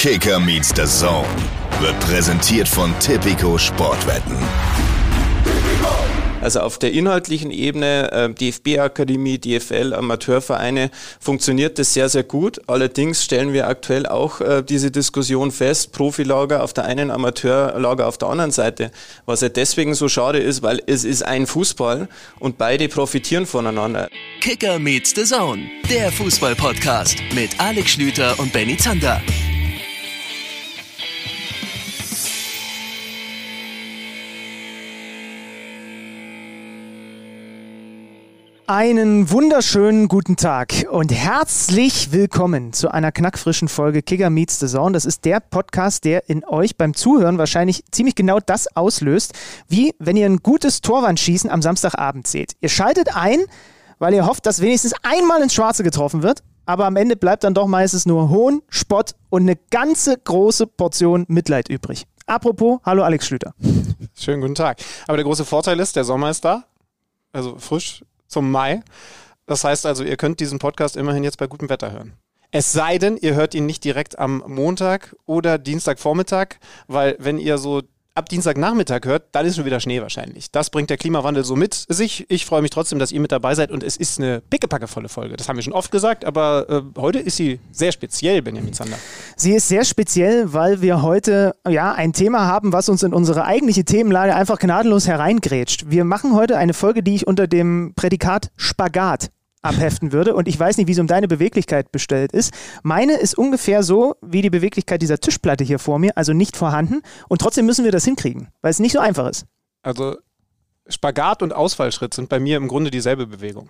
[0.00, 1.28] Kicker meets the Zone
[1.78, 4.34] wird präsentiert von Tipico Sportwetten.
[6.40, 10.90] Also auf der inhaltlichen Ebene, äh, DFB-Akademie, DFL, Amateurvereine,
[11.20, 12.62] funktioniert das sehr, sehr gut.
[12.66, 18.16] Allerdings stellen wir aktuell auch äh, diese Diskussion fest, Profilager auf der einen, Amateurlager auf
[18.16, 18.92] der anderen Seite.
[19.26, 22.08] Was ja deswegen so schade ist, weil es ist ein Fußball
[22.38, 24.08] und beide profitieren voneinander.
[24.40, 29.20] Kicker meets the Zone, der Fußball-Podcast mit Alex Schlüter und Benny Zander.
[38.72, 44.92] Einen wunderschönen guten Tag und herzlich willkommen zu einer knackfrischen Folge Kicker Meets the Zone.
[44.92, 49.34] Das ist der Podcast, der in euch beim Zuhören wahrscheinlich ziemlich genau das auslöst,
[49.66, 52.52] wie wenn ihr ein gutes Torwandschießen am Samstagabend seht.
[52.60, 53.40] Ihr schaltet ein,
[53.98, 57.54] weil ihr hofft, dass wenigstens einmal ins Schwarze getroffen wird, aber am Ende bleibt dann
[57.54, 62.06] doch meistens nur Hohn, Spott und eine ganze große Portion Mitleid übrig.
[62.26, 63.52] Apropos, hallo Alex Schlüter.
[64.14, 64.78] Schönen guten Tag.
[65.08, 66.66] Aber der große Vorteil ist, der Sommer ist da.
[67.32, 68.82] Also frisch, zum Mai.
[69.46, 72.14] Das heißt also, ihr könnt diesen Podcast immerhin jetzt bei gutem Wetter hören.
[72.52, 76.56] Es sei denn, ihr hört ihn nicht direkt am Montag oder Dienstagvormittag,
[76.88, 77.82] weil wenn ihr so
[78.14, 80.50] ab Dienstagnachmittag hört, dann ist schon wieder Schnee wahrscheinlich.
[80.50, 82.26] Das bringt der Klimawandel so mit sich.
[82.28, 85.36] Ich freue mich trotzdem, dass ihr mit dabei seid und es ist eine pickepackevolle Folge.
[85.36, 88.96] Das haben wir schon oft gesagt, aber äh, heute ist sie sehr speziell, Benjamin Zander.
[89.36, 93.44] Sie ist sehr speziell, weil wir heute ja ein Thema haben, was uns in unsere
[93.44, 95.86] eigentliche Themenlage einfach gnadenlos hereingrätscht.
[95.88, 99.30] Wir machen heute eine Folge, die ich unter dem Prädikat Spagat
[99.62, 100.34] abheften würde.
[100.34, 102.52] Und ich weiß nicht, wie es um deine Beweglichkeit bestellt ist.
[102.82, 107.02] Meine ist ungefähr so wie die Beweglichkeit dieser Tischplatte hier vor mir, also nicht vorhanden.
[107.28, 109.46] Und trotzdem müssen wir das hinkriegen, weil es nicht so einfach ist.
[109.82, 110.16] Also
[110.88, 113.68] Spagat und Ausfallschritt sind bei mir im Grunde dieselbe Bewegung.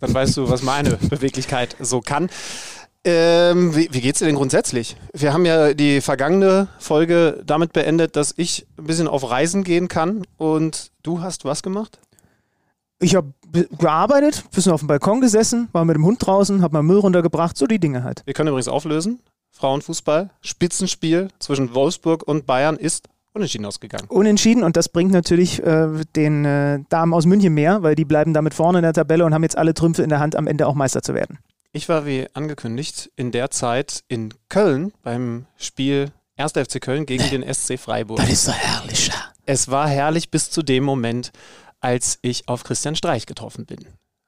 [0.00, 2.30] Dann weißt du, was meine Beweglichkeit so kann.
[3.06, 4.96] Ähm, wie, wie geht's dir denn grundsätzlich?
[5.12, 9.88] Wir haben ja die vergangene Folge damit beendet, dass ich ein bisschen auf Reisen gehen
[9.88, 11.98] kann und du hast was gemacht?
[13.04, 13.34] Ich habe
[13.78, 17.54] gearbeitet, bisschen auf dem Balkon gesessen, war mit dem Hund draußen, habe mal Müll runtergebracht,
[17.54, 18.22] so die Dinge halt.
[18.24, 19.20] Wir können übrigens auflösen.
[19.50, 24.06] Frauenfußball, Spitzenspiel zwischen Wolfsburg und Bayern ist unentschieden ausgegangen.
[24.08, 28.32] Unentschieden und das bringt natürlich äh, den äh, Damen aus München mehr, weil die bleiben
[28.32, 30.66] damit vorne in der Tabelle und haben jetzt alle Trümpfe in der Hand, am Ende
[30.66, 31.38] auch Meister zu werden.
[31.72, 36.52] Ich war wie angekündigt in der Zeit in Köln beim Spiel 1.
[36.52, 38.16] FC Köln gegen den SC Freiburg.
[38.16, 39.08] Das ist so herrlich.
[39.08, 39.14] Ja.
[39.46, 41.32] Es war herrlich bis zu dem Moment,
[41.84, 43.86] als ich auf Christian Streich getroffen bin.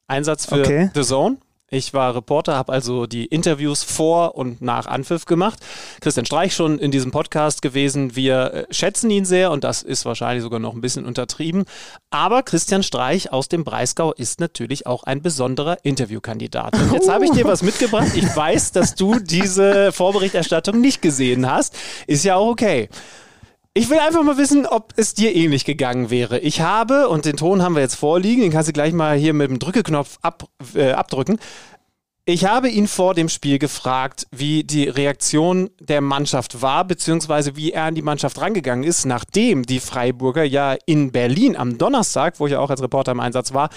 [0.08, 0.90] Einsatz für Okay.
[0.94, 1.38] The Zone.
[1.68, 5.58] Ich war Reporter, habe also die Interviews vor und nach Anpfiff gemacht.
[6.00, 8.14] Christian Streich schon in diesem Podcast gewesen.
[8.14, 11.64] Wir äh, schätzen ihn sehr und das ist wahrscheinlich sogar noch ein bisschen untertrieben.
[12.10, 16.74] Aber Christian Streich aus dem Breisgau ist natürlich auch ein besonderer Interviewkandidat.
[16.74, 18.12] Und jetzt habe ich dir was mitgebracht.
[18.14, 21.74] Ich weiß, dass du diese Vorberichterstattung nicht gesehen hast.
[22.06, 22.88] Ist ja auch okay.
[23.76, 26.38] Ich will einfach mal wissen, ob es dir ähnlich gegangen wäre.
[26.38, 29.34] Ich habe, und den Ton haben wir jetzt vorliegen, den kannst du gleich mal hier
[29.34, 31.38] mit dem Drückeknopf ab, äh, abdrücken.
[32.24, 37.72] Ich habe ihn vor dem Spiel gefragt, wie die Reaktion der Mannschaft war, beziehungsweise wie
[37.72, 42.46] er an die Mannschaft rangegangen ist, nachdem die Freiburger ja in Berlin am Donnerstag, wo
[42.46, 43.68] ich ja auch als Reporter im Einsatz war,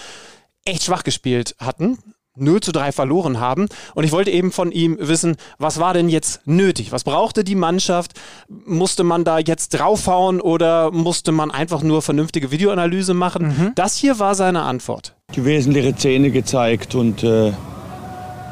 [0.64, 1.98] echt schwach gespielt hatten.
[2.40, 3.68] 0 zu 3 verloren haben.
[3.94, 6.92] Und ich wollte eben von ihm wissen, was war denn jetzt nötig?
[6.92, 8.12] Was brauchte die Mannschaft?
[8.48, 13.72] Musste man da jetzt draufhauen oder musste man einfach nur vernünftige Videoanalyse machen?
[13.74, 15.14] Das hier war seine Antwort.
[15.34, 17.52] die wesentlichen Szene gezeigt und, äh,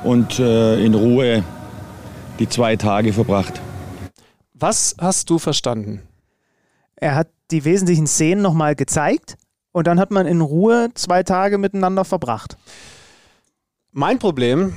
[0.04, 1.42] und äh, in Ruhe
[2.38, 3.60] die zwei Tage verbracht.
[4.54, 6.02] Was hast du verstanden?
[6.96, 9.36] Er hat die wesentlichen Szenen nochmal gezeigt
[9.72, 12.56] und dann hat man in Ruhe zwei Tage miteinander verbracht.
[13.92, 14.74] Mein Problem,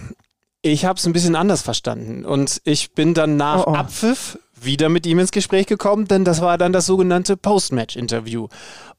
[0.61, 2.25] ich habe es ein bisschen anders verstanden.
[2.25, 3.75] Und ich bin dann nach Oh, oh.
[3.75, 8.47] Abpfiff wieder mit ihm ins Gespräch gekommen, denn das war dann das sogenannte Post-Match-Interview.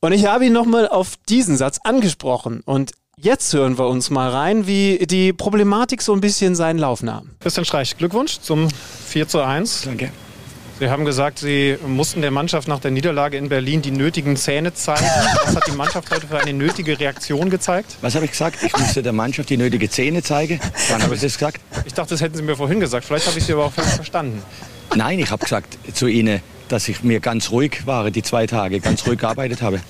[0.00, 2.62] Und ich habe ihn nochmal auf diesen Satz angesprochen.
[2.64, 7.02] Und jetzt hören wir uns mal rein, wie die Problematik so ein bisschen seinen Lauf
[7.02, 7.30] nahm.
[7.38, 8.68] Christian Streich, Glückwunsch zum
[9.06, 9.82] 4 zu 1.
[9.84, 10.10] Danke.
[10.78, 14.74] Sie haben gesagt, Sie mussten der Mannschaft nach der Niederlage in Berlin die nötigen Zähne
[14.74, 15.06] zeigen.
[15.44, 17.96] Was hat die Mannschaft heute für eine nötige Reaktion gezeigt?
[18.00, 18.62] Was habe ich gesagt?
[18.62, 20.60] Ich musste der Mannschaft die nötige Zähne zeigen.
[20.90, 21.60] Wann habe ich das gesagt?
[21.84, 23.04] Ich dachte, das hätten Sie mir vorhin gesagt.
[23.04, 24.42] Vielleicht habe ich Sie aber auch falsch verstanden.
[24.96, 28.80] Nein, ich habe gesagt zu Ihnen, dass ich mir ganz ruhig war, die zwei Tage,
[28.80, 29.80] ganz ruhig gearbeitet habe.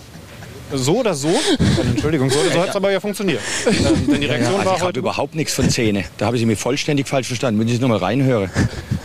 [0.74, 1.28] So oder so?
[1.82, 3.40] Entschuldigung, so, so hat es aber ja funktioniert.
[3.66, 4.98] Ähm, denn die Reaktion Also war ich habe heute.
[5.00, 6.04] überhaupt nichts von Zähne.
[6.18, 7.60] Da habe ich mich vollständig falsch verstanden.
[7.60, 8.50] Wenn ich nochmal reinhöre.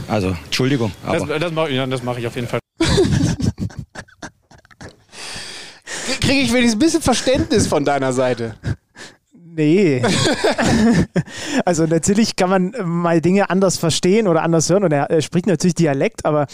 [0.08, 0.92] Also, Entschuldigung.
[1.06, 2.60] Das, Aber das mache ich, ja, das mach ich auf jeden Fall.
[6.22, 8.56] Kriege ich wenigstens ein bisschen Verständnis von deiner Seite?
[9.34, 10.04] Nee.
[11.66, 15.48] also natürlich kann man mal Dinge anders verstehen oder anders hören und er, er spricht
[15.48, 16.48] natürlich Dialekt, aber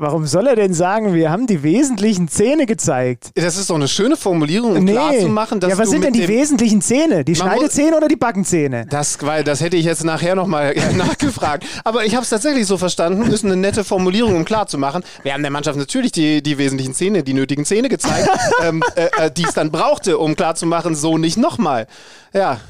[0.00, 3.32] Warum soll er denn sagen, wir haben die wesentlichen Zähne gezeigt?
[3.34, 4.92] Das ist doch eine schöne Formulierung, um nee.
[4.92, 7.24] klarzumachen, dass Ja, was sind denn die wesentlichen Zähne?
[7.24, 8.86] Die Man Schneidezähne oder die Backenzähne?
[8.88, 11.64] Das, weil das hätte ich jetzt nachher nochmal nachgefragt.
[11.82, 15.02] Aber ich habe es tatsächlich so verstanden, ist eine nette Formulierung, um klarzumachen.
[15.24, 18.28] Wir haben der Mannschaft natürlich die, die wesentlichen Zähne, die nötigen Zähne gezeigt,
[18.64, 21.88] ähm, äh, äh, die es dann brauchte, um klarzumachen, so nicht nochmal.
[22.32, 22.60] Ja,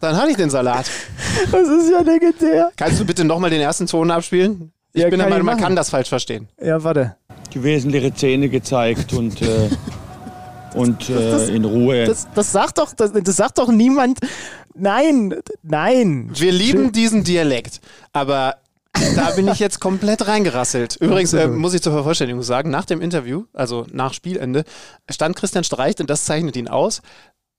[0.00, 0.90] dann hatte ich den Salat.
[1.52, 2.72] Das ist ja legendär.
[2.76, 4.72] Kannst du bitte nochmal den ersten Ton abspielen?
[4.94, 6.48] Ich Ja, bin der Meinung, man kann das falsch verstehen.
[6.60, 7.16] Ja, warte.
[7.54, 9.70] Die wesentlichen Zähne gezeigt und, äh,
[10.74, 12.04] und äh, das- in Ruhe.
[12.04, 14.18] Das, das sagt doch, das, das sagt doch niemand.
[14.74, 16.30] Nein, nein.
[16.34, 17.80] Wir lieben diesen Dialekt,
[18.12, 18.56] aber
[19.16, 20.96] da bin ich jetzt komplett reingerasselt.
[20.96, 24.64] Übrigens äh, muss ich zur Vervollständigung sagen, nach dem Interview, also nach Spielende,
[25.10, 27.00] stand Christian Streich, und das zeichnet ihn aus,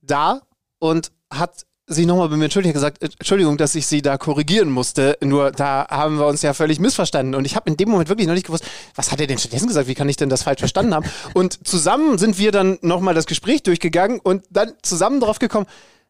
[0.02, 0.42] da
[0.80, 4.18] und hat sich nochmal bei mir entschuldigt, hat gesagt, äh, Entschuldigung, dass ich sie da
[4.18, 7.36] korrigieren musste, nur da haben wir uns ja völlig missverstanden.
[7.36, 9.68] Und ich habe in dem Moment wirklich noch nicht gewusst, was hat er denn stattdessen
[9.68, 11.06] gesagt, wie kann ich denn das falsch verstanden haben?
[11.34, 15.68] Und zusammen sind wir dann nochmal das Gespräch durchgegangen und dann zusammen drauf gekommen,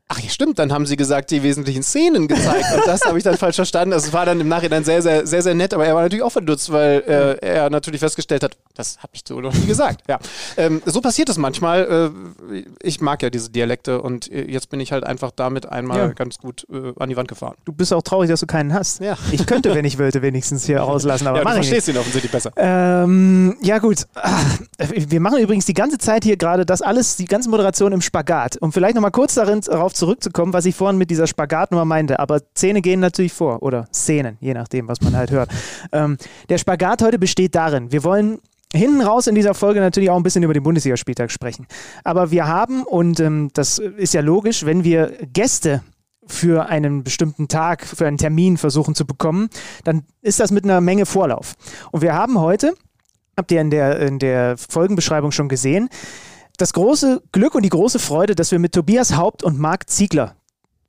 [0.09, 3.23] Ach ja, stimmt, dann haben sie gesagt, die wesentlichen Szenen gezeigt und das habe ich
[3.23, 3.93] dann falsch verstanden.
[3.93, 6.31] Es war dann im Nachhinein sehr, sehr, sehr, sehr nett, aber er war natürlich auch
[6.31, 10.01] verdutzt, weil äh, er natürlich festgestellt hat, das habe ich so noch nie gesagt.
[10.07, 10.19] Ja,
[10.57, 12.11] ähm, so passiert es manchmal.
[12.51, 15.97] Äh, ich mag ja diese Dialekte und äh, jetzt bin ich halt einfach damit einmal
[15.97, 16.07] Ja.
[16.09, 17.55] ganz gut äh, an die Wand gefahren.
[17.65, 18.99] Du bist auch traurig, dass du keinen hast.
[18.99, 19.17] Ja.
[19.31, 22.51] Ich könnte, wenn ich wollte, wenigstens hier rauslassen, aber ja, du verstehst ihn offensichtlich besser.
[22.57, 24.41] Ähm, ja gut, Ah,
[24.77, 28.57] wir machen übrigens die ganze Zeit hier gerade das alles, die ganze Moderation im Spagat.
[28.61, 32.19] Um vielleicht nochmal kurz darin, darauf zurückzukommen, was ich vorhin mit dieser Spagatnummer meinte.
[32.19, 35.49] Aber Zähne gehen natürlich vor oder Szenen, je nachdem, was man halt hört.
[35.91, 36.17] Ähm,
[36.49, 38.39] der Spagat heute besteht darin, wir wollen
[38.73, 41.67] hinten raus in dieser Folge natürlich auch ein bisschen über den Bundesligaspieltag sprechen.
[42.03, 45.83] Aber wir haben, und ähm, das ist ja logisch, wenn wir Gäste
[46.25, 49.49] für einen bestimmten Tag, für einen Termin versuchen zu bekommen,
[49.83, 51.53] dann ist das mit einer Menge Vorlauf.
[51.91, 52.73] Und wir haben heute,
[53.37, 55.89] habt ihr in der, in der Folgenbeschreibung schon gesehen,
[56.57, 60.35] das große Glück und die große Freude, dass wir mit Tobias Haupt und Marc Ziegler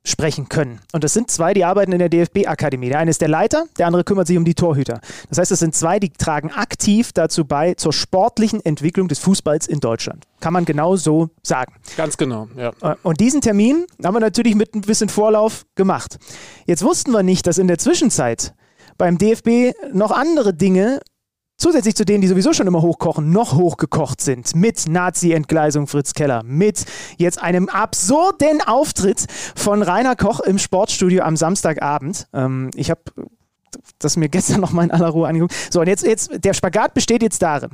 [0.07, 0.79] sprechen können.
[0.93, 2.89] Und das sind zwei, die arbeiten in der DFB-Akademie.
[2.89, 5.01] Der eine ist der Leiter, der andere kümmert sich um die Torhüter.
[5.29, 9.65] Das heißt, es sind zwei, die tragen aktiv dazu bei zur sportlichen Entwicklung des Fußballs
[9.65, 10.25] in Deutschland.
[10.41, 11.73] Kann man genau so sagen.
[11.97, 12.71] Ganz genau, ja.
[12.81, 16.19] Äh, Und diesen Termin haben wir natürlich mit ein bisschen Vorlauf gemacht.
[16.67, 18.53] Jetzt wussten wir nicht, dass in der Zwischenzeit
[18.97, 20.99] beim DFB noch andere Dinge
[21.57, 24.55] zusätzlich zu denen, die sowieso schon immer hochkochen, noch hochgekocht sind.
[24.55, 26.85] Mit Nazi-Entgleisung Fritz Keller, mit
[27.17, 29.25] jetzt einem absurden Auftritt
[29.55, 32.27] von Rainer Koch im Sportstudio am Samstagabend.
[32.33, 33.01] Ähm, ich habe
[33.99, 35.53] das mir gestern noch mal in aller Ruhe angeguckt.
[35.71, 37.71] So, und jetzt, jetzt, der Spagat besteht jetzt darin.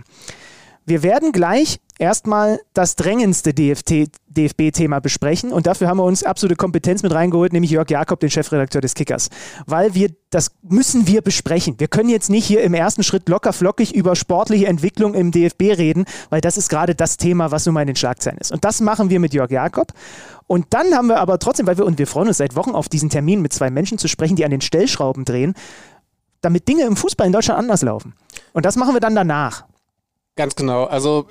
[0.86, 7.04] Wir werden gleich erstmal das drängendste DFB-Thema besprechen und dafür haben wir uns absolute Kompetenz
[7.04, 9.30] mit reingeholt, nämlich Jörg Jakob, den Chefredakteur des Kickers.
[9.68, 11.80] Weil wir, das müssen wir besprechen.
[11.80, 15.78] Wir können jetzt nicht hier im ersten Schritt locker flockig über sportliche Entwicklung im DFB
[15.78, 18.52] reden, weil das ist gerade das Thema, was nun mal in den Schlagzeilen ist.
[18.52, 19.94] Und das machen wir mit Jörg Jakob.
[20.48, 22.90] Und dann haben wir aber trotzdem, weil wir, und wir freuen uns seit Wochen auf
[22.90, 25.54] diesen Termin mit zwei Menschen zu sprechen, die an den Stellschrauben drehen,
[26.42, 28.16] damit Dinge im Fußball in Deutschland anders laufen.
[28.54, 29.66] Und das machen wir dann danach.
[30.36, 30.86] Ganz genau.
[30.86, 31.28] Also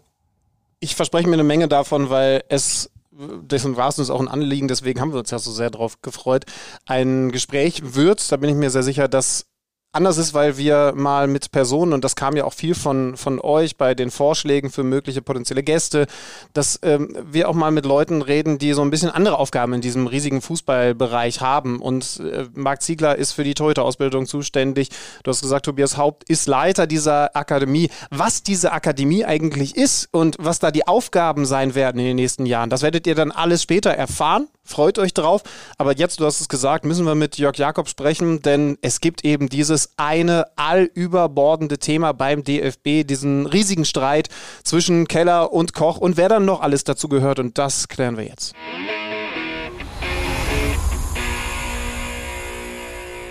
[0.80, 4.68] ich verspreche mir eine Menge davon, weil es, dessen war es uns auch ein Anliegen,
[4.68, 6.46] deswegen haben wir uns ja so sehr drauf gefreut,
[6.86, 9.46] ein Gespräch wird, da bin ich mir sehr sicher, dass
[9.92, 13.40] anders ist, weil wir mal mit Personen, und das kam ja auch viel von, von
[13.40, 16.06] euch bei den Vorschlägen für mögliche potenzielle Gäste,
[16.52, 19.80] dass ähm, wir auch mal mit Leuten reden, die so ein bisschen andere Aufgaben in
[19.80, 21.80] diesem riesigen Fußballbereich haben.
[21.80, 24.90] Und äh, Marc Ziegler ist für die Torhüterausbildung zuständig.
[25.24, 27.90] Du hast gesagt, Tobias Haupt ist Leiter dieser Akademie.
[28.10, 32.46] Was diese Akademie eigentlich ist und was da die Aufgaben sein werden in den nächsten
[32.46, 34.48] Jahren, das werdet ihr dann alles später erfahren.
[34.70, 35.42] Freut euch drauf.
[35.78, 39.24] Aber jetzt, du hast es gesagt, müssen wir mit Jörg Jakob sprechen, denn es gibt
[39.24, 44.28] eben dieses eine allüberbordende Thema beim DFB, diesen riesigen Streit
[44.62, 47.40] zwischen Keller und Koch und wer dann noch alles dazu gehört.
[47.40, 48.54] Und das klären wir jetzt.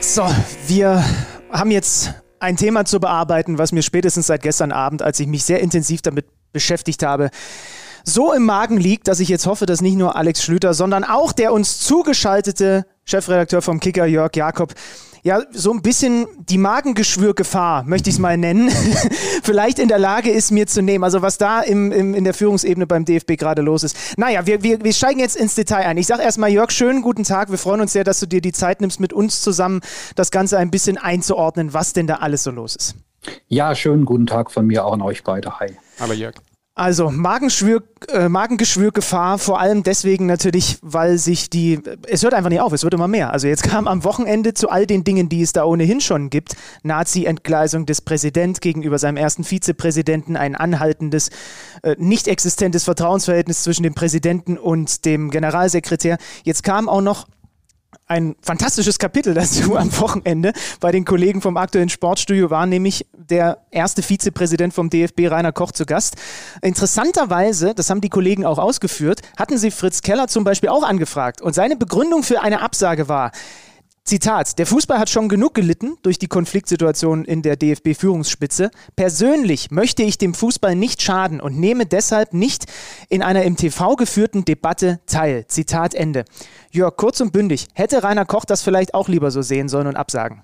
[0.02, 0.28] So,
[0.68, 1.02] wir
[1.52, 5.46] haben jetzt ein Thema zu bearbeiten, was mir spätestens seit gestern Abend, als ich mich
[5.46, 7.30] sehr intensiv damit beschäftigt habe,
[8.10, 11.32] so im Magen liegt, dass ich jetzt hoffe, dass nicht nur Alex Schlüter, sondern auch
[11.32, 14.74] der uns zugeschaltete Chefredakteur vom Kicker, Jörg Jakob,
[15.24, 18.70] ja, so ein bisschen die Magengeschwürgefahr, möchte ich es mal nennen,
[19.44, 21.04] vielleicht in der Lage ist, mir zu nehmen.
[21.04, 24.18] Also was da im, im, in der Führungsebene beim DFB gerade los ist.
[24.18, 25.98] Naja, wir, wir, wir steigen jetzt ins Detail ein.
[25.98, 27.52] Ich sage erstmal, Jörg, schönen guten Tag.
[27.52, 29.82] Wir freuen uns sehr, dass du dir die Zeit nimmst, mit uns zusammen
[30.16, 32.96] das Ganze ein bisschen einzuordnen, was denn da alles so los ist.
[33.48, 35.60] Ja, schönen guten Tag von mir auch an euch beide.
[35.60, 35.78] Hi.
[36.00, 36.36] Aber Jörg.
[36.80, 42.62] Also Magenschwür, äh, Magengeschwürgefahr, vor allem deswegen natürlich, weil sich die, es hört einfach nicht
[42.62, 43.34] auf, es wird immer mehr.
[43.34, 46.56] Also jetzt kam am Wochenende zu all den Dingen, die es da ohnehin schon gibt,
[46.84, 51.32] Nazi-Entgleisung des Präsidenten gegenüber seinem ersten Vizepräsidenten, ein anhaltendes,
[51.84, 56.18] äh, nicht existentes Vertrauensverhältnis zwischen dem Präsidenten und dem Generalsekretär.
[56.46, 57.28] Jetzt kam auch noch
[58.08, 63.60] ein fantastisches Kapitel dazu am Wochenende bei den Kollegen vom aktuellen Sportstudio war nämlich der
[63.72, 66.16] erste Vizepräsident vom DFB, Rainer Koch, zu Gast.
[66.62, 71.42] Interessanterweise, das haben die Kollegen auch ausgeführt, hatten sie Fritz Keller zum Beispiel auch angefragt.
[71.42, 73.32] Und seine Begründung für eine Absage war,
[74.10, 78.72] Zitat, der Fußball hat schon genug gelitten durch die Konfliktsituation in der DFB-Führungsspitze.
[78.96, 82.66] Persönlich möchte ich dem Fußball nicht schaden und nehme deshalb nicht
[83.10, 85.46] in einer im TV geführten Debatte teil.
[85.48, 86.26] Zitat Ende.
[86.72, 89.96] Jörg, kurz und bündig, hätte Rainer Koch das vielleicht auch lieber so sehen sollen und
[89.96, 90.42] absagen?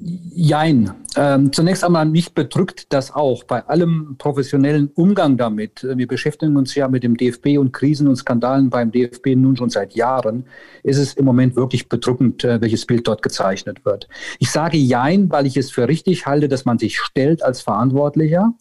[0.00, 0.92] Jein.
[1.16, 5.82] Ähm, zunächst einmal mich bedrückt das auch bei allem professionellen Umgang damit.
[5.82, 9.70] Wir beschäftigen uns ja mit dem DFB und Krisen und Skandalen beim DFB nun schon
[9.70, 10.44] seit Jahren.
[10.84, 14.08] Ist es im Moment wirklich bedrückend, äh, welches Bild dort gezeichnet wird.
[14.38, 18.54] Ich sage Jein, weil ich es für richtig halte, dass man sich stellt als Verantwortlicher.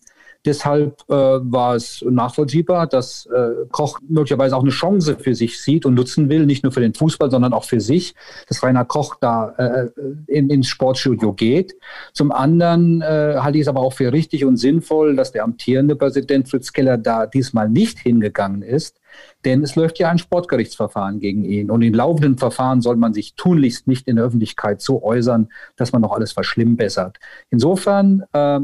[0.48, 5.86] Deshalb äh, war es nachvollziehbar, dass äh, Koch möglicherweise auch eine Chance für sich sieht
[5.86, 8.16] und nutzen will, nicht nur für den Fußball, sondern auch für sich,
[8.48, 9.90] dass Rainer Koch da äh,
[10.28, 11.76] in, ins Sportstudio geht.
[12.14, 15.98] Zum anderen äh, halte ich es aber auch für richtig und sinnvoll, dass der amtierende
[15.98, 19.02] Präsident Fritz Keller da diesmal nicht hingegangen ist.
[19.44, 21.72] Denn es läuft ja ein Sportgerichtsverfahren gegen ihn.
[21.72, 25.92] Und in laufenden Verfahren soll man sich tunlichst nicht in der Öffentlichkeit so äußern, dass
[25.92, 27.18] man noch alles verschlimmbessert.
[27.50, 28.60] Insofern äh,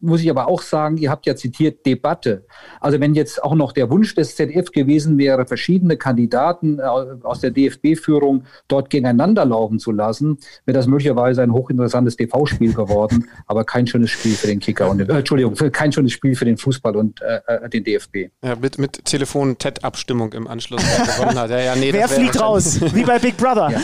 [0.00, 2.46] muss ich aber auch sagen, ihr habt ja zitiert Debatte.
[2.80, 7.40] Also wenn jetzt auch noch der Wunsch des ZDF gewesen wäre, verschiedene Kandidaten äh, aus
[7.40, 13.64] der DFB-Führung dort gegeneinander laufen zu lassen, wäre das möglicherweise ein hochinteressantes TV-Spiel geworden, aber
[13.64, 16.96] kein schönes Spiel für den Kicker und äh, Entschuldigung, kein schönes Spiel für den Fußball
[16.96, 18.30] und äh, äh den DFB.
[18.44, 21.50] Ja, mit, mit Telefon-TED-Abstimmung im Anschluss gewonnen hat.
[21.50, 22.80] Ja, ja, nee, Wer fliegt raus?
[22.94, 23.70] Wie bei Big Brother.
[23.70, 23.80] Ja,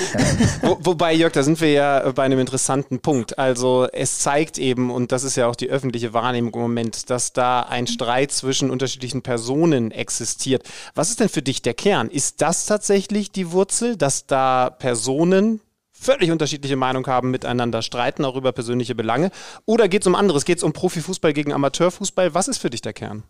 [0.62, 3.38] Wo, wobei, Jörg, da sind wir ja bei einem interessanten Punkt.
[3.38, 7.10] Also es zeigt eben, und das ist ja auch die öffentliche öffentliche Wahrnehmung im Moment,
[7.10, 10.68] dass da ein Streit zwischen unterschiedlichen Personen existiert.
[10.94, 12.10] Was ist denn für dich der Kern?
[12.10, 15.60] Ist das tatsächlich die Wurzel, dass da Personen
[15.92, 19.30] völlig unterschiedliche Meinungen haben, miteinander streiten, auch über persönliche Belange?
[19.64, 20.44] Oder geht es um anderes?
[20.44, 22.34] Geht es um Profifußball gegen Amateurfußball?
[22.34, 23.22] Was ist für dich der Kern?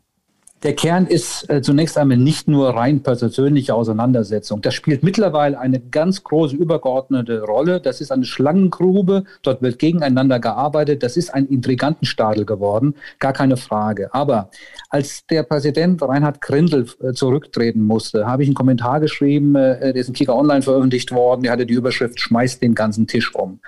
[0.64, 4.62] Der Kern ist äh, zunächst einmal nicht nur rein persönliche Auseinandersetzung.
[4.62, 7.82] Das spielt mittlerweile eine ganz große übergeordnete Rolle.
[7.82, 9.24] Das ist eine Schlangengrube.
[9.42, 11.02] Dort wird gegeneinander gearbeitet.
[11.02, 12.94] Das ist ein Intrigantenstadel geworden.
[13.18, 14.14] Gar keine Frage.
[14.14, 14.48] Aber
[14.88, 19.96] als der Präsident Reinhard Grindel äh, zurücktreten musste, habe ich einen Kommentar geschrieben, äh, der
[19.96, 21.42] ist in Kicker Online veröffentlicht worden.
[21.42, 23.60] Der hatte die Überschrift Schmeißt den ganzen Tisch um.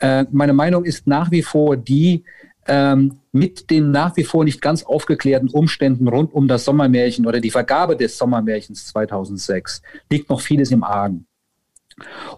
[0.00, 2.24] Äh, meine Meinung ist nach wie vor die,
[2.66, 7.40] ähm, mit den nach wie vor nicht ganz aufgeklärten Umständen rund um das Sommermärchen oder
[7.40, 11.26] die Vergabe des Sommermärchens 2006 liegt noch vieles im Argen.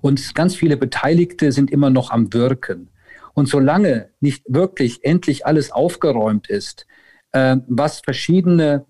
[0.00, 2.90] Und ganz viele Beteiligte sind immer noch am Wirken.
[3.34, 6.86] Und solange nicht wirklich endlich alles aufgeräumt ist,
[7.32, 8.86] äh, was verschiedene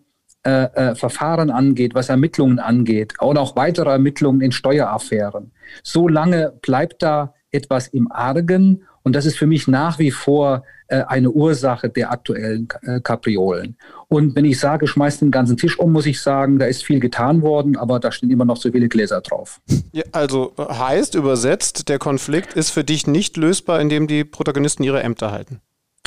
[0.47, 5.51] äh, äh, Verfahren angeht, was Ermittlungen angeht und auch weitere Ermittlungen in Steueraffären,
[5.83, 11.05] solange bleibt da etwas im Argen und das ist für mich nach wie vor äh,
[11.07, 13.77] eine Ursache der aktuellen äh, Kapriolen.
[14.09, 16.99] Und wenn ich sage, schmeiß den ganzen Tisch um, muss ich sagen, da ist viel
[16.99, 19.61] getan worden, aber da stehen immer noch so viele Gläser drauf.
[19.93, 25.05] Ja, also heißt übersetzt, der Konflikt ist für dich nicht lösbar, indem die Protagonisten ihre
[25.05, 25.61] Ämter halten.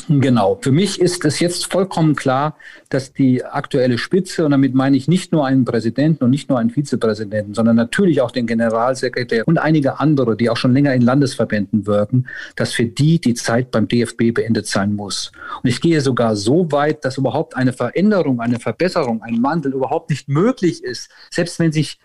[0.08, 0.58] Genau.
[0.60, 2.56] Für mich ist es jetzt vollkommen klar,
[2.88, 6.58] dass die aktuelle Spitze, und damit meine ich nicht nur einen Präsidenten und nicht nur
[6.58, 11.02] einen Vizepräsidenten, sondern natürlich auch den Generalsekretär und einige andere, die auch schon länger in
[11.02, 12.26] Landesverbänden wirken,
[12.56, 15.32] dass für die die Zeit beim DFB beendet sein muss.
[15.62, 20.10] Und ich gehe sogar so weit, dass überhaupt eine Veränderung, eine Verbesserung, ein Wandel überhaupt
[20.10, 21.98] nicht möglich ist, selbst wenn sich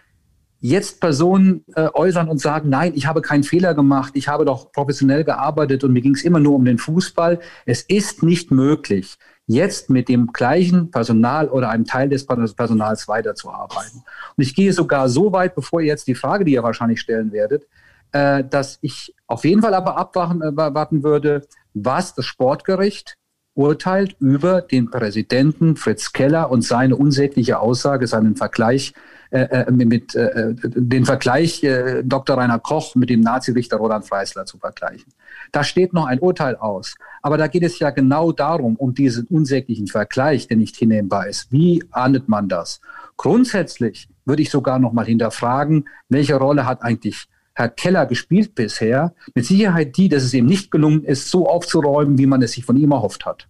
[0.70, 4.72] jetzt Personen äh, äußern und sagen, nein, ich habe keinen Fehler gemacht, ich habe doch
[4.72, 7.40] professionell gearbeitet und mir ging es immer nur um den Fußball.
[7.66, 14.04] Es ist nicht möglich, jetzt mit dem gleichen Personal oder einem Teil des Personals weiterzuarbeiten.
[14.36, 17.32] Und ich gehe sogar so weit, bevor ihr jetzt die Frage, die ihr wahrscheinlich stellen
[17.32, 17.68] werdet,
[18.12, 21.46] äh, dass ich auf jeden Fall aber abwarten äh, würde,
[21.76, 23.18] was das Sportgericht
[23.54, 28.94] urteilt über den Präsidenten Fritz Keller und seine unsägliche Aussage, seinen Vergleich
[29.42, 32.38] äh, äh mit äh, äh, den Vergleich äh, Dr.
[32.38, 35.12] Rainer Koch mit dem Nazi-Richter Roland Freisler zu vergleichen.
[35.52, 36.96] Da steht noch ein Urteil aus.
[37.22, 41.52] Aber da geht es ja genau darum, um diesen unsäglichen Vergleich, der nicht hinnehmbar ist.
[41.52, 42.82] Wie ahndet man das?
[43.18, 49.14] Grundsätzlich würde ich sogar noch mal hinterfragen, welche Rolle hat eigentlich Herr Keller gespielt bisher?
[49.34, 52.66] Mit Sicherheit die, dass es ihm nicht gelungen ist, so aufzuräumen, wie man es sich
[52.66, 53.48] von ihm erhofft hat.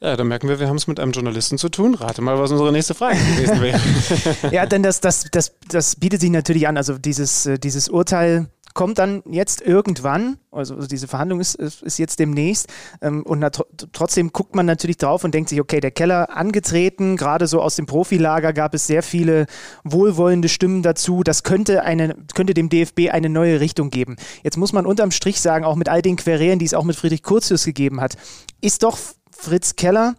[0.00, 1.94] Ja, dann merken wir, wir haben es mit einem Journalisten zu tun.
[1.94, 3.80] Rate mal, was unsere nächste Frage gewesen wäre.
[4.52, 6.76] ja, denn das, das, das, das bietet sich natürlich an.
[6.76, 11.98] Also dieses, äh, dieses Urteil kommt dann jetzt irgendwann, also, also diese Verhandlung ist, ist,
[11.98, 12.68] jetzt demnächst
[13.02, 17.16] ähm, und tr trotzdem guckt man natürlich drauf und denkt sich, okay, der Keller angetreten,
[17.16, 19.46] gerade so aus dem Profilager gab es sehr viele
[19.82, 24.14] wohlwollende Stimmen dazu, das könnte, eine, könnte dem DFB eine neue Richtung geben.
[24.44, 26.94] Jetzt muss man unterm Strich sagen, auch mit all den Querelen, die es auch mit
[26.94, 28.16] Friedrich Kurzius gegeben hat,
[28.60, 28.96] ist doch
[29.38, 30.14] Fritz Keller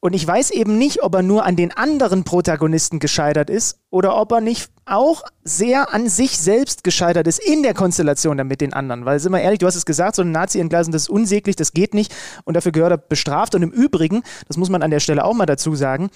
[0.00, 4.16] und ich weiß eben nicht, ob er nur an den anderen Protagonisten gescheitert ist oder
[4.16, 8.60] ob er nicht auch sehr an sich selbst gescheitert ist in der Konstellation dann mit
[8.60, 9.04] den anderen.
[9.04, 11.56] Weil, sind wir ehrlich, du hast es gesagt, so ein Nazi entgleisen, das ist unsäglich,
[11.56, 13.54] das geht nicht und dafür gehört er bestraft.
[13.54, 16.10] Und im Übrigen, das muss man an der Stelle auch mal dazu sagen,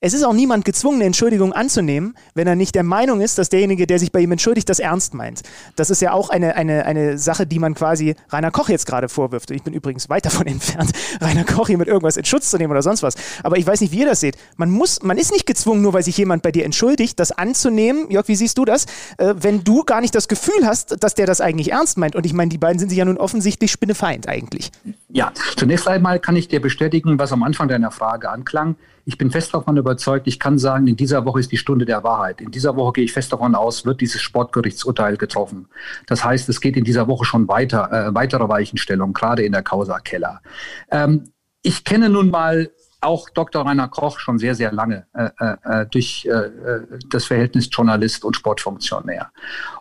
[0.00, 3.48] es ist auch niemand gezwungen, eine Entschuldigung anzunehmen, wenn er nicht der Meinung ist, dass
[3.48, 5.42] derjenige, der sich bei ihm entschuldigt, das ernst meint.
[5.74, 9.08] Das ist ja auch eine, eine, eine Sache, die man quasi Rainer Koch jetzt gerade
[9.08, 9.50] vorwirft.
[9.50, 12.70] Ich bin übrigens weit davon entfernt, Rainer Koch hier mit irgendwas in Schutz zu nehmen
[12.70, 13.16] oder sonst was.
[13.42, 14.36] Aber ich weiß nicht, wie ihr das seht.
[14.56, 18.08] Man muss, man ist nicht gezwungen, nur weil sich jemand bei dir entschuldigt, das anzunehmen.
[18.08, 18.86] Jörg, wie siehst du das?
[19.16, 22.14] Äh, wenn du gar nicht das Gefühl hast, dass der das eigentlich ernst meint.
[22.14, 24.70] Und ich meine, die beiden sind sich ja nun offensichtlich Spinnefeind eigentlich.
[25.08, 28.76] Ja, zunächst einmal kann ich dir bestätigen, was am Anfang deiner Frage anklang.
[29.08, 32.04] Ich bin fest davon überzeugt, ich kann sagen, in dieser Woche ist die Stunde der
[32.04, 32.42] Wahrheit.
[32.42, 35.68] In dieser Woche gehe ich fest davon aus, wird dieses Sportgerichtsurteil getroffen.
[36.06, 39.62] Das heißt, es geht in dieser Woche schon weiter, äh, weitere Weichenstellungen, gerade in der
[39.62, 40.42] Causa Keller.
[40.90, 43.64] Ähm, ich kenne nun mal auch Dr.
[43.64, 48.34] Rainer Koch schon sehr, sehr lange äh, äh, durch äh, äh, das Verhältnis Journalist und
[48.34, 49.30] Sportfunktionär.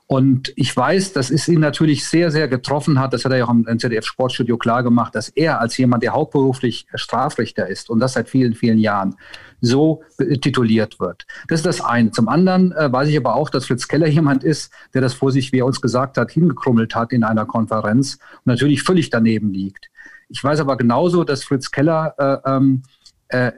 [0.05, 3.45] Und ich weiß, dass es ihn natürlich sehr, sehr getroffen hat, das hat er ja
[3.45, 7.99] auch im ZDF Sportstudio klar gemacht, dass er als jemand, der hauptberuflich Strafrichter ist und
[7.99, 9.15] das seit vielen, vielen Jahren,
[9.59, 10.03] so
[10.41, 11.25] tituliert wird.
[11.47, 12.11] Das ist das eine.
[12.11, 15.31] Zum anderen äh, weiß ich aber auch, dass Fritz Keller jemand ist, der das vor
[15.31, 19.51] sich, wie er uns gesagt hat, hingekrummelt hat in einer Konferenz und natürlich völlig daneben
[19.51, 19.89] liegt.
[20.29, 22.83] Ich weiß aber genauso, dass Fritz Keller äh, ähm,
[23.29, 23.51] äh,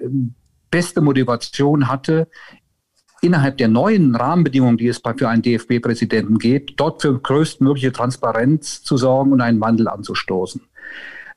[0.71, 2.27] beste Motivation hatte,
[3.21, 8.97] innerhalb der neuen Rahmenbedingungen, die es für einen DFB-Präsidenten geht, dort für größtmögliche Transparenz zu
[8.97, 10.61] sorgen und einen Wandel anzustoßen.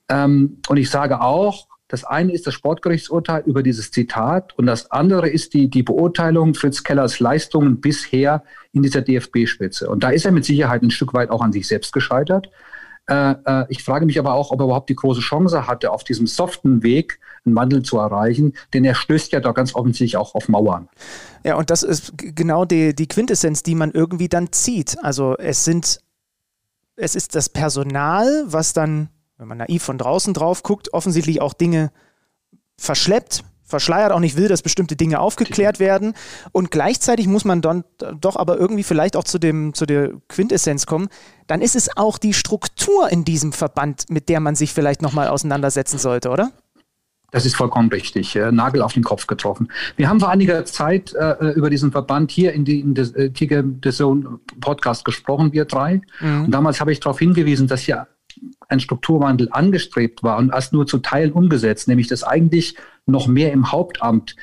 [0.08, 4.90] Ähm, und ich sage auch, das eine ist das Sportgerichtsurteil über dieses Zitat und das
[4.90, 9.90] andere ist die, die Beurteilung Fritz Kellers Leistungen bisher in dieser DFB-Spitze.
[9.90, 12.48] Und da ist er mit Sicherheit ein Stück weit auch an sich selbst gescheitert.
[13.12, 16.02] Äh, äh, ich frage mich aber auch, ob er überhaupt die große Chance hatte, auf
[16.02, 20.34] diesem soften Weg einen Wandel zu erreichen, denn er stößt ja da ganz offensichtlich auch
[20.34, 20.88] auf Mauern.
[21.44, 24.96] Ja, und das ist genau die, die Quintessenz, die man irgendwie dann zieht.
[25.04, 26.00] Also es sind,
[26.96, 31.52] es ist das Personal, was dann, wenn man naiv von draußen drauf guckt, offensichtlich auch
[31.52, 31.92] Dinge
[32.78, 36.14] verschleppt, verschleiert, auch nicht will, dass bestimmte Dinge aufgeklärt werden.
[36.52, 37.84] Und gleichzeitig muss man dann
[38.20, 41.08] doch aber irgendwie vielleicht auch zu, dem, zu der Quintessenz kommen,
[41.46, 45.28] dann ist es auch die Struktur in diesem Verband, mit der man sich vielleicht nochmal
[45.28, 46.52] auseinandersetzen sollte, oder?
[47.32, 48.36] Das ist vollkommen richtig.
[48.36, 49.68] Äh, Nagel auf den Kopf getroffen.
[49.96, 53.30] Wir haben vor einiger Zeit äh, über diesen Verband hier in, die, in des, äh,
[53.34, 56.02] The Zone Podcast gesprochen, wir drei.
[56.20, 56.44] Mhm.
[56.44, 58.06] Und damals habe ich darauf hingewiesen, dass hier
[58.68, 63.52] ein Strukturwandel angestrebt war und erst nur zu Teilen umgesetzt, nämlich dass eigentlich noch mehr
[63.52, 64.36] im Hauptamt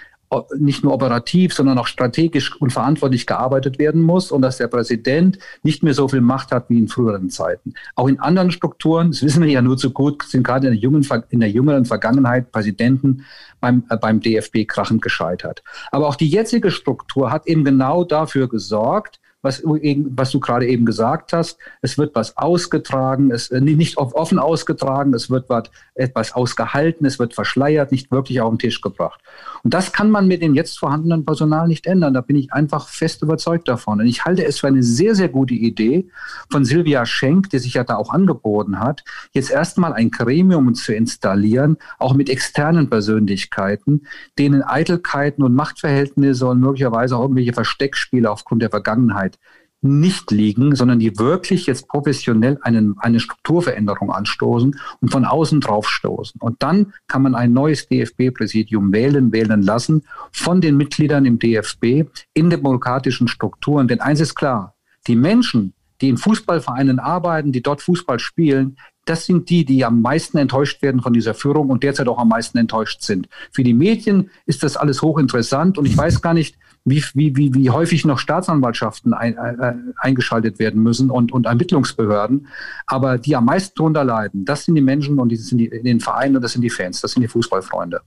[0.57, 5.39] nicht nur operativ, sondern auch strategisch und verantwortlich gearbeitet werden muss und dass der Präsident
[5.63, 7.73] nicht mehr so viel Macht hat wie in früheren Zeiten.
[7.95, 10.81] Auch in anderen Strukturen, das wissen wir ja nur zu gut, sind gerade in der,
[10.81, 13.25] jungen, in der jüngeren Vergangenheit Präsidenten
[13.59, 15.63] beim, äh, beim DFB krachend gescheitert.
[15.91, 20.85] Aber auch die jetzige Struktur hat eben genau dafür gesorgt, was, was du gerade eben
[20.85, 21.57] gesagt hast.
[21.81, 25.63] Es wird was ausgetragen, es äh, nicht offen ausgetragen, es wird was,
[25.95, 29.21] etwas ausgehalten, es wird verschleiert, nicht wirklich auf den Tisch gebracht.
[29.63, 32.13] Und das kann man mit dem jetzt vorhandenen Personal nicht ändern.
[32.13, 33.99] Da bin ich einfach fest überzeugt davon.
[33.99, 36.09] Und ich halte es für eine sehr, sehr gute Idee
[36.51, 40.93] von Silvia Schenk, die sich ja da auch angeboten hat, jetzt erstmal ein Gremium zu
[40.93, 44.05] installieren, auch mit externen Persönlichkeiten,
[44.37, 49.39] denen Eitelkeiten und Machtverhältnisse und möglicherweise auch irgendwelche Versteckspiele aufgrund der Vergangenheit Vergangenheit
[49.81, 55.87] nicht liegen, sondern die wirklich jetzt professionell einen, eine Strukturveränderung anstoßen und von außen drauf
[55.87, 56.41] stoßen.
[56.41, 62.09] Und dann kann man ein neues DFB-Präsidium wählen, wählen lassen von den Mitgliedern im DFB
[62.33, 63.87] in demokratischen Strukturen.
[63.87, 64.75] Denn eins ist klar,
[65.07, 70.01] die Menschen, die in Fußballvereinen arbeiten, die dort Fußball spielen, das sind die, die am
[70.01, 73.29] meisten enttäuscht werden von dieser Führung und derzeit auch am meisten enttäuscht sind.
[73.53, 77.53] Für die Medien ist das alles hochinteressant und ich weiß gar nicht, wie, wie, wie,
[77.53, 82.47] wie häufig noch Staatsanwaltschaften ein, äh, eingeschaltet werden müssen und, und Ermittlungsbehörden.
[82.87, 85.83] Aber die am meisten darunter leiden, das sind die Menschen und die sind die, in
[85.83, 88.01] den Vereinen und das sind die Fans, das sind die Fußballfreunde.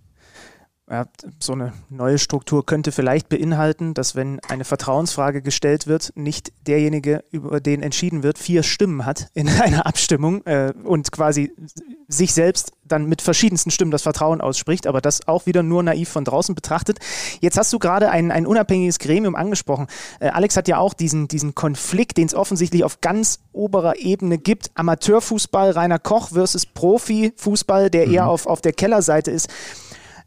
[0.90, 1.06] Ja,
[1.38, 7.24] so eine neue Struktur könnte vielleicht beinhalten, dass wenn eine Vertrauensfrage gestellt wird, nicht derjenige,
[7.30, 11.52] über den entschieden wird, vier Stimmen hat in einer Abstimmung äh, und quasi
[12.08, 16.08] sich selbst dann mit verschiedensten Stimmen das Vertrauen ausspricht, aber das auch wieder nur naiv
[16.08, 16.98] von draußen betrachtet.
[17.40, 19.86] Jetzt hast du gerade ein, ein unabhängiges Gremium angesprochen.
[20.18, 24.36] Äh, Alex hat ja auch diesen, diesen Konflikt, den es offensichtlich auf ganz oberer Ebene
[24.36, 24.72] gibt.
[24.74, 28.14] Amateurfußball, Rainer Koch versus Profifußball, der mhm.
[28.14, 29.48] eher auf, auf der Kellerseite ist.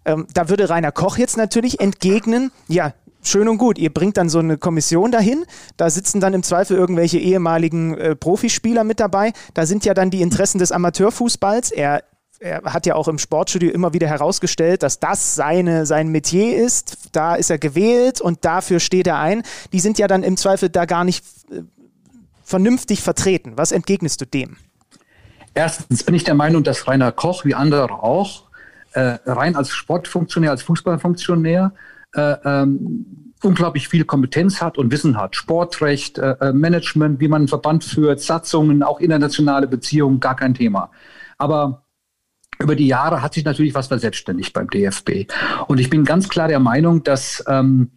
[0.06, 4.30] Ähm, da würde Rainer Koch jetzt natürlich entgegnen, ja, schön und gut, ihr bringt dann
[4.30, 5.46] so eine Kommission dahin,
[5.78, 10.12] da sitzen dann im Zweifel irgendwelche ehemaligen äh, Profispieler mit dabei, da sind ja dann
[10.12, 12.04] die Interessen des Amateurfußballs, er
[12.40, 17.10] er hat ja auch im Sportstudio immer wieder herausgestellt, dass das seine, sein Metier ist.
[17.14, 19.44] Da ist er gewählt und dafür steht er ein.
[19.72, 21.62] Die sind ja dann im Zweifel da gar nicht äh,
[22.44, 23.54] vernünftig vertreten.
[23.56, 24.58] Was entgegnest du dem?
[25.54, 28.45] Erstens bin ich der Meinung, dass Rainer Koch wie andere auch
[28.96, 31.74] äh, rein als Sportfunktionär, als Fußballfunktionär
[32.14, 35.36] äh, ähm, unglaublich viel Kompetenz hat und Wissen hat.
[35.36, 40.54] Sportrecht, äh, äh, Management, wie man einen Verband führt, Satzungen, auch internationale Beziehungen, gar kein
[40.54, 40.92] Thema.
[41.38, 41.84] Aber
[42.58, 45.30] über die Jahre hat sich natürlich was verselbstständigt beim DFB.
[45.68, 47.92] Und ich bin ganz klar der Meinung, dass ähm,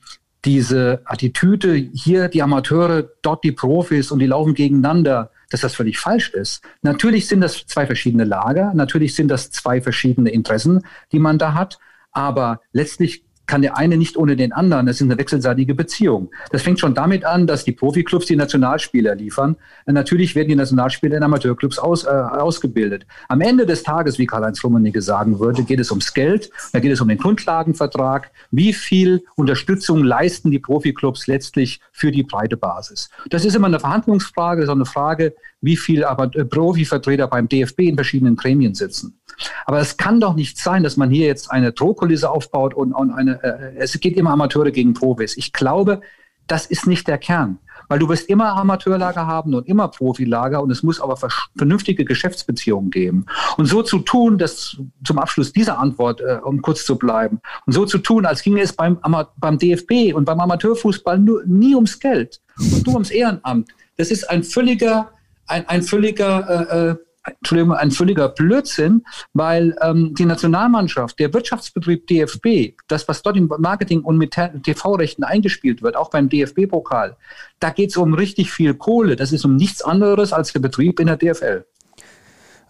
[0.44, 5.98] diese Attitüde, hier die Amateure, dort die Profis und die laufen gegeneinander, dass das völlig
[5.98, 6.62] falsch ist.
[6.82, 11.54] Natürlich sind das zwei verschiedene Lager, natürlich sind das zwei verschiedene Interessen, die man da
[11.54, 11.78] hat,
[12.12, 14.86] aber letztlich kann der eine nicht ohne den anderen.
[14.86, 16.30] Das ist eine wechselseitige Beziehung.
[16.52, 19.56] Das fängt schon damit an, dass die Profiklubs die Nationalspieler liefern.
[19.86, 23.06] Natürlich werden die Nationalspieler in Amateurclubs aus, äh, ausgebildet.
[23.28, 26.92] Am Ende des Tages, wie Karl-Heinz Rummenigge sagen würde, geht es ums Geld, da geht
[26.92, 28.30] es um den Grundlagenvertrag.
[28.50, 33.08] Wie viel Unterstützung leisten die Profiklubs letztlich für die breite Basis?
[33.30, 37.80] Das ist immer eine Verhandlungsfrage, auch eine Frage, wie viel aber äh, Profivertreter beim DFB
[37.80, 39.17] in verschiedenen Gremien sitzen.
[39.66, 43.10] Aber es kann doch nicht sein, dass man hier jetzt eine Drohkulisse aufbaut und, und
[43.10, 45.36] eine, äh, es geht immer Amateure gegen Profis.
[45.36, 46.00] Ich glaube,
[46.46, 47.58] das ist nicht der Kern.
[47.90, 51.16] Weil du wirst immer Amateurlager haben und immer Profilager und es muss aber
[51.56, 53.24] vernünftige Geschäftsbeziehungen geben.
[53.56, 57.72] Und so zu tun, das zum Abschluss dieser Antwort, äh, um kurz zu bleiben, und
[57.72, 58.98] so zu tun, als ginge es beim,
[59.38, 64.28] beim DFB und beim Amateurfußball nur, nie ums Geld und nur ums Ehrenamt, das ist
[64.28, 65.10] ein völliger
[65.48, 72.06] ein, ein völliger äh, äh, Entschuldigung, ein völliger Blödsinn, weil ähm, die Nationalmannschaft, der Wirtschaftsbetrieb
[72.06, 77.16] DFB, das, was dort im Marketing und mit TV-Rechten eingespielt wird, auch beim DFB-Pokal,
[77.60, 79.16] da geht es um richtig viel Kohle.
[79.16, 81.64] Das ist um nichts anderes als der Betrieb in der DFL.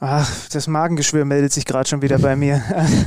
[0.00, 2.62] Ach, das Magengeschwür meldet sich gerade schon wieder bei mir.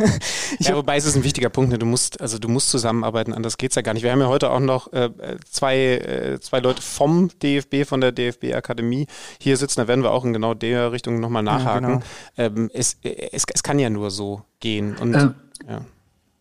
[0.59, 1.71] ja, wobei es ist ein wichtiger Punkt.
[1.71, 1.79] Ne?
[1.79, 4.03] Du musst, also du musst zusammenarbeiten, anders geht es ja gar nicht.
[4.03, 5.09] Wir haben ja heute auch noch äh,
[5.49, 9.07] zwei, äh, zwei Leute vom DFB, von der DFB-Akademie
[9.39, 9.79] hier sitzen.
[9.79, 12.01] Da werden wir auch in genau der Richtung nochmal nachhaken.
[12.35, 12.59] Ja, genau.
[12.59, 14.97] ähm, es, es, es kann ja nur so gehen.
[14.97, 15.29] Und, äh,
[15.69, 15.85] ja.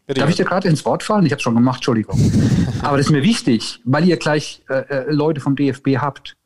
[0.08, 1.24] Darf ich dir gerade ins Wort fallen?
[1.26, 2.18] Ich habe schon gemacht, Entschuldigung.
[2.82, 6.36] Aber das ist mir wichtig, weil ihr gleich äh, äh Leute vom DFB habt.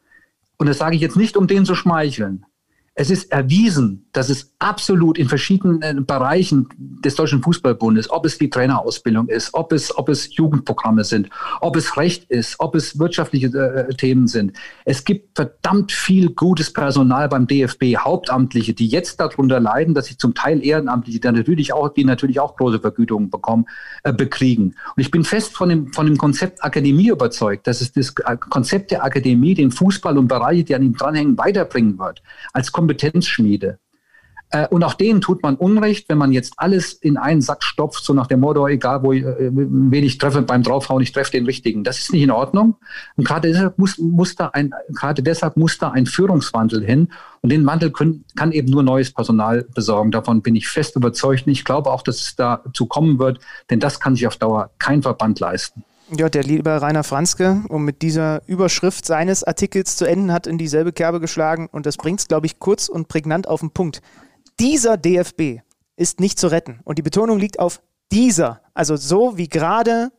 [0.58, 2.44] Und das sage ich jetzt nicht, um denen zu schmeicheln.
[2.94, 8.38] Es ist erwiesen, dass es absolut in verschiedenen äh, Bereichen des Deutschen Fußballbundes, ob es
[8.38, 11.28] die Trainerausbildung ist, ob es, ob es Jugendprogramme sind,
[11.60, 14.56] ob es Recht ist, ob es wirtschaftliche äh, Themen sind.
[14.86, 20.16] Es gibt verdammt viel gutes Personal beim DFB, Hauptamtliche, die jetzt darunter leiden, dass sie
[20.16, 23.66] zum Teil Ehrenamtliche, die natürlich auch, die natürlich auch große Vergütungen bekommen,
[24.02, 24.76] äh, bekriegen.
[24.96, 28.92] Und ich bin fest von dem, von dem Konzept Akademie überzeugt, dass es das Konzept
[28.92, 32.22] der Akademie den Fußball und Bereiche, die an ihm dranhängen, weiterbringen wird.
[32.54, 33.78] Als Kompetenzschmiede.
[34.54, 38.04] Äh, und auch denen tut man Unrecht, wenn man jetzt alles in einen Sack stopft,
[38.04, 41.32] so nach dem Motto, egal wo ich, äh, wen ich treffe beim Draufhauen, ich treffe
[41.32, 41.82] den richtigen.
[41.82, 42.76] Das ist nicht in Ordnung.
[43.16, 47.08] Und gerade deshalb muss, muss da ein, gerade deshalb muss da ein Führungswandel hin.
[47.40, 50.12] Und den Wandel können, kann eben nur neues Personal besorgen.
[50.12, 51.46] Davon bin ich fest überzeugt.
[51.46, 53.40] Und ich glaube auch, dass es dazu kommen wird,
[53.70, 55.82] denn das kann sich auf Dauer kein Verband leisten.
[56.16, 60.58] Ja, der liebe Rainer Franzke, um mit dieser Überschrift seines Artikels zu enden, hat in
[60.58, 64.00] dieselbe Kerbe geschlagen und das bringt es, glaube ich, kurz und prägnant auf den Punkt.
[64.60, 65.60] Dieser DFB
[65.96, 70.10] ist nicht zu retten und die Betonung liegt auf dieser, also so wie gerade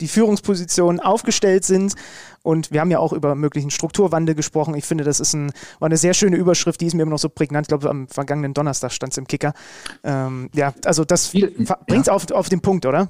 [0.00, 1.94] die Führungspositionen aufgestellt sind.
[2.42, 4.74] Und wir haben ja auch über möglichen Strukturwandel gesprochen.
[4.74, 7.18] Ich finde, das ist ein, war eine sehr schöne Überschrift, die ist mir immer noch
[7.18, 7.66] so prägnant.
[7.66, 9.54] Ich glaube, am vergangenen Donnerstag stand es im Kicker.
[10.02, 12.12] Ähm, ja, also das bringt es ja.
[12.12, 13.08] auf, auf den Punkt, oder?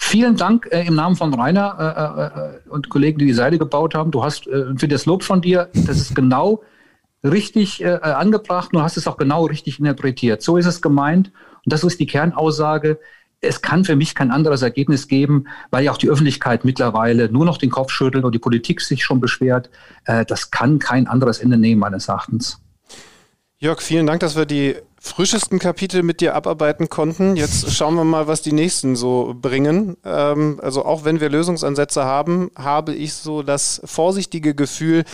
[0.00, 3.58] Vielen Dank äh, im Namen von Rainer äh, äh, äh, und Kollegen, die die Seite
[3.58, 4.10] gebaut haben.
[4.10, 6.62] Du hast äh, für das Lob von dir, das ist genau
[7.24, 8.70] richtig äh, angebracht.
[8.72, 10.42] Du hast es auch genau richtig interpretiert.
[10.42, 11.32] So ist es gemeint
[11.64, 12.98] und das ist die Kernaussage.
[13.40, 17.44] Es kann für mich kein anderes Ergebnis geben, weil ja auch die Öffentlichkeit mittlerweile nur
[17.44, 19.70] noch den Kopf schüttelt und die Politik sich schon beschwert.
[20.04, 22.60] das kann kein anderes Ende nehmen, meines Erachtens.
[23.60, 27.36] Jörg, vielen Dank, dass wir die frischesten Kapitel mit dir abarbeiten konnten.
[27.36, 29.96] Jetzt schauen wir mal, was die nächsten so bringen.
[30.04, 35.04] Ähm, also auch wenn wir Lösungsansätze haben, habe ich so das vorsichtige Gefühl,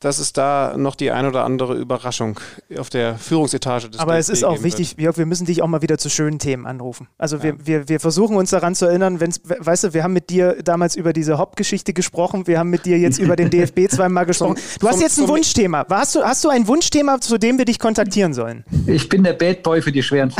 [0.00, 2.40] dass es da noch die ein oder andere Überraschung
[2.78, 5.82] auf der Führungsetage des Aber es ist auch wichtig, Jörg, wir müssen dich auch mal
[5.82, 7.08] wieder zu schönen Themen anrufen.
[7.18, 7.42] Also ja.
[7.42, 10.56] wir, wir, wir versuchen uns daran zu erinnern, wenn's, weißt du, wir haben mit dir
[10.64, 14.56] damals über diese Hop-Geschichte gesprochen, wir haben mit dir jetzt über den DFB zweimal gesprochen.
[14.80, 15.84] Du hast jetzt ein Wunschthema.
[15.90, 18.64] Hast du, hast du ein Wunschthema, zu dem wir dich kontaktieren sollen?
[18.86, 20.32] Ich bin der Bad Boy für die schweren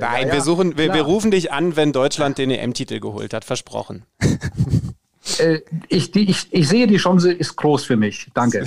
[0.00, 3.44] Nein, ja, wir, suchen, wir, wir rufen dich an, wenn Deutschland den EM-Titel geholt hat.
[3.44, 4.04] Versprochen.
[5.38, 8.26] Äh, ich, die, ich, ich, sehe, die Chance ist groß für mich.
[8.34, 8.66] Danke.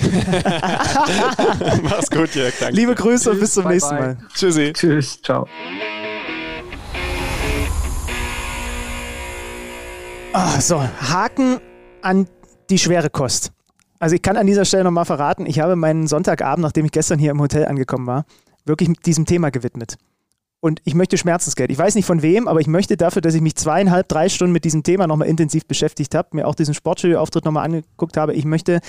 [1.82, 2.54] Mach's gut, Jörg.
[2.58, 2.74] Danke.
[2.74, 4.06] Liebe Grüße und bis zum bye nächsten bye.
[4.06, 4.18] Mal.
[4.34, 4.72] Tschüssi.
[4.72, 5.20] Tschüss.
[5.22, 5.46] Ciao.
[10.32, 11.60] Oh, so, Haken
[12.02, 12.26] an
[12.70, 13.52] die schwere Kost.
[13.98, 17.18] Also ich kann an dieser Stelle nochmal verraten, ich habe meinen Sonntagabend, nachdem ich gestern
[17.18, 18.26] hier im Hotel angekommen war,
[18.64, 19.96] wirklich mit diesem Thema gewidmet
[20.66, 21.70] und ich möchte Schmerzensgeld.
[21.70, 24.52] Ich weiß nicht von wem, aber ich möchte dafür, dass ich mich zweieinhalb, drei Stunden
[24.52, 28.44] mit diesem Thema nochmal intensiv beschäftigt habe, mir auch diesen Sportstudio-Auftritt nochmal angeguckt habe, ich
[28.44, 28.80] möchte,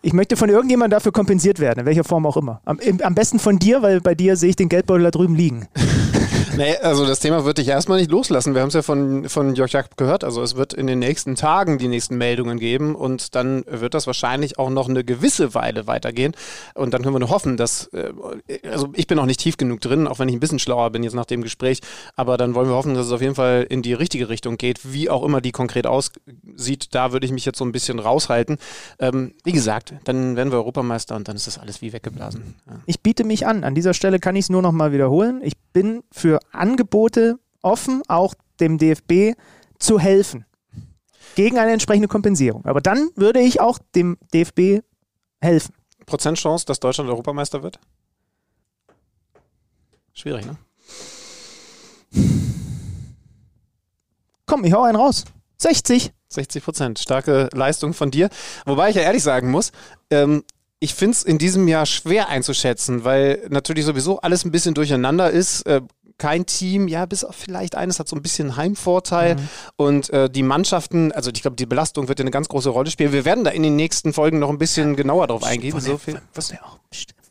[0.00, 2.62] ich möchte von irgendjemandem dafür kompensiert werden, in welcher Form auch immer.
[2.64, 5.68] Am, am besten von dir, weil bei dir sehe ich den Geldbeutel da drüben liegen.
[6.56, 8.54] Nee, also das Thema wird dich erstmal nicht loslassen.
[8.54, 10.24] Wir haben es ja von, von Jörg Jakob gehört.
[10.24, 14.06] Also es wird in den nächsten Tagen die nächsten Meldungen geben und dann wird das
[14.06, 16.32] wahrscheinlich auch noch eine gewisse Weile weitergehen.
[16.74, 18.12] Und dann können wir nur hoffen, dass, äh,
[18.70, 21.02] also ich bin noch nicht tief genug drin, auch wenn ich ein bisschen schlauer bin
[21.02, 21.80] jetzt nach dem Gespräch,
[22.14, 24.92] aber dann wollen wir hoffen, dass es auf jeden Fall in die richtige Richtung geht,
[24.92, 26.88] wie auch immer die konkret aussieht.
[26.92, 28.58] Da würde ich mich jetzt so ein bisschen raushalten.
[28.98, 32.54] Ähm, wie gesagt, dann werden wir Europameister und dann ist das alles wie weggeblasen.
[32.66, 32.76] Ja.
[32.86, 33.64] Ich biete mich an.
[33.64, 35.40] An dieser Stelle kann ich es nur noch mal wiederholen.
[35.42, 39.38] Ich bin für Angebote offen, auch dem DFB
[39.78, 40.44] zu helfen.
[41.34, 42.64] Gegen eine entsprechende Kompensierung.
[42.64, 44.82] Aber dann würde ich auch dem DFB
[45.40, 45.74] helfen.
[46.06, 47.78] Prozentchance, dass Deutschland Europameister wird?
[50.14, 50.56] Schwierig, ne?
[54.46, 55.24] Komm, ich hau einen raus.
[55.58, 56.12] 60.
[56.28, 56.98] 60 Prozent.
[56.98, 58.30] Starke Leistung von dir.
[58.64, 59.72] Wobei ich ja ehrlich sagen muss,
[60.10, 60.44] ähm,
[60.86, 65.32] ich finde es in diesem Jahr schwer einzuschätzen, weil natürlich sowieso alles ein bisschen durcheinander
[65.32, 65.62] ist.
[65.62, 65.80] Äh,
[66.16, 69.34] kein Team, ja, bis auf vielleicht eines hat so ein bisschen Heimvorteil.
[69.34, 69.48] Mhm.
[69.74, 73.10] Und äh, die Mannschaften, also ich glaube, die Belastung wird eine ganz große Rolle spielen.
[73.10, 74.94] Wir werden da in den nächsten Folgen noch ein bisschen ja.
[74.94, 75.74] genauer drauf eingehen.
[75.74, 76.22] Was, so viel.
[76.34, 76.78] Was ja auch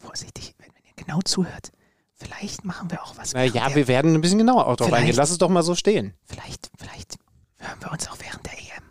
[0.01, 1.71] vorsichtig, wenn, wenn ihr genau zuhört.
[2.13, 3.33] Vielleicht machen wir auch was.
[3.33, 5.15] Na ja, wir werden ein bisschen genauer auch drauf eingehen.
[5.15, 6.13] Lass es doch mal so stehen.
[6.25, 7.15] Vielleicht, vielleicht
[7.59, 8.83] hören wir uns auch während der EM.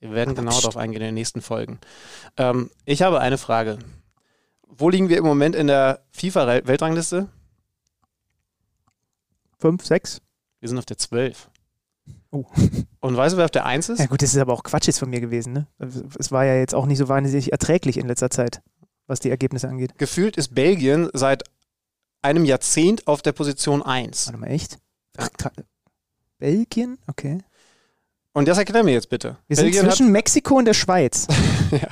[0.00, 1.78] Wir werden Aber genauer darauf eingehen in den nächsten Folgen.
[2.36, 3.78] Ähm, ich habe eine Frage.
[4.76, 7.28] Wo liegen wir im Moment in der FIFA-Weltrangliste?
[9.58, 10.20] Fünf, sechs?
[10.60, 11.50] Wir sind auf der zwölf.
[12.30, 12.44] Oh.
[13.00, 13.98] Und weißt du, wer auf der Eins ist?
[13.98, 15.52] Ja gut, das ist aber auch Quatsch jetzt von mir gewesen.
[15.52, 15.66] Ne?
[16.18, 18.62] Es war ja jetzt auch nicht so wahnsinnig erträglich in letzter Zeit,
[19.06, 19.98] was die Ergebnisse angeht.
[19.98, 21.44] Gefühlt ist Belgien seit
[22.22, 24.26] einem Jahrzehnt auf der Position 1.
[24.26, 24.78] Warte mal, echt?
[25.16, 25.28] Ach,
[26.38, 26.98] Belgien?
[27.06, 27.38] Okay.
[28.32, 29.38] Und das erklär mir jetzt bitte.
[29.48, 31.26] Wir sind Belgien zwischen Mexiko und der Schweiz.
[31.72, 31.88] ja.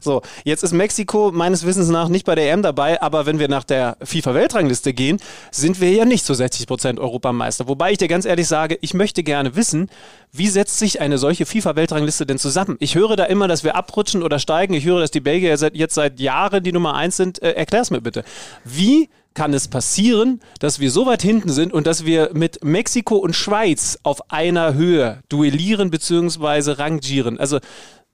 [0.00, 3.46] So, jetzt ist Mexiko meines Wissens nach nicht bei der EM dabei, aber wenn wir
[3.46, 5.20] nach der FIFA-Weltrangliste gehen,
[5.52, 7.68] sind wir ja nicht zu 60 Prozent Europameister.
[7.68, 9.88] Wobei ich dir ganz ehrlich sage, ich möchte gerne wissen,
[10.32, 12.76] wie setzt sich eine solche FIFA-Weltrangliste denn zusammen?
[12.80, 14.74] Ich höre da immer, dass wir abrutschen oder steigen.
[14.74, 17.40] Ich höre, dass die Belgier jetzt seit Jahren die Nummer eins sind.
[17.42, 18.24] Äh, erklär's mir bitte.
[18.64, 23.16] Wie kann es passieren, dass wir so weit hinten sind und dass wir mit Mexiko
[23.16, 26.72] und Schweiz auf einer Höhe duellieren bzw.
[26.72, 27.38] rangieren.
[27.38, 27.60] Also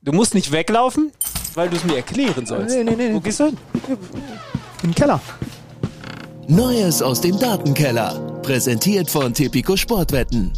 [0.03, 1.13] du musst nicht weglaufen,
[1.55, 2.77] weil du es mir erklären sollst.
[2.77, 3.15] Nee, nee, nee.
[3.15, 3.57] Wo gehst du hin?
[4.83, 5.21] Im Keller.
[6.49, 8.41] Neues aus dem Datenkeller.
[8.43, 10.51] Präsentiert von Tipico Sportwetten.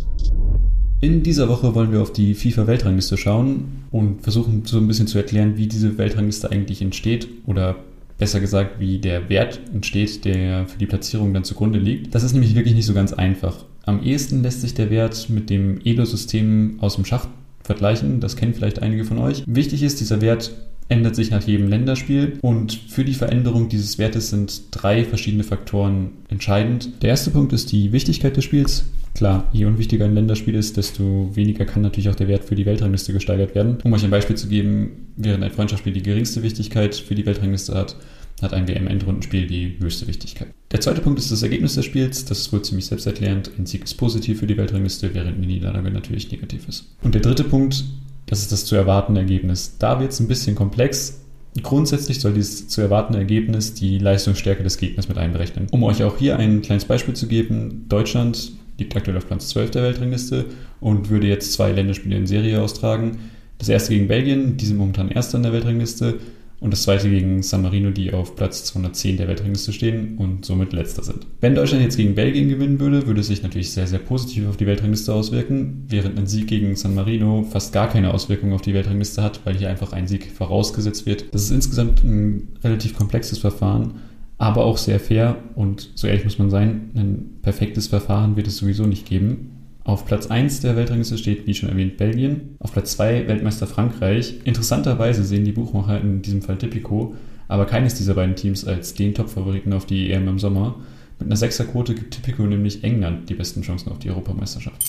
[1.02, 5.18] In dieser Woche wollen wir auf die FIFA-Weltrangliste schauen und versuchen so ein bisschen zu
[5.18, 7.76] erklären, wie diese Weltrangliste eigentlich entsteht oder
[8.18, 12.14] besser gesagt, wie der Wert entsteht, der für die Platzierung dann zugrunde liegt.
[12.14, 13.64] Das ist nämlich wirklich nicht so ganz einfach.
[13.84, 17.26] Am ehesten lässt sich der Wert mit dem Elo-System aus dem Schach
[17.62, 18.20] vergleichen.
[18.20, 19.42] Das kennen vielleicht einige von euch.
[19.46, 20.52] Wichtig ist, dieser Wert
[20.88, 26.10] ändert sich nach jedem Länderspiel und für die Veränderung dieses Wertes sind drei verschiedene Faktoren
[26.28, 27.02] entscheidend.
[27.02, 28.84] Der erste Punkt ist die Wichtigkeit des Spiels.
[29.14, 32.66] Klar, je unwichtiger ein Länderspiel ist, desto weniger kann natürlich auch der Wert für die
[32.66, 33.78] Weltrangliste gesteigert werden.
[33.84, 37.74] Um euch ein Beispiel zu geben, während ein Freundschaftsspiel die geringste Wichtigkeit für die Weltrangliste
[37.74, 37.96] hat,
[38.42, 40.48] hat ein WM-Endrundenspiel die höchste Wichtigkeit.
[40.72, 42.24] Der zweite Punkt ist das Ergebnis des Spiels.
[42.24, 43.52] Das ist wohl ziemlich selbsterklärend.
[43.56, 46.92] Ein Sieg ist positiv für die Weltrangliste, während eine Niederlage natürlich negativ ist.
[47.04, 47.84] Und der dritte Punkt,
[48.26, 49.76] das ist das zu erwartende Ergebnis.
[49.78, 51.20] Da wird es ein bisschen komplex.
[51.62, 55.68] Grundsätzlich soll dieses zu erwartende Ergebnis die Leistungsstärke des Gegners mit einberechnen.
[55.70, 59.70] Um euch auch hier ein kleines Beispiel zu geben, Deutschland liegt aktuell auf Platz 12
[59.70, 60.46] der Weltrangliste
[60.80, 63.18] und würde jetzt zwei Länderspiele in Serie austragen.
[63.58, 66.18] Das erste gegen Belgien, die sind momentan erster in der Weltrangliste
[66.64, 70.72] und das zweite gegen San Marino, die auf Platz 210 der Weltrangliste stehen und somit
[70.72, 71.26] letzter sind.
[71.42, 74.56] Wenn Deutschland jetzt gegen Belgien gewinnen würde, würde es sich natürlich sehr, sehr positiv auf
[74.56, 78.72] die Weltrangliste auswirken, während ein Sieg gegen San Marino fast gar keine Auswirkungen auf die
[78.72, 81.26] Weltrangliste hat, weil hier einfach ein Sieg vorausgesetzt wird.
[81.32, 83.96] Das ist insgesamt ein relativ komplexes Verfahren,
[84.38, 88.56] aber auch sehr fair und so ehrlich muss man sein, ein perfektes Verfahren wird es
[88.56, 89.50] sowieso nicht geben.
[89.84, 92.56] Auf Platz 1 der Weltrangliste steht, wie schon erwähnt, Belgien.
[92.58, 94.34] Auf Platz 2 Weltmeister Frankreich.
[94.44, 97.14] Interessanterweise sehen die Buchmacher in diesem Fall Tipico,
[97.48, 100.76] aber keines dieser beiden Teams als den Top-Favoriten auf die EM im Sommer.
[101.18, 104.82] Mit einer Sechserquote gibt Tipico nämlich England die besten Chancen auf die Europameisterschaft.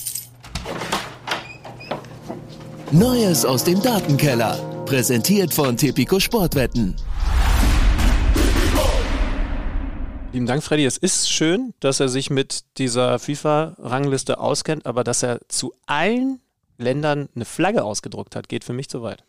[2.92, 4.58] Neues aus dem Datenkeller.
[4.86, 6.96] Präsentiert von Tipico Sportwetten.
[10.36, 10.84] Lieben Dank, Freddy.
[10.84, 16.42] Es ist schön, dass er sich mit dieser FIFA-Rangliste auskennt, aber dass er zu allen
[16.78, 19.24] Ländern eine Flagge ausgedruckt hat, geht für mich zu weit.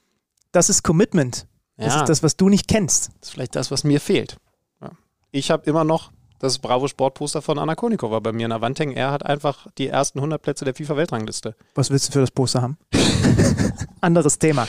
[0.51, 1.47] Das ist Commitment.
[1.77, 2.01] Das Ja.
[2.01, 3.11] ist das, was du nicht kennst.
[3.21, 4.37] Das ist vielleicht das, was mir fehlt.
[4.83, 4.91] Ja.
[5.31, 8.81] Ich habe immer noch das Bravo Sportposter von Anna Konikova bei mir in der Wand
[8.81, 8.97] hängen.
[8.97, 11.55] Er hat einfach die ersten 100 Plätze der FIFA-Weltrangliste.
[11.77, 12.79] Was willst du für das Poster haben?
[14.01, 14.67] Anderes Thema.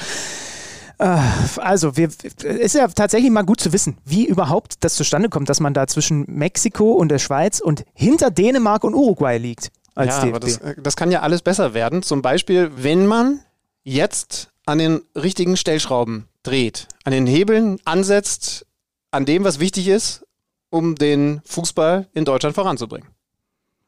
[0.97, 1.19] Äh,
[1.57, 5.49] Also, wir, es ist ja tatsächlich mal gut zu wissen, wie überhaupt das zustande kommt,
[5.49, 9.71] dass man da zwischen Mexiko und der Schweiz und hinter Dänemark und Uruguay liegt.
[9.95, 10.35] Als ja, DFB.
[10.35, 12.03] aber das, äh, das kann ja alles besser werden.
[12.03, 13.39] Zum Beispiel, wenn man
[13.83, 18.65] jetzt an den richtigen Stellschrauben dreht, an den Hebeln ansetzt,
[19.11, 20.25] an dem, was wichtig ist,
[20.69, 23.09] um den Fußball in Deutschland voranzubringen.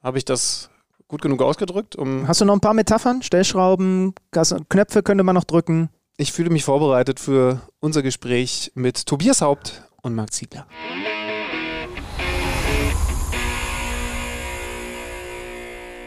[0.01, 0.69] Habe ich das
[1.07, 1.95] gut genug ausgedrückt?
[1.95, 3.21] Um Hast du noch ein paar Metaphern?
[3.21, 4.13] Stellschrauben,
[4.69, 5.89] Knöpfe könnte man noch drücken.
[6.19, 10.67] Ich fühle mich vorbereitet für unser Gespräch mit Tobias Haupt und Marc Ziegler.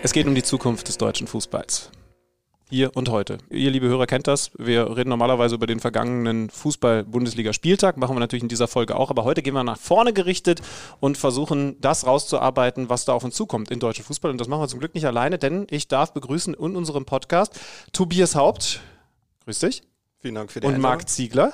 [0.03, 1.91] Es geht um die Zukunft des deutschen Fußballs.
[2.69, 3.39] Hier und heute.
[3.49, 4.51] Ihr, liebe Hörer, kennt das.
[4.59, 7.97] Wir reden normalerweise über den vergangenen Fußball-Bundesliga-Spieltag.
[7.97, 9.09] Machen wir natürlich in dieser Folge auch.
[9.09, 10.61] Aber heute gehen wir nach vorne gerichtet
[11.01, 14.31] und versuchen, das rauszuarbeiten, was da auf uns zukommt in deutschen Fußball.
[14.31, 17.59] Und das machen wir zum Glück nicht alleine, denn ich darf begrüßen in unserem Podcast
[17.93, 18.81] Tobias Haupt.
[19.45, 19.83] Grüß dich.
[20.23, 20.99] Vielen Dank für die Und Einladung.
[20.99, 21.53] Marc Ziegler.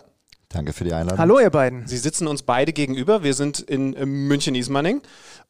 [0.50, 1.18] Danke für die Einladung.
[1.18, 1.86] Hallo, ihr beiden.
[1.86, 3.22] Sie sitzen uns beide gegenüber.
[3.22, 3.92] Wir sind in
[4.28, 5.00] München-Ismaning.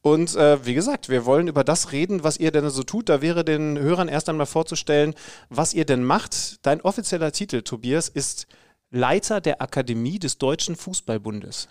[0.03, 3.09] Und äh, wie gesagt, wir wollen über das reden, was ihr denn so tut.
[3.09, 5.15] Da wäre den Hörern erst einmal vorzustellen,
[5.51, 6.65] was ihr denn macht.
[6.65, 8.47] Dein offizieller Titel, Tobias, ist
[8.91, 11.67] Leiter der Akademie des Deutschen Fußballbundes.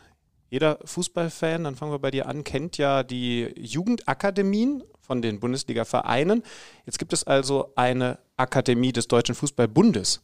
[0.50, 6.44] Jeder Fußballfan, dann fangen wir bei dir an, kennt ja die Jugendakademien von den Bundesliga-Vereinen.
[6.86, 10.22] Jetzt gibt es also eine Akademie des Deutschen Fußballbundes.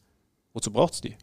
[0.53, 1.15] Wozu braucht es die?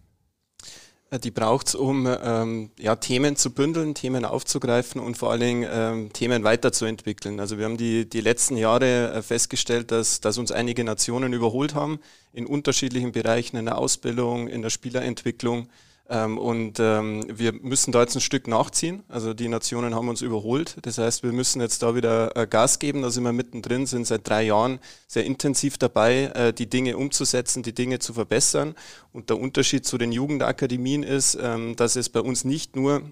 [1.11, 5.41] Äh, Die braucht es, um ähm, ja, Themen zu bündeln, Themen aufzugreifen und vor allen
[5.41, 7.41] Dingen ähm, Themen weiterzuentwickeln.
[7.41, 11.75] Also wir haben die, die letzten Jahre äh, festgestellt, dass, dass uns einige Nationen überholt
[11.75, 12.01] haben
[12.33, 15.69] in unterschiedlichen Bereichen, in der Ausbildung, in der Spielerentwicklung.
[16.11, 19.05] Ähm, und ähm, wir müssen da jetzt ein Stück nachziehen.
[19.09, 20.77] Also die Nationen haben uns überholt.
[20.83, 23.03] Das heißt, wir müssen jetzt da wieder äh, Gas geben.
[23.03, 27.63] Da sind wir mittendrin, sind seit drei Jahren sehr intensiv dabei, äh, die Dinge umzusetzen,
[27.63, 28.75] die Dinge zu verbessern.
[29.13, 33.03] Und der Unterschied zu den Jugendakademien ist, ähm, dass es bei uns nicht nur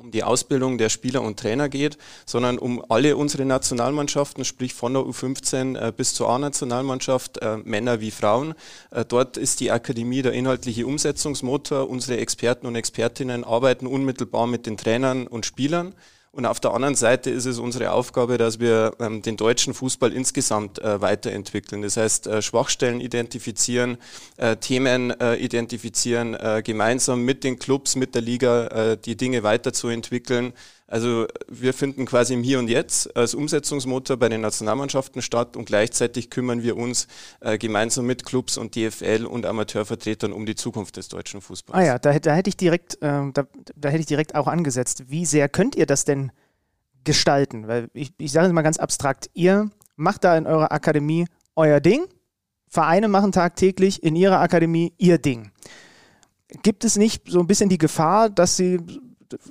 [0.00, 4.94] um die Ausbildung der Spieler und Trainer geht, sondern um alle unsere Nationalmannschaften, sprich von
[4.94, 8.54] der U15 äh, bis zur A-Nationalmannschaft, äh, Männer wie Frauen.
[8.90, 11.88] Äh, dort ist die Akademie der inhaltliche Umsetzungsmotor.
[11.88, 15.94] Unsere Experten und Expertinnen arbeiten unmittelbar mit den Trainern und Spielern.
[16.32, 20.12] Und auf der anderen Seite ist es unsere Aufgabe, dass wir ähm, den deutschen Fußball
[20.12, 21.82] insgesamt äh, weiterentwickeln.
[21.82, 23.98] Das heißt, äh, Schwachstellen identifizieren,
[24.36, 29.42] äh, Themen äh, identifizieren, äh, gemeinsam mit den Clubs, mit der Liga äh, die Dinge
[29.42, 30.52] weiterzuentwickeln.
[30.90, 35.66] Also wir finden quasi im Hier und Jetzt als Umsetzungsmotor bei den Nationalmannschaften statt und
[35.66, 37.06] gleichzeitig kümmern wir uns
[37.38, 41.78] äh, gemeinsam mit Clubs und DFL und Amateurvertretern um die Zukunft des deutschen Fußballs.
[41.78, 45.04] Ah ja, da, da hätte ich direkt, ähm, da, da hätte ich direkt auch angesetzt.
[45.06, 46.32] Wie sehr könnt ihr das denn
[47.04, 47.68] gestalten?
[47.68, 51.78] Weil ich, ich sage es mal ganz abstrakt, ihr macht da in eurer Akademie euer
[51.78, 52.04] Ding,
[52.66, 55.52] Vereine machen tagtäglich in ihrer Akademie ihr Ding.
[56.64, 58.80] Gibt es nicht so ein bisschen die Gefahr, dass sie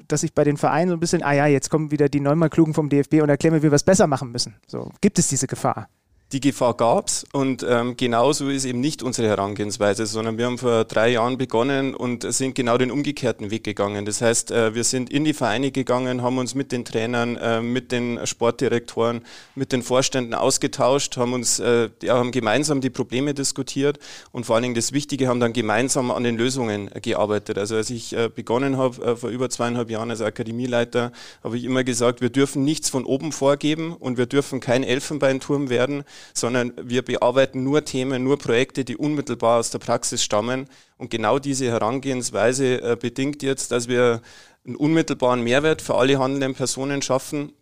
[0.07, 2.49] dass sich bei den Vereinen so ein bisschen, ah ja, jetzt kommen wieder die neunmal
[2.49, 4.55] Klugen vom DFB und erklären mir, wie wir es besser machen müssen.
[4.67, 5.89] So, gibt es diese Gefahr?
[6.31, 10.85] Die Gefahr gab's und ähm, genauso ist eben nicht unsere Herangehensweise, sondern wir haben vor
[10.85, 14.05] drei Jahren begonnen und sind genau den umgekehrten Weg gegangen.
[14.05, 17.61] Das heißt, äh, wir sind in die Vereine gegangen, haben uns mit den Trainern, äh,
[17.61, 19.21] mit den Sportdirektoren,
[19.55, 23.97] mit den Vorständen ausgetauscht, haben uns, äh, ja, haben gemeinsam die Probleme diskutiert
[24.31, 27.57] und vor allen Dingen das Wichtige, haben dann gemeinsam an den Lösungen gearbeitet.
[27.57, 31.11] Also als ich äh, begonnen habe, äh, vor über zweieinhalb Jahren als Akademieleiter,
[31.43, 35.71] habe ich immer gesagt, wir dürfen nichts von oben vorgeben und wir dürfen kein Elfenbeinturm
[35.71, 36.03] werden,
[36.33, 40.67] sondern wir bearbeiten nur Themen, nur Projekte, die unmittelbar aus der Praxis stammen.
[40.97, 44.21] Und genau diese Herangehensweise äh, bedingt jetzt, dass wir
[44.65, 47.53] einen unmittelbaren Mehrwert für alle handelnden Personen schaffen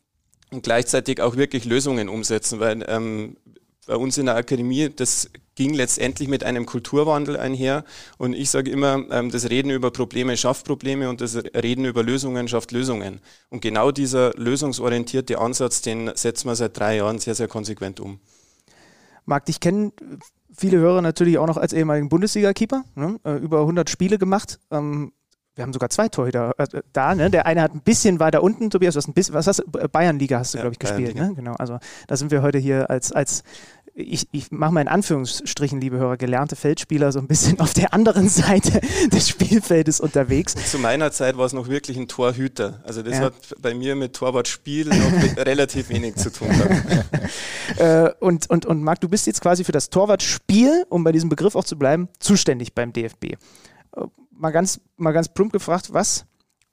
[0.52, 3.38] und gleichzeitig auch wirklich Lösungen umsetzen, weil ähm,
[3.88, 7.84] bei uns in der Akademie, das ging letztendlich mit einem Kulturwandel einher.
[8.18, 12.04] Und ich sage immer, ähm, das Reden über Probleme schafft Probleme und das Reden über
[12.04, 13.22] Lösungen schafft Lösungen.
[13.50, 18.20] Und genau dieser lösungsorientierte Ansatz, den setzen wir seit drei Jahren sehr, sehr konsequent um.
[19.28, 19.92] Marc, dich kennen
[20.58, 23.20] viele Hörer natürlich auch noch als ehemaligen Bundesliga-Keeper, ne?
[23.24, 24.60] Äh, über 100 Spiele gemacht.
[24.72, 25.12] Ähm,
[25.56, 27.30] wir haben sogar zwei Torhüter äh, da, ne?
[27.30, 30.40] Der eine hat ein bisschen weiter unten, Tobias, was ein bisschen, was hast du, Bayernliga
[30.40, 31.34] hast du, ja, glaube ich, gespielt, ne?
[31.36, 33.44] Genau, also da sind wir heute hier als, als
[34.00, 37.96] ich, ich mache mal in Anführungsstrichen, liebe Hörer, gelernte Feldspieler so ein bisschen auf der
[37.96, 38.80] anderen Seite
[39.12, 40.54] des Spielfeldes unterwegs.
[40.54, 42.82] Zu meiner Zeit war es noch wirklich ein Torhüter.
[42.84, 43.22] Also das ja.
[43.22, 46.50] hat bei mir mit Torwartspiel noch relativ wenig zu tun.
[47.78, 51.30] äh, und, und, und Marc, du bist jetzt quasi für das Torwartspiel, um bei diesem
[51.30, 53.24] Begriff auch zu bleiben, zuständig beim DFB.
[53.24, 53.38] Äh,
[54.30, 56.26] mal ganz, mal ganz plump gefragt, was,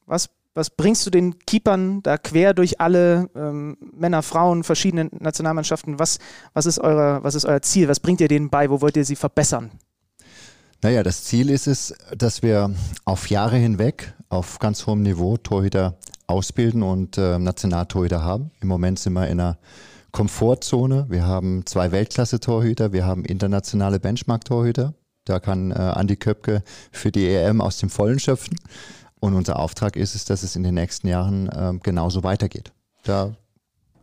[0.05, 5.99] was was bringst du den Keepern da quer durch alle ähm, Männer, Frauen, verschiedene Nationalmannschaften?
[5.99, 6.19] Was,
[6.53, 7.89] was, ist eure, was ist euer Ziel?
[7.89, 8.71] Was bringt ihr denen bei?
[8.71, 9.73] Wo wollt ihr sie verbessern?
[10.83, 12.71] Naja, das Ziel ist es, dass wir
[13.05, 15.97] auf Jahre hinweg auf ganz hohem Niveau Torhüter
[16.27, 18.51] ausbilden und äh, Nationaltorhüter haben.
[18.61, 19.59] Im Moment sind wir in einer
[20.13, 21.07] Komfortzone.
[21.09, 24.95] Wir haben zwei Weltklasse-Torhüter, wir haben internationale Benchmark-Torhüter.
[25.25, 28.59] Da kann äh, Andi Köpke für die EM aus dem Vollen schöpfen.
[29.25, 32.73] Und unser Auftrag ist es, dass es in den nächsten Jahren äh, genauso weitergeht.
[33.05, 33.35] Da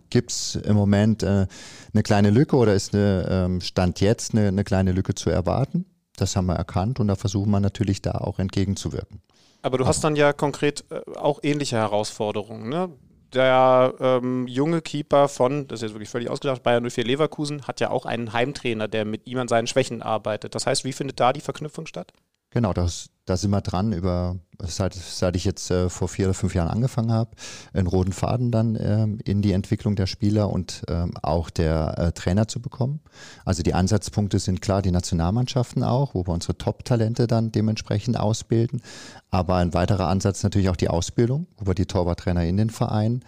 [0.10, 1.46] gibt es im Moment äh,
[1.94, 5.86] eine kleine Lücke oder ist eine ähm, Stand jetzt eine, eine kleine Lücke zu erwarten.
[6.16, 9.22] Das haben wir erkannt und da versuchen wir natürlich da auch entgegenzuwirken.
[9.62, 12.68] Aber du hast dann ja konkret äh, auch ähnliche Herausforderungen.
[12.68, 12.90] Ne?
[13.32, 17.80] Der ähm, junge Keeper von, das ist jetzt wirklich völlig ausgedacht, Bayern 04 Leverkusen hat
[17.80, 20.56] ja auch einen Heimtrainer, der mit ihm an seinen Schwächen arbeitet.
[20.56, 22.12] Das heißt, wie findet da die Verknüpfung statt?
[22.52, 24.36] Genau, das, da sind wir dran über,
[24.68, 27.32] seit, seit ich jetzt äh, vor vier oder fünf Jahren angefangen habe,
[27.74, 32.12] einen roten Faden dann ähm, in die Entwicklung der Spieler und ähm, auch der äh,
[32.12, 33.00] Trainer zu bekommen.
[33.46, 38.82] Also die Ansatzpunkte sind klar, die Nationalmannschaften auch, wo wir unsere Top-Talente dann dementsprechend ausbilden.
[39.30, 43.24] Aber ein weiterer Ansatz natürlich auch die Ausbildung, wo wir die Torwarttrainer in den Vereinen,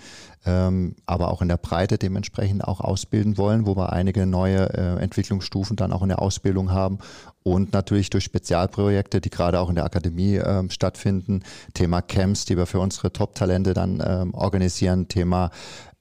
[0.46, 5.02] ähm, aber auch in der Breite dementsprechend auch ausbilden wollen, wo wir einige neue äh,
[5.02, 7.00] Entwicklungsstufen dann auch in der Ausbildung haben
[7.44, 11.23] und natürlich durch Spezialprojekte, die gerade auch in der Akademie ähm, stattfinden,
[11.74, 15.52] Thema Camps, die wir für unsere Top-Talente dann ähm, organisieren, Thema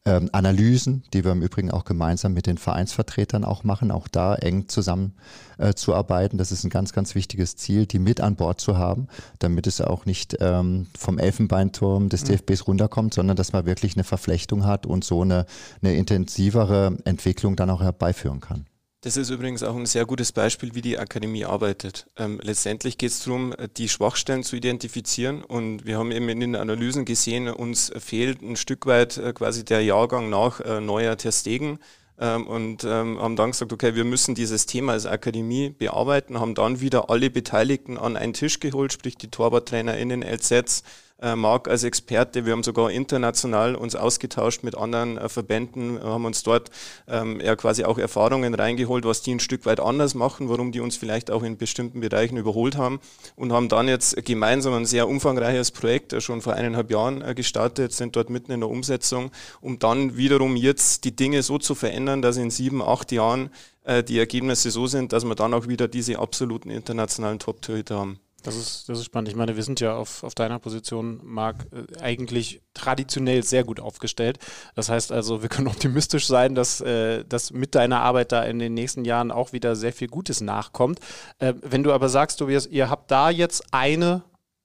[0.04, 4.34] ähm, Analysen, die wir im Übrigen auch gemeinsam mit den Vereinsvertretern auch machen, auch da
[4.34, 5.14] eng zusammen
[5.58, 6.38] äh, zu arbeiten.
[6.38, 9.06] Das ist ein ganz, ganz wichtiges Ziel, die mit an Bord zu haben,
[9.38, 12.36] damit es auch nicht ähm, vom Elfenbeinturm des mhm.
[12.36, 15.46] DFBs runterkommt, sondern dass man wirklich eine Verflechtung hat und so eine,
[15.82, 18.66] eine intensivere Entwicklung dann auch herbeiführen kann.
[19.04, 22.06] Das ist übrigens auch ein sehr gutes Beispiel, wie die Akademie arbeitet.
[22.16, 26.54] Ähm, letztendlich geht es darum, die Schwachstellen zu identifizieren und wir haben eben in den
[26.54, 31.80] Analysen gesehen, uns fehlt ein Stück weit äh, quasi der Jahrgang nach äh, neuer Terstegen
[32.20, 36.54] ähm, und ähm, haben dann gesagt, okay, wir müssen dieses Thema als Akademie bearbeiten, haben
[36.54, 40.84] dann wieder alle Beteiligten an einen Tisch geholt, sprich die TorwarttrainerInnen, LZs,
[41.22, 42.44] äh, Marc als Experte.
[42.44, 46.70] Wir haben sogar international uns ausgetauscht mit anderen äh, Verbänden, haben uns dort
[47.08, 50.80] ähm, ja quasi auch Erfahrungen reingeholt, was die ein Stück weit anders machen, warum die
[50.80, 53.00] uns vielleicht auch in bestimmten Bereichen überholt haben
[53.36, 57.34] und haben dann jetzt gemeinsam ein sehr umfangreiches Projekt äh, schon vor eineinhalb Jahren äh,
[57.34, 61.74] gestartet, sind dort mitten in der Umsetzung, um dann wiederum jetzt die Dinge so zu
[61.74, 63.50] verändern, dass in sieben, acht Jahren
[63.84, 68.18] äh, die Ergebnisse so sind, dass wir dann auch wieder diese absoluten internationalen Top-Torhüter haben.
[68.42, 69.28] Das ist, das ist spannend.
[69.28, 73.78] Ich meine, wir sind ja auf, auf deiner Position, Marc, äh, eigentlich traditionell sehr gut
[73.78, 74.38] aufgestellt.
[74.74, 78.58] Das heißt also, wir können optimistisch sein, dass, äh, dass mit deiner Arbeit da in
[78.58, 80.98] den nächsten Jahren auch wieder sehr viel Gutes nachkommt.
[81.38, 84.22] Äh, wenn du aber sagst, Tobias, ihr habt da jetzt eine,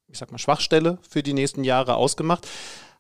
[0.07, 2.47] ich sag mal, Schwachstelle für die nächsten Jahre ausgemacht,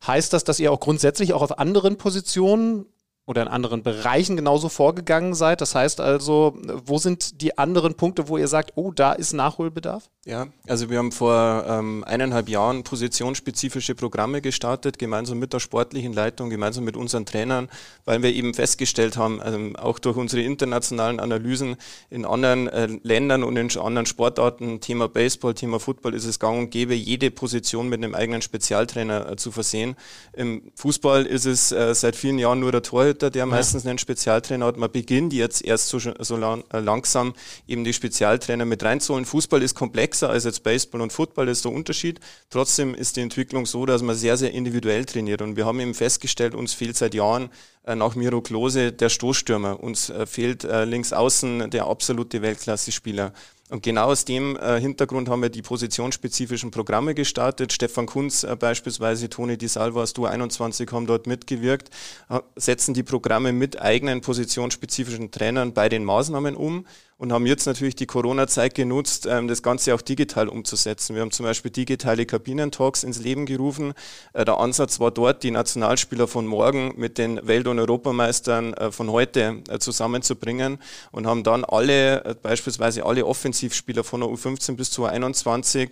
[0.05, 2.85] heißt das, dass ihr auch grundsätzlich auch auf anderen Positionen
[3.27, 5.61] oder in anderen Bereichen genauso vorgegangen seid?
[5.61, 10.09] Das heißt also, wo sind die anderen Punkte, wo ihr sagt, oh, da ist Nachholbedarf?
[10.25, 16.13] Ja, also wir haben vor ähm, eineinhalb Jahren positionsspezifische Programme gestartet, gemeinsam mit der sportlichen
[16.13, 17.69] Leitung, gemeinsam mit unseren Trainern,
[18.05, 21.75] weil wir eben festgestellt haben, also auch durch unsere internationalen Analysen
[22.09, 26.59] in anderen äh, Ländern und in anderen Sportarten, Thema Baseball, Thema Football, ist es gang
[26.59, 29.95] und gäbe, jede Position mit einem eigenen Spezialtrainer äh, zu versehen.
[30.33, 33.45] Im Fußball ist es äh, seit vielen Jahren nur der Torhüter Torhüter, der ja.
[33.45, 34.77] meistens einen Spezialtrainer hat.
[34.77, 37.33] Man beginnt jetzt erst so, so lang, äh, langsam
[37.67, 39.25] eben die Spezialtrainer mit reinzuholen.
[39.25, 42.19] Fußball ist komplexer als jetzt Baseball und Football, das ist der Unterschied.
[42.49, 45.41] Trotzdem ist die Entwicklung so, dass man sehr, sehr individuell trainiert.
[45.41, 47.49] Und wir haben eben festgestellt, uns fehlt seit Jahren
[47.85, 49.81] äh, nach Miro Klose der Stoßstürmer.
[49.81, 53.33] Uns äh, fehlt äh, links außen der absolute Weltklasse-Spieler.
[53.69, 57.73] Und genau aus dem äh, Hintergrund haben wir die positionsspezifischen Programme gestartet.
[57.73, 61.89] Stefan Kunz äh, beispielsweise, Toni Di Salvo aus Du 21 haben dort mitgewirkt,
[62.29, 66.85] äh, setzen die Programme mit eigenen positionsspezifischen Trainern bei den Maßnahmen um
[67.17, 71.15] und haben jetzt natürlich die Corona-Zeit genutzt, ähm, das Ganze auch digital umzusetzen.
[71.15, 73.93] Wir haben zum Beispiel digitale Kabinentalks ins Leben gerufen.
[74.33, 78.91] Äh, der Ansatz war dort, die Nationalspieler von morgen mit den Welt- und Europameistern äh,
[78.91, 80.77] von heute äh, zusammenzubringen
[81.11, 85.91] und haben dann alle, beispielsweise alle Offensivspieler von der U15 bis zur U21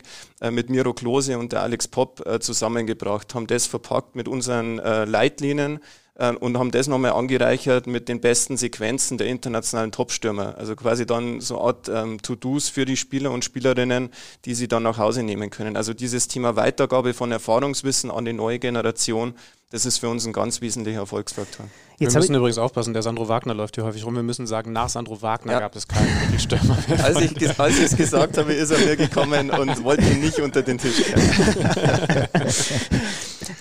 [0.51, 5.79] mit Miro Klose und der Alex Popp zusammengebracht, haben das verpackt mit unseren Leitlinien,
[6.15, 10.57] und haben das nochmal angereichert mit den besten Sequenzen der internationalen Topstürmer.
[10.57, 14.09] Also quasi dann so eine Art ähm, To-Dos für die Spieler und Spielerinnen,
[14.45, 15.75] die sie dann nach Hause nehmen können.
[15.75, 19.33] Also dieses Thema Weitergabe von Erfahrungswissen an die neue Generation,
[19.71, 21.65] das ist für uns ein ganz wesentlicher Erfolgsfaktor.
[21.97, 24.15] Jetzt wir müssen übrigens aufpassen, der Sandro Wagner läuft hier häufig rum.
[24.15, 25.59] Wir müssen sagen, nach Sandro Wagner ja.
[25.59, 26.77] gab es keinen Mittelstürmer.
[27.03, 30.39] Als ich, als ich es gesagt habe, ist er mir gekommen und wollte ihn nicht
[30.39, 32.27] unter den Tisch kehren.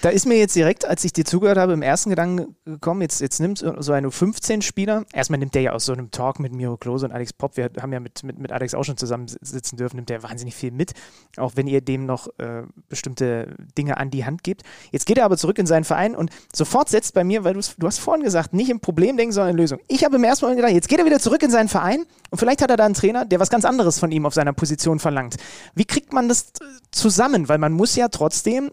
[0.05, 3.23] Da ist mir jetzt direkt, als ich dir zugehört habe, im ersten Gedanken gekommen, jetzt,
[3.23, 6.77] jetzt nimmt so eine 15-Spieler, erstmal nimmt der ja aus so einem Talk mit Miro
[6.77, 9.79] Klose und Alex Popp, wir haben ja mit, mit, mit Alex auch schon zusammen sitzen
[9.79, 10.93] dürfen, nimmt der wahnsinnig viel mit,
[11.39, 14.61] auch wenn ihr dem noch äh, bestimmte Dinge an die Hand gebt.
[14.91, 17.87] Jetzt geht er aber zurück in seinen Verein und sofort setzt bei mir, weil du
[17.87, 19.79] hast vorhin gesagt, nicht im Problem denken, sondern in Lösung.
[19.89, 22.37] Ich habe im ersten Moment gedacht, jetzt geht er wieder zurück in seinen Verein und
[22.37, 24.99] vielleicht hat er da einen Trainer, der was ganz anderes von ihm auf seiner Position
[24.99, 25.37] verlangt.
[25.75, 26.53] Wie kriegt man das
[26.91, 27.49] zusammen?
[27.49, 28.71] Weil man muss ja trotzdem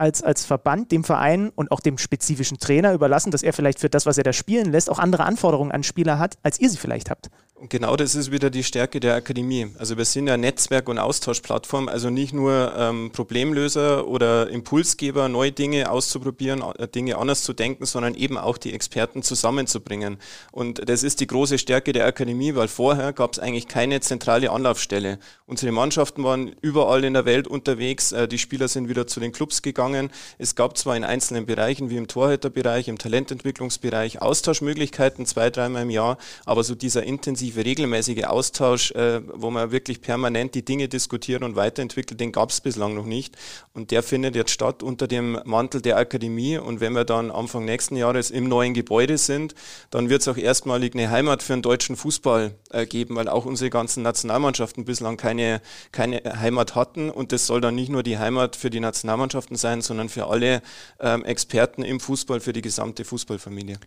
[0.00, 3.90] als, als Verband dem Verein und auch dem spezifischen Trainer überlassen, dass er vielleicht für
[3.90, 6.78] das, was er da spielen lässt, auch andere Anforderungen an Spieler hat, als ihr sie
[6.78, 7.30] vielleicht habt.
[7.60, 9.66] Und genau das ist wieder die Stärke der Akademie.
[9.78, 15.52] Also wir sind ja Netzwerk- und Austauschplattform, also nicht nur ähm, Problemlöser oder Impulsgeber, neue
[15.52, 20.16] Dinge auszuprobieren, äh, Dinge anders zu denken, sondern eben auch die Experten zusammenzubringen.
[20.52, 24.50] Und das ist die große Stärke der Akademie, weil vorher gab es eigentlich keine zentrale
[24.50, 25.18] Anlaufstelle.
[25.44, 29.32] Unsere Mannschaften waren überall in der Welt unterwegs, äh, die Spieler sind wieder zu den
[29.32, 29.89] Clubs gegangen.
[30.38, 35.90] Es gab zwar in einzelnen Bereichen wie im Torhüterbereich, im Talententwicklungsbereich Austauschmöglichkeiten zwei, dreimal im
[35.90, 40.88] Jahr, aber so dieser intensive intensive, regelmäßige Austausch, äh, wo man wirklich permanent die Dinge
[40.88, 43.36] diskutiert und weiterentwickelt, den gab es bislang noch nicht.
[43.72, 46.58] Und der findet jetzt statt unter dem Mantel der Akademie.
[46.58, 49.54] Und wenn wir dann Anfang nächsten Jahres im neuen Gebäude sind,
[49.90, 53.46] dann wird es auch erstmalig eine Heimat für den deutschen Fußball äh, geben, weil auch
[53.46, 55.60] unsere ganzen Nationalmannschaften bislang keine,
[55.92, 57.10] keine Heimat hatten.
[57.10, 60.62] Und das soll dann nicht nur die Heimat für die Nationalmannschaften sein, sondern für alle
[61.00, 63.78] ähm, Experten im Fußball, für die gesamte Fußballfamilie.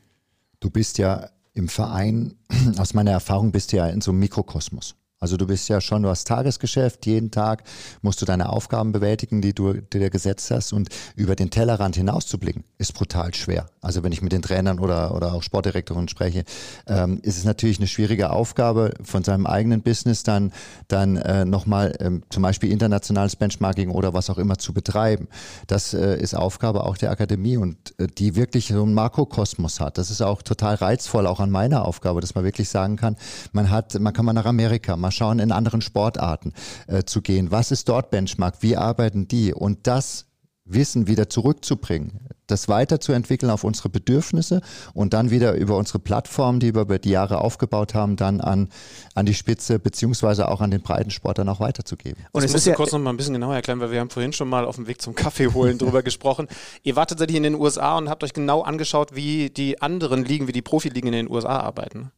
[0.60, 2.36] Du bist ja im Verein,
[2.78, 4.96] aus meiner Erfahrung bist du ja in so einem Mikrokosmos.
[5.24, 7.63] Also du bist ja schon, du hast Tagesgeschäft, jeden Tag
[8.01, 12.65] musst du deine Aufgaben bewältigen, die du dir gesetzt hast und über den Tellerrand hinauszublicken,
[12.78, 13.67] ist brutal schwer.
[13.80, 16.43] Also wenn ich mit den Trainern oder, oder auch Sportdirektoren spreche,
[16.88, 20.51] ähm, ist es natürlich eine schwierige Aufgabe, von seinem eigenen Business dann,
[20.89, 25.30] dann äh, nochmal ähm, zum Beispiel internationales Benchmarking oder was auch immer zu betreiben.
[25.67, 29.97] Das äh, ist Aufgabe auch der Akademie und äh, die wirklich so einen Makrokosmos hat.
[29.97, 33.15] Das ist auch total reizvoll, auch an meiner Aufgabe, dass man wirklich sagen kann,
[33.53, 36.53] man hat, man kann mal nach Amerika, mal schauen, in anderen Sportarten
[36.88, 37.51] äh, zu gehen.
[37.51, 38.57] Was ist dort Benchmark?
[38.61, 39.53] Wie arbeiten die?
[39.53, 40.26] Und das
[40.66, 44.61] Wissen wieder zurückzubringen, das weiterzuentwickeln auf unsere Bedürfnisse
[44.93, 48.70] und dann wieder über unsere Plattform, die wir über die Jahre aufgebaut haben, dann an,
[49.14, 52.26] an die Spitze beziehungsweise auch an den Breitensport dann auch weiterzugeben.
[52.32, 54.32] Und musst du ja kurz noch mal ein bisschen genauer erklären, weil wir haben vorhin
[54.32, 56.47] schon mal auf dem Weg zum Kaffee holen drüber gesprochen.
[56.84, 60.47] Ihr wartet tatsächlich in den USA und habt euch genau angeschaut, wie die anderen Ligen,
[60.47, 62.11] wie die Profiligen in den USA arbeiten.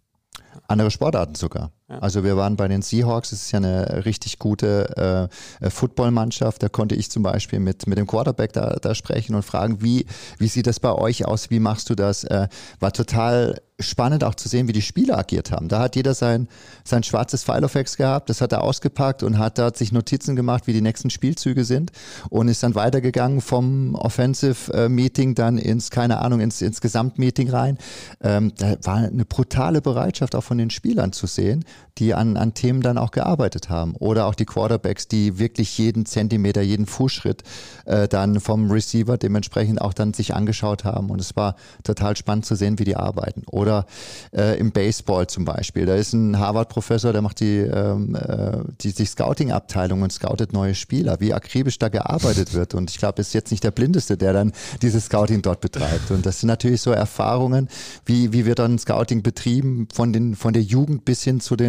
[0.68, 1.72] Andere Sportarten sogar.
[1.88, 5.30] Also wir waren bei den Seahawks, das ist ja eine richtig gute
[5.62, 6.64] äh, Footballmannschaft.
[6.64, 10.08] Da konnte ich zum Beispiel mit, mit dem Quarterback da, da sprechen und fragen, wie,
[10.40, 11.52] wie sieht das bei euch aus?
[11.52, 12.24] Wie machst du das?
[12.24, 12.48] Äh,
[12.80, 15.68] war total spannend auch zu sehen, wie die Spieler agiert haben.
[15.68, 16.48] Da hat jeder sein,
[16.86, 20.74] sein schwarzes Filofax gehabt, das hat er ausgepackt und hat da sich Notizen gemacht, wie
[20.74, 21.92] die nächsten Spielzüge sind
[22.30, 27.50] und ist dann weitergegangen vom Offensive äh, Meeting dann ins, keine Ahnung, ins, ins Gesamtmeeting
[27.50, 27.78] rein.
[28.22, 31.66] Ähm, da war eine brutale Bereitschaft auch von den Spielern zu sehen,
[31.98, 33.96] die an, an Themen dann auch gearbeitet haben.
[33.96, 37.44] Oder auch die Quarterbacks, die wirklich jeden Zentimeter, jeden Fußschritt
[37.86, 41.10] äh, dann vom Receiver dementsprechend auch dann sich angeschaut haben.
[41.10, 43.44] Und es war total spannend zu sehen, wie die arbeiten.
[43.46, 43.86] Oder
[44.36, 45.86] äh, im Baseball zum Beispiel.
[45.86, 50.76] Da ist ein Harvard-Professor, der macht die, ähm, äh, die, die Scouting-Abteilung und scoutet neue
[50.76, 52.74] Spieler, wie akribisch da gearbeitet wird.
[52.74, 54.52] Und ich glaube, ist jetzt nicht der Blindeste, der dann
[54.82, 56.12] dieses Scouting dort betreibt.
[56.12, 57.70] Und das sind natürlich so Erfahrungen,
[58.06, 61.65] wie, wie wird dann Scouting betrieben von, den, von der Jugend bis hin zu den,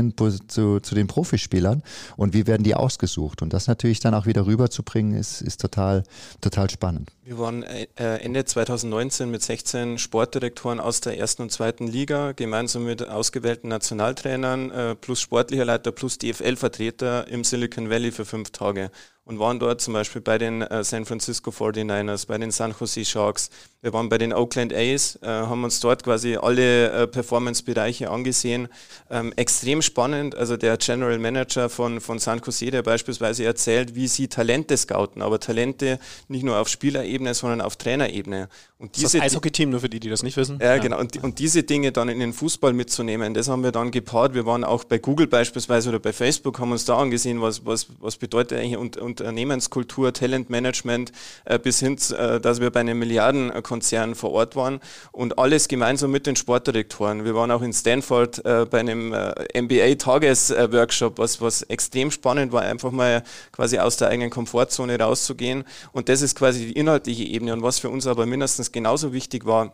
[0.48, 1.82] zu, zu den Profispielern
[2.16, 3.42] und wie werden die ausgesucht.
[3.42, 6.04] Und das natürlich dann auch wieder rüberzubringen, ist, ist total,
[6.40, 7.12] total spannend.
[7.24, 12.84] Wir waren äh, Ende 2019 mit 16 Sportdirektoren aus der ersten und zweiten Liga, gemeinsam
[12.84, 18.90] mit ausgewählten Nationaltrainern äh, plus sportlicher Leiter plus DFL-Vertreter im Silicon Valley für fünf Tage
[19.26, 23.04] und waren dort zum Beispiel bei den äh, San Francisco 49ers, bei den San Jose
[23.04, 23.50] Sharks.
[23.82, 28.68] Wir waren bei den Oakland A's, äh, haben uns dort quasi alle äh, Performance-Bereiche angesehen.
[29.10, 30.36] Ähm, extrem spannend.
[30.36, 35.22] Also der General Manager von, von San Jose, der beispielsweise erzählt, wie sie Talente scouten,
[35.22, 35.98] aber Talente
[36.28, 38.48] nicht nur auf Spielerebene, sondern auf Trainerebene.
[38.78, 40.58] Und diese, das ist das Eishockey-Team, nur für die, die das nicht wissen.
[40.60, 40.78] Ja, ja.
[40.78, 41.00] genau.
[41.00, 44.34] Und, und diese Dinge dann in den Fußball mitzunehmen, das haben wir dann gepaart.
[44.34, 47.86] Wir waren auch bei Google beispielsweise oder bei Facebook, haben uns da angesehen, was, was,
[48.00, 51.12] was bedeutet eigentlich und, Unternehmenskultur, Talentmanagement
[51.44, 54.80] äh, bis hin, äh, dass wir bei einem Milliardenkonzern vor Ort waren
[55.12, 57.24] und alles gemeinsam mit den Sportdirektoren.
[57.24, 59.14] Wir waren auch in Stanford äh, bei einem
[59.54, 65.64] MBA-Tagesworkshop, was, was extrem spannend war, einfach mal quasi aus der eigenen Komfortzone rauszugehen.
[65.92, 67.52] Und das ist quasi die inhaltliche Ebene.
[67.52, 69.72] Und was für uns aber mindestens genauso wichtig war,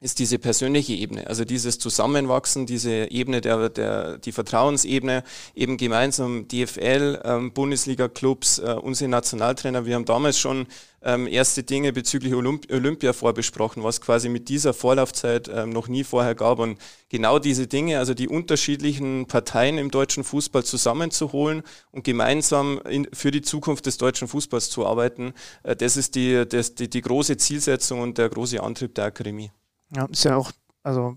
[0.00, 5.24] ist diese persönliche Ebene, also dieses Zusammenwachsen, diese Ebene der, der die Vertrauensebene,
[5.54, 9.86] eben gemeinsam DFL, ähm, Bundesliga-Clubs, äh, unsere Nationaltrainer.
[9.86, 10.66] Wir haben damals schon
[11.02, 16.04] ähm, erste Dinge bezüglich Olymp Olympia vorbesprochen, was quasi mit dieser Vorlaufzeit ähm, noch nie
[16.04, 16.58] vorher gab.
[16.58, 16.78] Und
[17.08, 23.30] genau diese Dinge, also die unterschiedlichen Parteien im deutschen Fußball zusammenzuholen und gemeinsam in, für
[23.30, 25.32] die Zukunft des deutschen Fußballs zu arbeiten,
[25.62, 29.50] äh, das ist die, das, die, die große Zielsetzung und der große Antrieb der Akademie.
[29.96, 30.50] Ja, ist ja auch,
[30.82, 31.16] also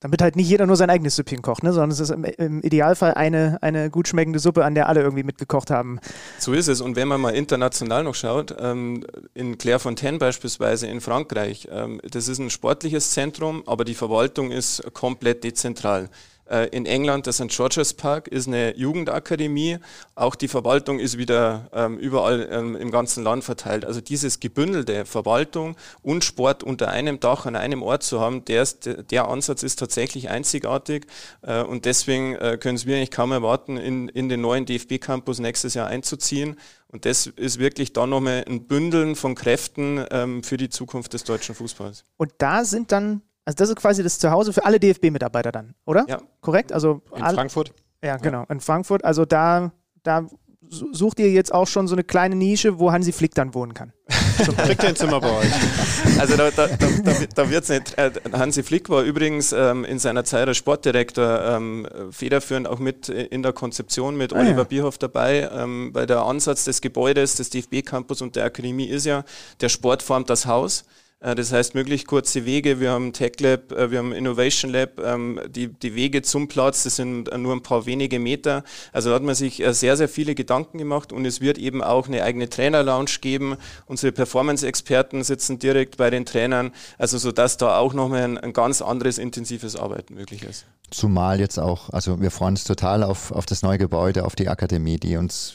[0.00, 1.72] damit halt nicht jeder nur sein eigenes Süppchen kocht, ne?
[1.72, 5.22] sondern es ist im, im, Idealfall eine, eine gut schmeckende Suppe, an der alle irgendwie
[5.22, 5.98] mitgekocht haben.
[6.38, 6.80] So ist es.
[6.80, 9.04] Und wenn man mal international noch schaut, ähm,
[9.34, 14.82] in Clairefontaine beispielsweise in Frankreich, ähm, das ist ein sportliches Zentrum, aber die Verwaltung ist
[14.92, 16.10] komplett dezentral.
[16.48, 17.48] Äh, in England, das St.
[17.48, 19.78] George's Park, ist eine Jugendakademie.
[20.14, 23.84] Auch die Verwaltung ist wieder ähm, überall ähm, im ganzen Land verteilt.
[23.84, 28.62] Also dieses gebündelte Verwaltung und Sport unter einem Dach an einem Ort zu haben, der,
[28.62, 31.06] ist, der Ansatz ist tatsächlich einzigartig.
[31.42, 35.74] Äh, und deswegen äh, können wir eigentlich kaum erwarten, in, in den neuen DFB-Campus nächstes
[35.74, 36.56] Jahr einzuziehen.
[36.88, 41.24] Und das ist wirklich dann nochmal ein Bündeln von Kräften ähm, für die Zukunft des
[41.24, 42.04] deutschen Fußballs.
[42.16, 46.04] Und da sind dann also das ist quasi das Zuhause für alle DFB-Mitarbeiter dann, oder?
[46.08, 46.20] Ja.
[46.40, 46.72] Korrekt?
[46.72, 47.72] Also in Frankfurt?
[48.02, 49.04] Ja, genau, in Frankfurt.
[49.04, 49.72] Also da,
[50.02, 50.26] da
[50.68, 53.92] sucht ihr jetzt auch schon so eine kleine Nische, wo Hansi Flick dann wohnen kann.
[54.66, 55.50] Kriegt ihr ein Zimmer bei euch?
[56.18, 57.98] Also da, da, da, da wird es nicht.
[57.98, 63.08] Äh, Hansi Flick war übrigens ähm, in seiner Zeit als Sportdirektor ähm, federführend auch mit
[63.08, 64.64] in der Konzeption mit ah, Oliver ja.
[64.64, 69.24] Bierhoff dabei, ähm, weil der Ansatz des Gebäudes, des DFB-Campus und der Akademie ist ja,
[69.60, 70.84] der Sport formt das Haus.
[71.26, 72.78] Äh, das heißt, möglichst kurze Wege.
[72.80, 75.00] Wir haben Tech Lab, äh, wir haben Innovation Lab.
[75.00, 78.62] Ähm, die, die Wege zum Platz, das sind nur ein paar wenige Meter.
[78.92, 81.82] Also da hat man sich äh, sehr, sehr viele Gedanken gemacht und es wird eben
[81.82, 83.56] auch eine eigene Trainer-Lounge geben.
[83.86, 86.72] Unsere Performance-Experten sitzen direkt bei den Trainern.
[86.98, 90.64] Also so dass da auch nochmal ein, ein ganz anderes intensives Arbeiten möglich ist.
[90.90, 94.48] Zumal jetzt auch, also wir freuen uns total auf, auf das neue Gebäude, auf die
[94.48, 95.54] Akademie, die uns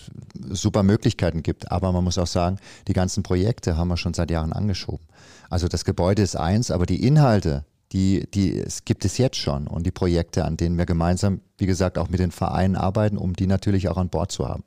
[0.49, 1.71] super Möglichkeiten gibt.
[1.71, 2.57] Aber man muss auch sagen,
[2.89, 5.05] die ganzen Projekte haben wir schon seit Jahren angeschoben.
[5.51, 9.67] Also das Gebäude ist eins, aber die Inhalte, die, die es gibt es jetzt schon
[9.67, 13.33] und die Projekte, an denen wir gemeinsam, wie gesagt, auch mit den Vereinen arbeiten, um
[13.33, 14.63] die natürlich auch an Bord zu haben.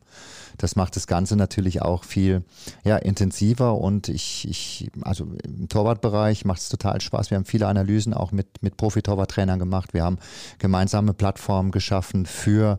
[0.58, 2.44] Das macht das Ganze natürlich auch viel
[2.84, 7.30] ja, intensiver und ich, ich, also im Torwartbereich macht es total Spaß.
[7.30, 9.94] Wir haben viele Analysen auch mit, mit Profi-Torwarttrainern gemacht.
[9.94, 10.18] Wir haben
[10.58, 12.78] gemeinsame Plattformen geschaffen für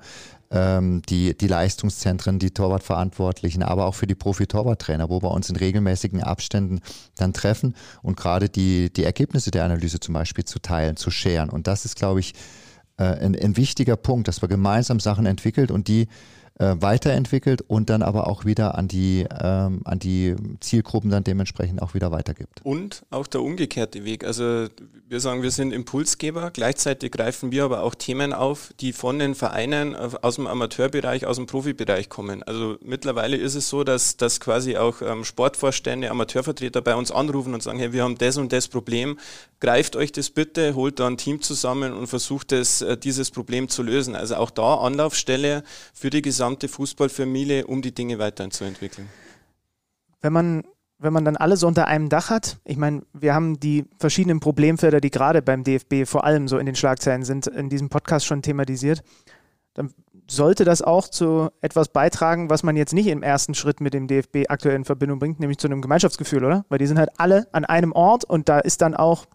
[0.51, 6.21] die, die Leistungszentren, die Torwartverantwortlichen, aber auch für die Profi-Torwarttrainer, wo wir uns in regelmäßigen
[6.23, 6.81] Abständen
[7.15, 11.49] dann treffen und gerade die, die Ergebnisse der Analyse zum Beispiel zu teilen, zu scheren.
[11.49, 12.33] Und das ist, glaube ich,
[12.97, 16.07] äh, ein, ein wichtiger Punkt, dass wir gemeinsam Sachen entwickelt und die
[16.57, 21.81] äh, weiterentwickelt und dann aber auch wieder an die, ähm, an die Zielgruppen dann dementsprechend
[21.81, 22.61] auch wieder weitergibt.
[22.63, 24.23] Und auch der umgekehrte Weg.
[24.23, 24.67] Also
[25.07, 29.35] wir sagen, wir sind Impulsgeber, gleichzeitig greifen wir aber auch Themen auf, die von den
[29.35, 32.41] Vereinen aus dem Amateurbereich, aus dem Profibereich kommen.
[32.43, 37.53] Also mittlerweile ist es so, dass, dass quasi auch ähm, Sportvorstände, Amateurvertreter bei uns anrufen
[37.53, 39.19] und sagen, hey, wir haben das und das Problem,
[39.59, 43.67] greift euch das bitte, holt da ein Team zusammen und versucht es, äh, dieses Problem
[43.67, 44.15] zu lösen.
[44.15, 49.09] Also auch da Anlaufstelle für die gesamte Fußballfamilie, um die Dinge weiterzuentwickeln.
[50.21, 50.63] Wenn man
[50.97, 55.01] wenn man dann alles unter einem Dach hat, ich meine, wir haben die verschiedenen Problemfelder,
[55.01, 58.41] die gerade beim DFB vor allem so in den Schlagzeilen sind, in diesem Podcast schon
[58.41, 59.03] thematisiert,
[59.73, 59.93] dann
[60.27, 64.07] sollte das auch zu etwas beitragen, was man jetzt nicht im ersten Schritt mit dem
[64.07, 66.65] DFB aktuell in Verbindung bringt, nämlich zu einem Gemeinschaftsgefühl, oder?
[66.69, 69.25] Weil die sind halt alle an einem Ort und da ist dann auch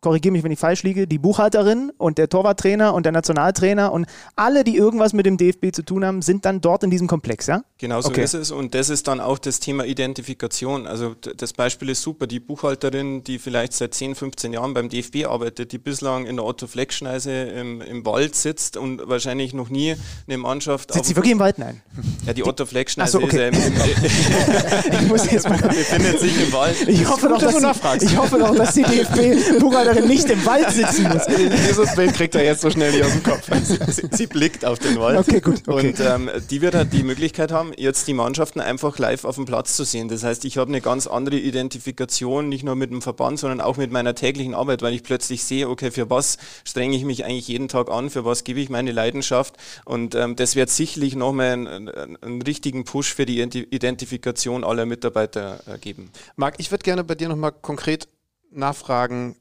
[0.00, 4.06] korrigiere mich, wenn ich falsch liege, die Buchhalterin und der Torwarttrainer und der Nationaltrainer und
[4.34, 7.46] alle, die irgendwas mit dem DFB zu tun haben, sind dann dort in diesem Komplex,
[7.46, 7.62] ja?
[7.78, 8.22] Genau so okay.
[8.22, 10.86] ist es und das ist dann auch das Thema Identifikation.
[10.86, 12.26] Also das Beispiel ist super.
[12.26, 16.46] Die Buchhalterin, die vielleicht seit 10, 15 Jahren beim DFB arbeitet, die bislang in der
[16.46, 19.96] Otto-Fleck-Schneise im, im Wald sitzt und wahrscheinlich noch nie
[20.26, 20.92] eine Mannschaft...
[20.92, 21.58] Sitzt sie wirklich im Wald?
[21.58, 21.82] Nein.
[22.26, 23.50] Ja, die Otto-Fleck-Schneise so, okay.
[23.50, 25.58] ist ja im, ich muss jetzt mal...
[25.58, 26.88] befindet sich im Wald.
[26.88, 30.70] Ich hoffe doch, dass, sie, ich hoffe doch, dass die DFB-Buchhalterin Schauspielerin nicht im Wald
[30.70, 31.26] sitzen muss.
[31.68, 33.48] Dieses Bild kriegt er jetzt so schnell nicht aus dem Kopf.
[33.62, 35.18] Sie, sie, sie blickt auf den Wald.
[35.18, 35.62] Okay, gut.
[35.66, 35.88] Okay.
[35.88, 39.44] Und ähm, die wird halt die Möglichkeit haben, jetzt die Mannschaften einfach live auf dem
[39.44, 40.08] Platz zu sehen.
[40.08, 43.76] Das heißt, ich habe eine ganz andere Identifikation, nicht nur mit dem Verband, sondern auch
[43.76, 47.48] mit meiner täglichen Arbeit, weil ich plötzlich sehe, okay, für was strenge ich mich eigentlich
[47.48, 49.56] jeden Tag an, für was gebe ich meine Leidenschaft.
[49.84, 55.60] Und ähm, das wird sicherlich nochmal einen, einen richtigen Push für die Identifikation aller Mitarbeiter
[55.66, 56.10] äh, geben.
[56.36, 58.08] Marc, ich würde gerne bei dir nochmal konkret
[58.52, 59.36] nachfragen,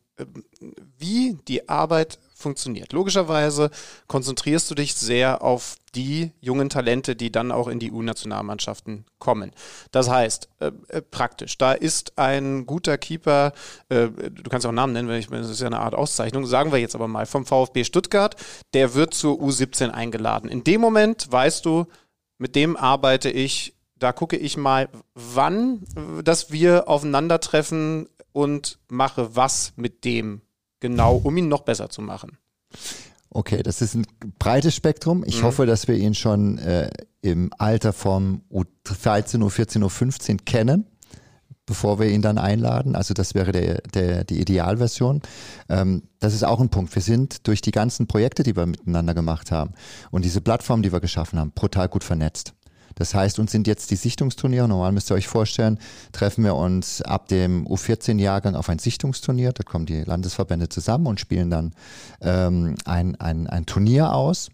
[0.98, 2.94] wie die Arbeit funktioniert.
[2.94, 3.70] Logischerweise
[4.08, 9.52] konzentrierst du dich sehr auf die jungen Talente, die dann auch in die U-Nationalmannschaften kommen.
[9.92, 13.54] Das heißt, äh, äh, praktisch, da ist ein guter Keeper,
[13.90, 16.72] äh, du kannst auch Namen nennen, wenn ich, das ist ja eine Art Auszeichnung, sagen
[16.72, 18.36] wir jetzt aber mal vom VfB Stuttgart,
[18.74, 20.50] der wird zur U17 eingeladen.
[20.50, 21.88] In dem Moment weißt du,
[22.38, 29.36] mit dem arbeite ich da gucke ich mal, wann, äh, dass wir aufeinandertreffen und mache
[29.36, 30.42] was mit dem
[30.80, 32.38] genau, um ihn noch besser zu machen.
[33.32, 34.08] Okay, das ist ein
[34.40, 35.24] breites Spektrum.
[35.26, 35.46] Ich mhm.
[35.46, 36.90] hoffe, dass wir ihn schon äh,
[37.22, 40.88] im Alter vom U13, U14, U15 kennen,
[41.66, 42.96] bevor wir ihn dann einladen.
[42.96, 45.22] Also das wäre der, der, die Idealversion.
[45.70, 46.96] Ähm, das ist auch ein Punkt.
[46.96, 49.74] Wir sind durch die ganzen Projekte, die wir miteinander gemacht haben
[50.10, 52.54] und diese Plattform, die wir geschaffen haben, brutal gut vernetzt.
[52.96, 55.80] Das heißt, uns sind jetzt die Sichtungsturniere, normal müsst ihr euch vorstellen,
[56.12, 59.54] treffen wir uns ab dem U14-Jahrgang auf ein Sichtungsturnier.
[59.54, 61.74] Da kommen die Landesverbände zusammen und spielen dann
[62.22, 64.50] ähm, ein, ein, ein Turnier aus.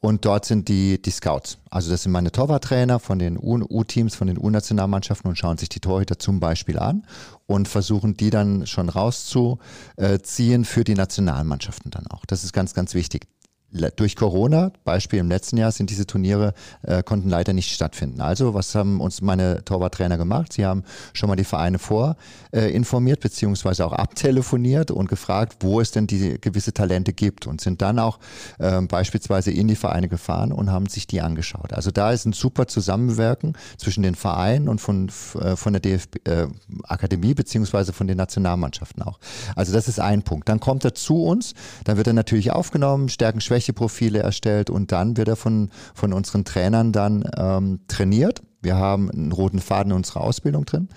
[0.00, 1.58] Und dort sind die, die Scouts.
[1.68, 5.80] Also das sind meine Torwarttrainer von den U-Teams, von den U-Nationalmannschaften und schauen sich die
[5.80, 7.04] Torhüter zum Beispiel an
[7.46, 12.24] und versuchen die dann schon rauszuziehen für die Nationalmannschaften dann auch.
[12.24, 13.26] Das ist ganz, ganz wichtig
[13.70, 18.20] durch Corona, Beispiel im letzten Jahr, sind diese Turniere, äh, konnten leider nicht stattfinden.
[18.20, 20.52] Also, was haben uns meine Torwarttrainer gemacht?
[20.52, 25.90] Sie haben schon mal die Vereine vorinformiert, äh, beziehungsweise auch abtelefoniert und gefragt, wo es
[25.90, 28.18] denn die gewisse Talente gibt und sind dann auch
[28.58, 31.72] äh, beispielsweise in die Vereine gefahren und haben sich die angeschaut.
[31.72, 35.10] Also da ist ein super Zusammenwirken zwischen den Vereinen und von,
[35.40, 36.46] äh, von der DFB, äh,
[36.84, 39.18] Akademie, beziehungsweise von den Nationalmannschaften auch.
[39.54, 40.48] Also das ist ein Punkt.
[40.48, 41.54] Dann kommt er zu uns,
[41.84, 46.12] dann wird er natürlich aufgenommen, Stärken, Schwächen, Schwächeprofile erstellt und dann wird er von, von
[46.12, 48.42] unseren Trainern dann ähm, trainiert.
[48.62, 50.88] Wir haben einen roten Faden in unserer Ausbildung drin,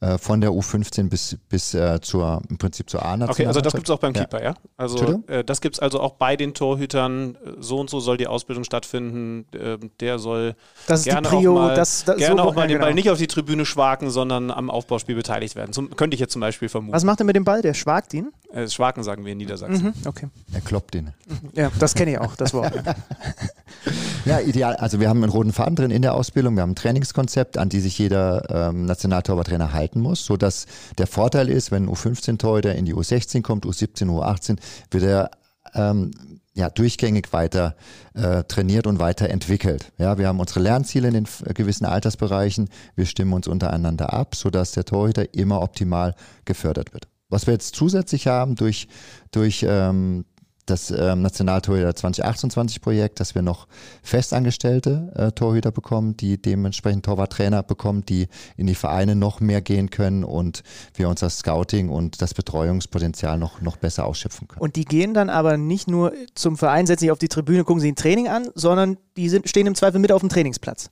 [0.00, 3.40] äh, von der U15 bis, bis äh, zur, im Prinzip zur A-Nationalmannschaft.
[3.40, 4.54] Okay, also das gibt es auch beim Keeper, ja?
[4.76, 8.28] Also äh, das gibt es also auch bei den Torhütern, so und so soll die
[8.28, 10.54] Ausbildung stattfinden, ähm, der soll
[10.86, 12.86] das gerne Prio, auch mal, das, das, gerne so auch mal den genau.
[12.86, 15.72] Ball nicht auf die Tribüne schwaken, sondern am Aufbauspiel beteiligt werden.
[15.72, 16.94] Zum, könnte ich jetzt zum Beispiel vermuten.
[16.94, 17.60] Was macht er mit dem Ball?
[17.60, 18.30] Der schwagt ihn?
[18.56, 19.88] Äh, schwaken sagen wir in Niedersachsen.
[19.88, 20.28] Mhm, okay.
[20.52, 21.12] Er kloppt ihn.
[21.54, 22.72] Ja, das kenne ich auch, das Wort.
[24.24, 24.76] ja, ideal.
[24.76, 27.68] Also wir haben einen roten Faden drin in der Ausbildung, wir haben ein Trainingskonzept, an
[27.68, 32.94] die sich jeder ähm, Nationaltorwarttrainer halten muss, sodass der Vorteil ist, wenn U15-Torhüter in die
[32.94, 34.56] U16 kommt, U17, U18,
[34.90, 35.30] wird er
[35.74, 36.12] ähm,
[36.54, 37.76] ja, durchgängig weiter
[38.14, 39.92] äh, trainiert und weiterentwickelt.
[39.98, 42.70] Ja, wir haben unsere Lernziele in den gewissen Altersbereichen.
[42.94, 46.14] Wir stimmen uns untereinander ab, sodass der Torhüter immer optimal
[46.46, 47.08] gefördert wird.
[47.28, 48.88] Was wir jetzt zusätzlich haben durch,
[49.32, 50.24] durch ähm,
[50.66, 53.66] das ähm, Nationaltorhüter 2028 Projekt, dass wir noch
[54.02, 59.90] festangestellte äh, Torhüter bekommen, die dementsprechend Torwarttrainer bekommen, die in die Vereine noch mehr gehen
[59.90, 60.62] können und
[60.94, 64.60] wir unser Scouting und das Betreuungspotenzial noch, noch besser ausschöpfen können.
[64.60, 67.80] Und die gehen dann aber nicht nur zum Verein, setzen sich auf die Tribüne, gucken
[67.80, 70.90] sich ein Training an, sondern die sind, stehen im Zweifel mit auf dem Trainingsplatz.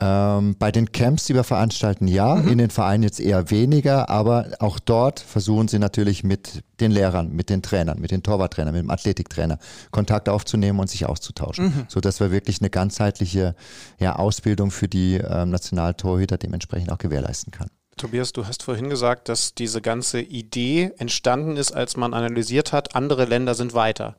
[0.00, 2.48] Ähm, bei den Camps, die wir veranstalten, ja, mhm.
[2.48, 7.32] in den Vereinen jetzt eher weniger, aber auch dort versuchen sie natürlich mit den Lehrern,
[7.32, 9.58] mit den Trainern, mit den Torwarttrainern, mit dem Athletiktrainer
[9.90, 11.86] Kontakt aufzunehmen und sich auszutauschen, mhm.
[11.88, 13.56] so dass wir wirklich eine ganzheitliche
[13.98, 17.68] ja, Ausbildung für die ähm, Nationaltorhüter dementsprechend auch gewährleisten kann.
[17.96, 22.94] Tobias, du hast vorhin gesagt, dass diese ganze Idee entstanden ist, als man analysiert hat,
[22.94, 24.14] andere Länder sind weiter.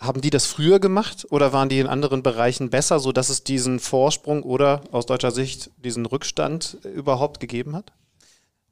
[0.00, 3.80] Haben die das früher gemacht oder waren die in anderen Bereichen besser, sodass es diesen
[3.80, 7.92] Vorsprung oder aus deutscher Sicht diesen Rückstand überhaupt gegeben hat?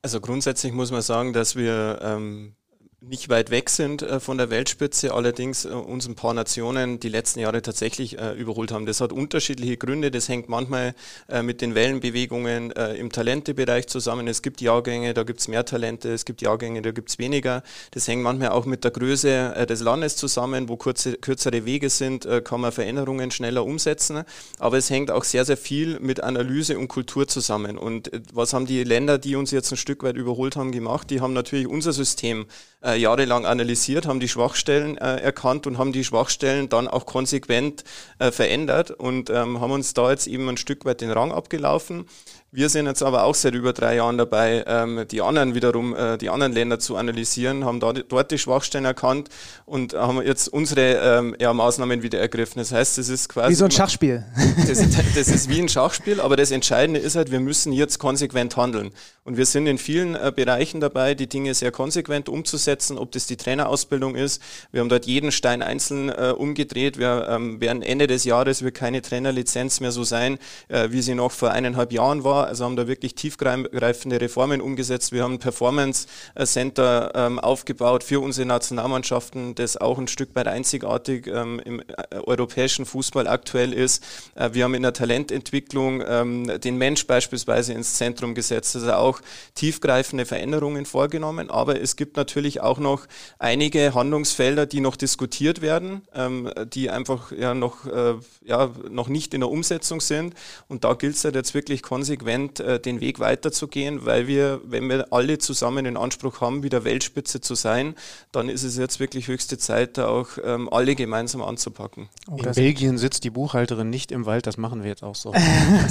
[0.02, 2.54] Also grundsätzlich muss man sagen, dass wir ähm,
[3.02, 7.10] nicht weit weg sind äh, von der Weltspitze, allerdings äh, uns ein paar Nationen die
[7.10, 8.86] letzten Jahre tatsächlich äh, überholt haben.
[8.86, 10.10] Das hat unterschiedliche Gründe.
[10.10, 10.94] Das hängt manchmal
[11.28, 14.26] äh, mit den Wellenbewegungen äh, im Talentebereich zusammen.
[14.28, 17.62] Es gibt Jahrgänge, da gibt es mehr Talente, es gibt Jahrgänge, da gibt es weniger.
[17.90, 21.90] Das hängt manchmal auch mit der Größe äh, des Landes zusammen, wo kurze, kürzere Wege
[21.90, 24.22] sind, kann man Veränderungen schneller umsetzen.
[24.58, 27.78] Aber es hängt auch sehr, sehr viel mit Analyse und Kultur zusammen.
[27.78, 31.10] Und was haben die Länder, die uns jetzt ein Stück weit überholt haben, gemacht?
[31.10, 32.46] Die haben natürlich unser System
[32.86, 37.84] äh, jahrelang analysiert, haben die Schwachstellen äh, erkannt und haben die Schwachstellen dann auch konsequent
[38.18, 42.06] äh, verändert und ähm, haben uns da jetzt eben ein Stück weit den Rang abgelaufen.
[42.56, 46.16] Wir sind jetzt aber auch seit über drei Jahren dabei, ähm, die anderen wiederum, äh,
[46.16, 49.28] die anderen Länder zu analysieren, haben da, dort die Schwachstellen erkannt
[49.66, 52.58] und haben jetzt unsere ähm, ja, Maßnahmen wieder ergriffen.
[52.58, 53.50] Das heißt, es ist quasi.
[53.50, 54.24] Wie so ein Schachspiel.
[54.66, 54.78] Das,
[55.14, 58.90] das, ist wie ein Schachspiel, aber das Entscheidende ist halt, wir müssen jetzt konsequent handeln.
[59.22, 63.26] Und wir sind in vielen äh, Bereichen dabei, die Dinge sehr konsequent umzusetzen, ob das
[63.26, 64.40] die Trainerausbildung ist.
[64.72, 66.96] Wir haben dort jeden Stein einzeln äh, umgedreht.
[66.96, 70.38] Wir ähm, werden Ende des Jahres wird keine Trainerlizenz mehr so sein,
[70.68, 75.12] äh, wie sie noch vor eineinhalb Jahren war also haben da wirklich tiefgreifende Reformen umgesetzt.
[75.12, 76.06] Wir haben ein Performance
[76.44, 81.84] Center ähm, aufgebaut für unsere Nationalmannschaften, das auch ein Stück weit einzigartig ähm, im äh,
[82.24, 84.02] europäischen Fußball aktuell ist.
[84.34, 89.20] Äh, wir haben in der Talententwicklung ähm, den Mensch beispielsweise ins Zentrum gesetzt, also auch
[89.54, 91.50] tiefgreifende Veränderungen vorgenommen.
[91.50, 93.06] Aber es gibt natürlich auch noch
[93.38, 99.34] einige Handlungsfelder, die noch diskutiert werden, ähm, die einfach ja noch, äh, ja, noch nicht
[99.34, 100.34] in der Umsetzung sind.
[100.68, 104.60] Und da gilt es halt jetzt wirklich konsequent konsequent äh, den Weg weiterzugehen, weil wir,
[104.64, 107.94] wenn wir alle zusammen den Anspruch haben, wieder Weltspitze zu sein,
[108.32, 112.08] dann ist es jetzt wirklich höchste Zeit, da auch ähm, alle gemeinsam anzupacken.
[112.30, 115.32] Oh, In Belgien sitzt die Buchhalterin nicht im Wald, das machen wir jetzt auch so.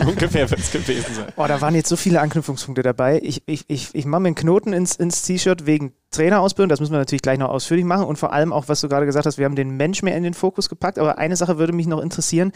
[0.00, 1.32] so ungefähr wird es gewesen sein.
[1.36, 3.20] Oh, da waren jetzt so viele Anknüpfungspunkte dabei.
[3.22, 6.92] Ich, ich, ich, ich mache mir einen Knoten ins, ins T-Shirt wegen Trainerausbildung, das müssen
[6.92, 9.36] wir natürlich gleich noch ausführlich machen und vor allem auch, was du gerade gesagt hast,
[9.36, 12.00] wir haben den Mensch mehr in den Fokus gepackt, aber eine Sache würde mich noch
[12.00, 12.52] interessieren,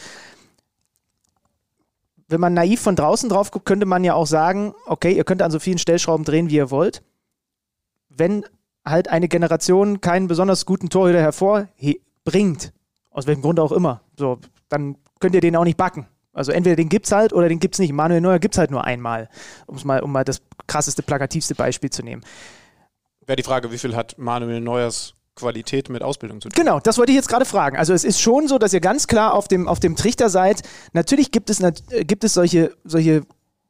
[2.29, 5.43] wenn man naiv von draußen drauf guckt, könnte man ja auch sagen, okay, ihr könnt
[5.43, 7.03] an so vielen Stellschrauben drehen, wie ihr wollt.
[8.11, 8.45] Wenn
[8.85, 12.73] halt eine Generation keinen besonders guten Torhüter hervorbringt,
[13.11, 16.07] aus welchem Grund auch immer, so, dann könnt ihr den auch nicht backen.
[16.33, 17.93] Also entweder den gibt's halt oder den gibt's nicht.
[17.93, 19.29] Manuel Neuer gibt's halt nur einmal,
[19.85, 22.23] mal, um mal das krasseste, plakativste Beispiel zu nehmen.
[23.27, 26.63] Wäre die Frage, wie viel hat Manuel Neuers Qualität mit Ausbildung zu tun.
[26.63, 27.77] Genau, das wollte ich jetzt gerade fragen.
[27.77, 30.63] Also es ist schon so, dass ihr ganz klar auf dem, auf dem Trichter seid.
[30.93, 31.63] Natürlich gibt es,
[32.07, 33.23] gibt es solche, solche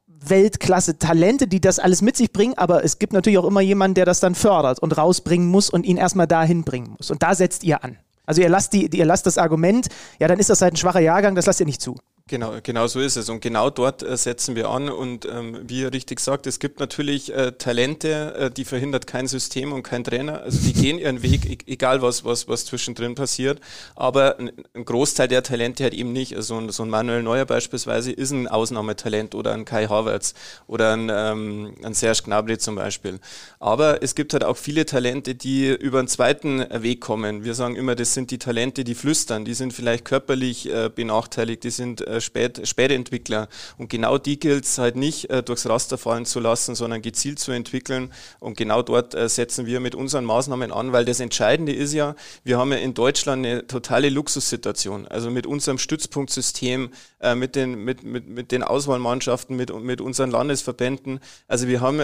[0.06, 4.04] Weltklasse-Talente, die das alles mit sich bringen, aber es gibt natürlich auch immer jemanden, der
[4.04, 7.10] das dann fördert und rausbringen muss und ihn erstmal dahin bringen muss.
[7.10, 7.98] Und da setzt ihr an.
[8.26, 9.88] Also ihr lasst, die, ihr lasst das Argument,
[10.18, 11.96] ja, dann ist das halt ein schwacher Jahrgang, das lasst ihr nicht zu.
[12.28, 13.30] Genau, genau so ist es.
[13.30, 14.90] Und genau dort äh, setzen wir an.
[14.90, 19.26] Und ähm, wie ihr richtig sagt, es gibt natürlich äh, Talente, äh, die verhindert kein
[19.26, 20.42] System und kein Trainer.
[20.42, 23.60] Also die gehen ihren Weg, e egal was, was, was zwischendrin passiert.
[23.96, 24.52] Aber ein,
[24.84, 26.36] Großteil der Talente hat eben nicht.
[26.36, 30.34] Also so ein Manuel Neuer beispielsweise ist ein Ausnahmetalent oder ein Kai Havertz
[30.66, 33.20] oder ein, ähm, ein Serge Gnabry zum Beispiel.
[33.58, 37.44] Aber es gibt halt auch viele Talente, die über einen zweiten Weg kommen.
[37.44, 39.46] Wir sagen immer, das sind die Talente, die flüstern.
[39.46, 43.48] Die sind vielleicht körperlich äh, benachteiligt, die sind äh, Spät, Spätentwickler.
[43.76, 47.38] Und genau die gilt es halt nicht äh, durchs Raster fallen zu lassen, sondern gezielt
[47.38, 48.12] zu entwickeln.
[48.40, 52.14] Und genau dort äh, setzen wir mit unseren Maßnahmen an, weil das Entscheidende ist ja,
[52.44, 55.06] wir haben ja in Deutschland eine totale Luxussituation.
[55.06, 56.90] Also mit unserem Stützpunktsystem,
[57.20, 61.20] äh, mit, den, mit, mit, mit den Auswahlmannschaften, mit, mit unseren Landesverbänden.
[61.46, 62.00] Also wir haben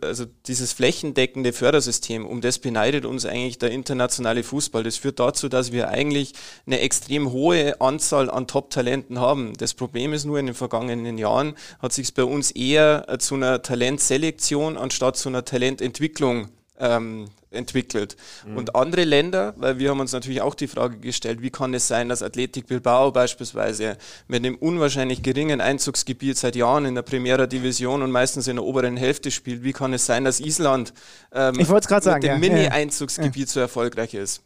[0.00, 4.82] also dieses flächendeckende Fördersystem, um das beneidet uns eigentlich der internationale Fußball.
[4.82, 6.32] Das führt dazu, dass wir eigentlich
[6.66, 9.51] eine extrem hohe Anzahl an Top-Talenten haben.
[9.58, 13.34] Das Problem ist nur, in den vergangenen Jahren hat sich bei uns eher äh, zu
[13.34, 16.48] einer Talentselektion anstatt zu einer Talententwicklung
[16.78, 18.16] ähm, entwickelt.
[18.46, 18.56] Mhm.
[18.56, 21.86] Und andere Länder, weil wir haben uns natürlich auch die Frage gestellt, wie kann es
[21.86, 23.96] sein, dass Athletik Bilbao beispielsweise
[24.26, 28.64] mit einem unwahrscheinlich geringen Einzugsgebiet seit Jahren in der Primera Division und meistens in der
[28.64, 30.92] oberen Hälfte spielt, wie kann es sein, dass Island
[31.32, 32.38] ähm, mit sagen, dem ja.
[32.38, 33.52] Mini-Einzugsgebiet ja.
[33.52, 34.42] so erfolgreich ist?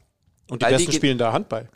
[0.48, 1.68] Und die weil Besten die spielen da Handball.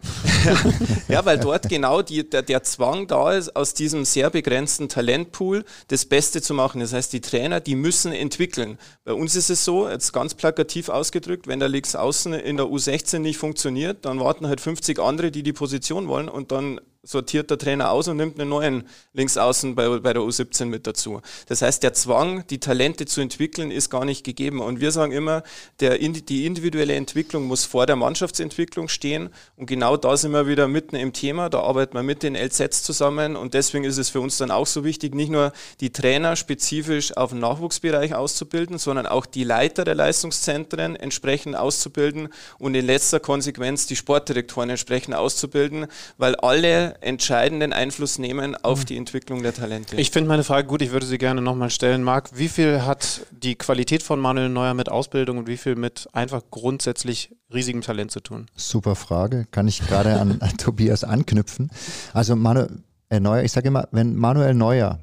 [1.08, 5.64] ja, weil dort genau die, der, der Zwang da ist, aus diesem sehr begrenzten Talentpool
[5.88, 6.80] das Beste zu machen.
[6.80, 8.78] Das heißt, die Trainer, die müssen entwickeln.
[9.04, 12.66] Bei uns ist es so, jetzt ganz plakativ ausgedrückt, wenn der Links außen in der
[12.66, 17.50] U16 nicht funktioniert, dann warten halt 50 andere, die die Position wollen und dann sortiert
[17.50, 21.22] der Trainer aus und nimmt einen neuen Linksaußen bei, bei der U17 mit dazu.
[21.46, 24.60] Das heißt, der Zwang, die Talente zu entwickeln, ist gar nicht gegeben.
[24.60, 25.42] Und wir sagen immer,
[25.80, 29.30] der, die individuelle Entwicklung muss vor der Mannschaftsentwicklung stehen.
[29.56, 31.48] Und genau da sind wir wieder mitten im Thema.
[31.48, 33.34] Da arbeiten wir mit den LZs zusammen.
[33.34, 37.16] Und deswegen ist es für uns dann auch so wichtig, nicht nur die Trainer spezifisch
[37.16, 42.28] auf den Nachwuchsbereich auszubilden, sondern auch die Leiter der Leistungszentren entsprechend auszubilden
[42.58, 45.86] und in letzter Konsequenz die Sportdirektoren entsprechend auszubilden,
[46.18, 48.86] weil alle entscheidenden Einfluss nehmen auf mhm.
[48.86, 49.96] die Entwicklung der Talente.
[49.96, 52.02] Ich finde meine Frage gut, ich würde sie gerne nochmal stellen.
[52.02, 56.08] Marc, wie viel hat die Qualität von Manuel Neuer mit Ausbildung und wie viel mit
[56.12, 58.46] einfach grundsätzlich riesigem Talent zu tun?
[58.56, 61.70] Super Frage, kann ich gerade an, an Tobias anknüpfen.
[62.12, 62.70] Also Manuel
[63.10, 65.00] Neuer, ich sage immer, wenn Manuel Neuer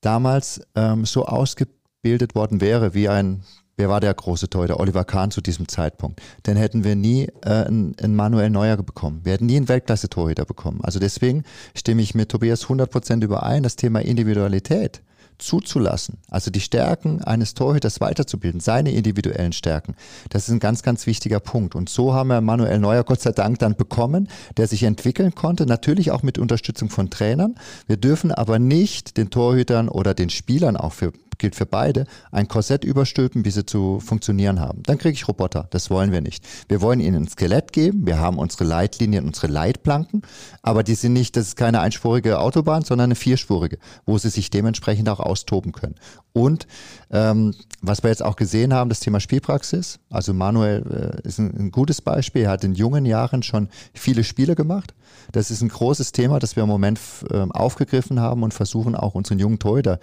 [0.00, 3.42] damals ähm, so ausgebildet worden wäre wie ein
[3.76, 4.80] wer war der große Torhüter?
[4.80, 6.20] Oliver Kahn zu diesem Zeitpunkt.
[6.44, 9.20] Dann hätten wir nie äh, einen, einen Manuel Neuer bekommen.
[9.24, 10.80] Wir hätten nie einen Weltklasse-Torhüter bekommen.
[10.82, 11.44] Also deswegen
[11.74, 15.02] stimme ich mit Tobias 100% überein, das Thema Individualität
[15.38, 19.94] zuzulassen, also die Stärken eines Torhüters weiterzubilden, seine individuellen Stärken,
[20.30, 21.74] das ist ein ganz, ganz wichtiger Punkt.
[21.74, 25.66] Und so haben wir Manuel Neuer Gott sei Dank dann bekommen, der sich entwickeln konnte,
[25.66, 27.56] natürlich auch mit Unterstützung von Trainern.
[27.86, 31.12] Wir dürfen aber nicht den Torhütern oder den Spielern auch für
[31.44, 34.82] gilt für beide, ein Korsett überstülpen, bis sie zu funktionieren haben.
[34.84, 35.66] Dann kriege ich Roboter.
[35.68, 36.42] Das wollen wir nicht.
[36.68, 38.06] Wir wollen ihnen ein Skelett geben.
[38.06, 40.22] Wir haben unsere Leitlinien, unsere Leitplanken,
[40.62, 43.76] aber die sind nicht, das ist keine einspurige Autobahn, sondern eine vierspurige,
[44.06, 45.96] wo sie sich dementsprechend auch austoben können.
[46.32, 46.66] Und
[47.10, 50.00] ähm, was wir jetzt auch gesehen haben, das Thema Spielpraxis.
[50.08, 52.44] Also Manuel äh, ist ein, ein gutes Beispiel.
[52.44, 54.94] Er hat in jungen Jahren schon viele Spiele gemacht.
[55.32, 56.98] Das ist ein großes Thema, das wir im Moment
[57.30, 59.98] äh, aufgegriffen haben und versuchen auch unseren jungen Torhüter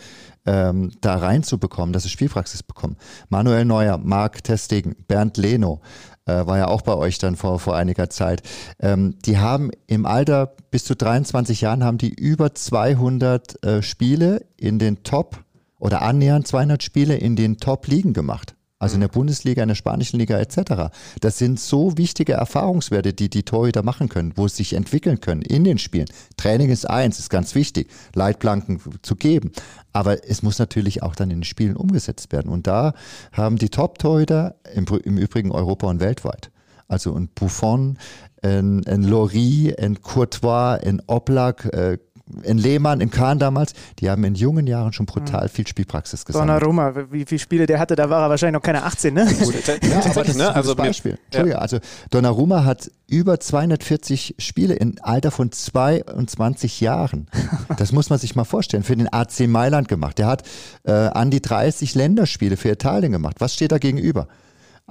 [0.45, 2.97] ähm, da reinzubekommen, dass sie Spielpraxis bekommen.
[3.29, 5.81] Manuel Neuer, Marc Testigen, Bernd Leno,
[6.25, 8.41] äh, war ja auch bei euch dann vor, vor einiger Zeit.
[8.79, 14.45] Ähm, die haben im Alter bis zu 23 Jahren haben die über 200 äh, Spiele
[14.57, 15.43] in den Top
[15.79, 18.55] oder annähernd 200 Spiele in den Top-Ligen gemacht.
[18.81, 20.91] Also in der Bundesliga, in der spanischen Liga etc.
[21.19, 25.43] Das sind so wichtige Erfahrungswerte, die die Torhüter machen können, wo sie sich entwickeln können
[25.43, 26.07] in den Spielen.
[26.35, 29.51] Training ist eins, ist ganz wichtig, Leitplanken zu geben.
[29.93, 32.51] Aber es muss natürlich auch dann in den Spielen umgesetzt werden.
[32.51, 32.95] Und da
[33.31, 36.49] haben die Top-Torhüter im, im Übrigen Europa und weltweit
[36.91, 37.97] also ein Buffon,
[38.41, 41.97] ein, ein Lori, ein Courtois, ein Oblak, äh,
[42.43, 46.61] in Lehmann, in Kahn damals, die haben in jungen Jahren schon brutal viel Spielpraxis gesammelt.
[46.61, 49.25] Donnarumma, wie viele Spiele der hatte, da war er wahrscheinlich noch keine 18, ne?
[49.39, 51.17] Gut, ja, aber das ist ein also Beispiel.
[51.33, 51.43] Ja.
[51.57, 51.79] Also
[52.09, 57.27] Donnarumma hat über 240 Spiele im Alter von 22 Jahren.
[57.77, 58.83] Das muss man sich mal vorstellen.
[58.83, 60.17] Für den AC Mailand gemacht.
[60.19, 60.43] Der hat
[60.83, 63.37] äh, an die 30 Länderspiele für Italien gemacht.
[63.39, 64.27] Was steht da gegenüber?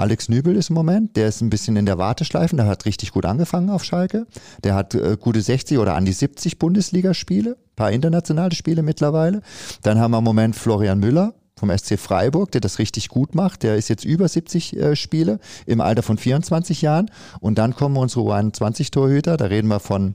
[0.01, 3.13] Alex Nübel ist im Moment, der ist ein bisschen in der Warteschleife, der hat richtig
[3.13, 4.27] gut angefangen auf Schalke.
[4.65, 9.43] Der hat äh, gute 60 oder an die 70 Bundesligaspiele, paar internationale Spiele mittlerweile.
[9.83, 13.63] Dann haben wir im Moment Florian Müller, vom SC Freiburg, der das richtig gut macht.
[13.63, 17.11] Der ist jetzt über 70 äh, Spiele im Alter von 24 Jahren.
[17.41, 19.37] Und dann kommen unsere U21-Torhüter.
[19.37, 20.15] Da reden wir von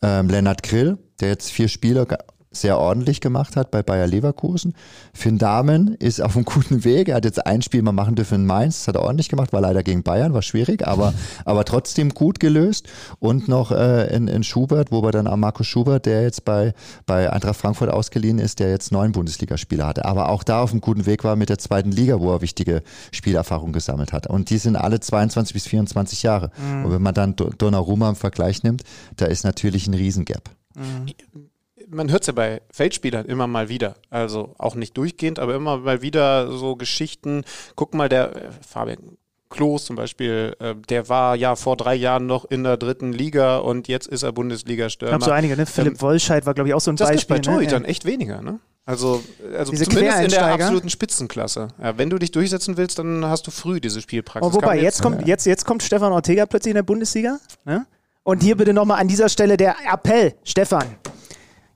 [0.00, 2.06] ähm, Lennart Grill, der jetzt vier Spiele
[2.50, 4.74] sehr ordentlich gemacht hat bei Bayer Leverkusen.
[5.12, 7.08] Finn Dahmen ist auf einem guten Weg.
[7.08, 8.78] Er hat jetzt ein Spiel mal machen dürfen in Mainz.
[8.78, 11.12] Das hat er ordentlich gemacht, war leider gegen Bayern, war schwierig, aber,
[11.44, 12.88] aber trotzdem gut gelöst.
[13.18, 16.72] Und noch äh, in, in Schubert, wo wir dann auch Markus Schubert, der jetzt bei,
[17.06, 20.04] bei Eintracht Frankfurt ausgeliehen ist, der jetzt neun Bundesligaspieler hatte.
[20.04, 22.82] Aber auch da auf einem guten Weg war mit der zweiten Liga, wo er wichtige
[23.12, 24.26] Spielerfahrung gesammelt hat.
[24.26, 26.50] Und die sind alle 22 bis 24 Jahre.
[26.56, 26.84] Mhm.
[26.86, 28.82] Und wenn man dann Donnarumma im Vergleich nimmt,
[29.16, 30.50] da ist natürlich ein Riesengap.
[30.74, 31.48] Mhm
[31.90, 33.96] man hört es ja bei Feldspielern immer mal wieder.
[34.10, 37.44] Also auch nicht durchgehend, aber immer mal wieder so Geschichten.
[37.76, 39.16] Guck mal, der äh, Fabian
[39.50, 43.58] Klos zum Beispiel, äh, der war ja vor drei Jahren noch in der dritten Liga
[43.58, 45.12] und jetzt ist er Bundesliga-Stürmer.
[45.12, 45.64] Ich glaube so einige, ne?
[45.64, 47.36] Philipp ähm, Wollscheid war, glaube ich, auch so ein das Beispiel.
[47.36, 47.88] Das ist bei Torhütern ne?
[47.88, 48.60] echt weniger, ne?
[48.84, 49.22] Also,
[49.54, 51.68] also zumindest in der absoluten Spitzenklasse.
[51.82, 54.46] Ja, wenn du dich durchsetzen willst, dann hast du früh diese Spielpraxis.
[54.46, 57.38] Und wobei, jetzt, kommt, jetzt, jetzt kommt Stefan Ortega plötzlich in der Bundesliga.
[57.66, 57.86] Ne?
[58.22, 60.86] Und hier bitte nochmal an dieser Stelle der Appell, Stefan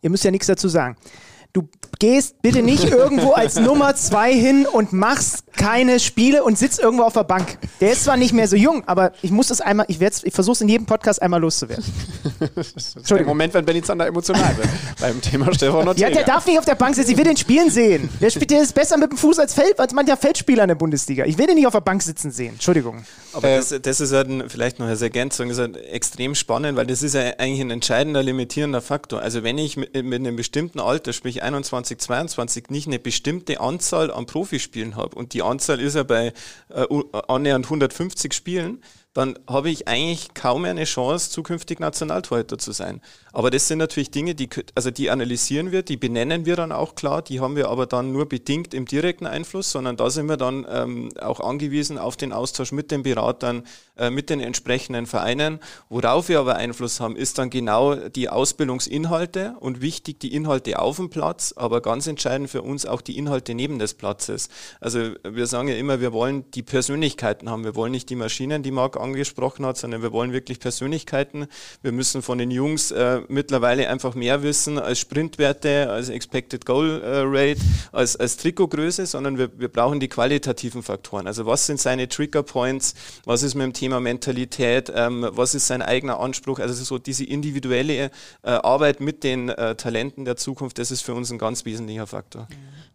[0.03, 0.96] ihr müsst ja nichts dazu sagen.
[1.53, 6.80] Du gehst bitte nicht irgendwo als Nummer zwei hin und machst keine Spiele und sitzt
[6.80, 7.59] irgendwo auf der Bank.
[7.80, 10.55] Der ist zwar nicht mehr so jung, aber ich muss es einmal, ich, ich versuche
[10.55, 11.84] es in jedem Podcast einmal loszuwerden.
[12.55, 14.68] das ist der Moment, wenn Benny Zander emotional wird
[15.00, 16.09] beim Thema Stefan Ortega.
[16.09, 17.11] Ja, der darf nicht auf der Bank sitzen.
[17.11, 18.09] Ich will den spielen sehen.
[18.20, 20.74] Der spielt der ist besser mit dem Fuß als Feld, als mancher Feldspieler in der
[20.74, 21.24] Bundesliga.
[21.26, 22.55] Ich will den nicht auf der Bank sitzen sehen.
[22.55, 23.05] Entschuldigung.
[23.34, 26.76] Aber äh, das, das, ist halt ein, vielleicht noch als Ergänzung, ist halt extrem spannend,
[26.76, 29.20] weil das ist ja eigentlich ein entscheidender limitierender Faktor.
[29.20, 34.11] Also wenn ich mit, mit einem bestimmten Alter, sprich 21, 22, nicht eine bestimmte Anzahl
[34.11, 35.16] an Profispielen habe.
[35.16, 36.32] Und die Anzahl ist ja bei
[36.68, 36.86] äh,
[37.28, 38.82] annähernd 150 Spielen,
[39.15, 43.03] dann habe ich eigentlich kaum mehr eine Chance, zukünftig Nationaltorhüter zu sein.
[43.33, 46.95] Aber das sind natürlich Dinge, die, also die analysieren wir, die benennen wir dann auch
[46.95, 50.37] klar, die haben wir aber dann nur bedingt im direkten Einfluss, sondern da sind wir
[50.37, 53.65] dann ähm, auch angewiesen auf den Austausch mit den Beratern,
[53.97, 55.61] äh, mit den entsprechenden Vereinen.
[55.89, 60.97] Worauf wir aber Einfluss haben, ist dann genau die Ausbildungsinhalte und wichtig die Inhalte auf
[60.97, 64.49] dem Platz, aber ganz entscheidend für uns auch die Inhalte neben des Platzes.
[64.81, 68.63] Also wir sagen ja immer, wir wollen die Persönlichkeiten haben, wir wollen nicht die Maschinen,
[68.63, 71.46] die Marc angesprochen hat, sondern wir wollen wirklich Persönlichkeiten.
[71.82, 77.03] Wir müssen von den Jungs äh, mittlerweile einfach mehr wissen als Sprintwerte, als Expected Goal
[77.03, 77.61] äh, Rate,
[77.92, 81.26] als, als Trikotgröße, sondern wir, wir brauchen die qualitativen Faktoren.
[81.26, 82.94] Also was sind seine Trigger Points,
[83.24, 87.24] was ist mit dem Thema Mentalität, ähm, was ist sein eigener Anspruch, also so diese
[87.24, 88.11] individuelle äh,
[88.42, 92.48] Arbeit mit den äh, Talenten der Zukunft, das ist für uns ein ganz wesentlicher Faktor.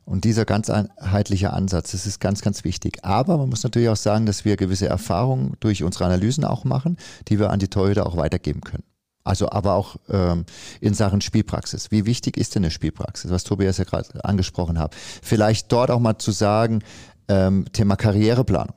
[0.08, 3.04] Und dieser ganzheitliche Ansatz, das ist ganz, ganz wichtig.
[3.04, 6.96] Aber man muss natürlich auch sagen, dass wir gewisse Erfahrungen durch unsere Analysen auch machen,
[7.28, 8.84] die wir an die Torhüter auch weitergeben können.
[9.26, 10.46] Also aber auch ähm,
[10.80, 11.92] in Sachen Spielpraxis.
[11.92, 14.96] Wie wichtig ist denn eine Spielpraxis, was Tobias ja gerade angesprochen hat?
[14.96, 16.84] Vielleicht dort auch mal zu sagen,
[17.28, 18.76] ähm, Thema Karriereplanung.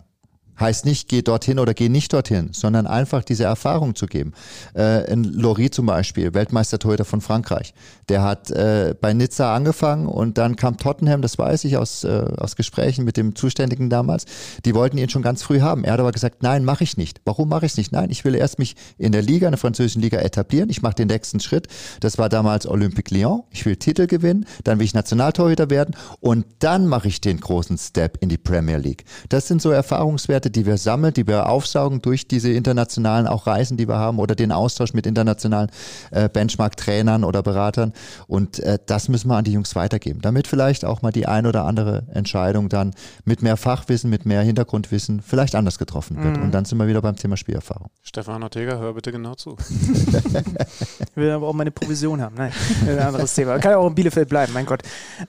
[0.61, 4.33] Heißt nicht, geh dorthin oder geh nicht dorthin, sondern einfach diese Erfahrung zu geben.
[4.77, 7.73] Äh, in Lori zum Beispiel, Weltmeistertorhüter von Frankreich,
[8.11, 12.27] der hat äh, bei Nizza angefangen und dann kam Tottenham, das weiß ich aus, äh,
[12.37, 14.27] aus Gesprächen mit dem Zuständigen damals,
[14.65, 15.85] die wollten ihn schon ganz früh haben.
[15.85, 17.21] Er hat aber gesagt, nein, mache ich nicht.
[17.25, 17.93] Warum mache ich es nicht?
[17.93, 20.69] Nein, ich will erst mich in der Liga, in der französischen Liga etablieren.
[20.69, 21.69] Ich mache den nächsten Schritt.
[22.01, 23.45] Das war damals Olympique Lyon.
[23.51, 27.79] Ich will Titel gewinnen, dann will ich Nationaltorhüter werden und dann mache ich den großen
[27.79, 29.05] Step in die Premier League.
[29.31, 33.77] Das sind so Erfahrungswerte, die wir sammeln, die wir aufsaugen durch diese internationalen auch Reisen,
[33.77, 35.71] die wir haben oder den Austausch mit internationalen
[36.11, 37.93] äh, Benchmark-Trainern oder Beratern.
[38.27, 41.47] Und äh, das müssen wir an die Jungs weitergeben, damit vielleicht auch mal die ein
[41.47, 42.95] oder andere Entscheidung dann
[43.25, 46.37] mit mehr Fachwissen, mit mehr Hintergrundwissen vielleicht anders getroffen wird.
[46.37, 46.43] Mhm.
[46.45, 47.91] Und dann sind wir wieder beim Thema Spielerfahrung.
[48.03, 49.57] Stefan Ortega, hör bitte genau zu.
[49.69, 52.37] ich will aber auch meine Provision haben.
[52.37, 52.53] Nein,
[52.87, 53.59] ein anderes Thema.
[53.59, 54.83] Kann ja auch in Bielefeld bleiben, mein Gott.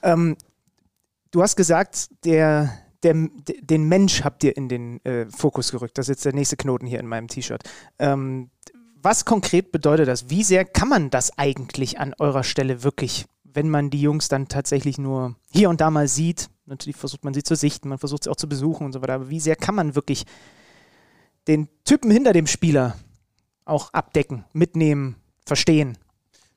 [0.04, 0.36] Ähm,
[1.32, 2.72] du hast gesagt, der
[3.04, 3.16] der,
[3.62, 5.98] den Mensch habt ihr in den äh, Fokus gerückt.
[5.98, 7.64] Das ist jetzt der nächste Knoten hier in meinem T-Shirt.
[8.00, 8.50] Ähm,
[9.02, 10.30] was konkret bedeutet das?
[10.30, 14.48] Wie sehr kann man das eigentlich an eurer Stelle wirklich, wenn man die Jungs dann
[14.48, 16.50] tatsächlich nur hier und da mal sieht?
[16.66, 19.16] Natürlich versucht man sie zu sichten, man versucht sie auch zu besuchen und so weiter.
[19.16, 20.26] Aber wie sehr kann man wirklich
[21.48, 22.96] den Typen hinter dem Spieler
[23.66, 25.98] auch abdecken, mitnehmen, verstehen?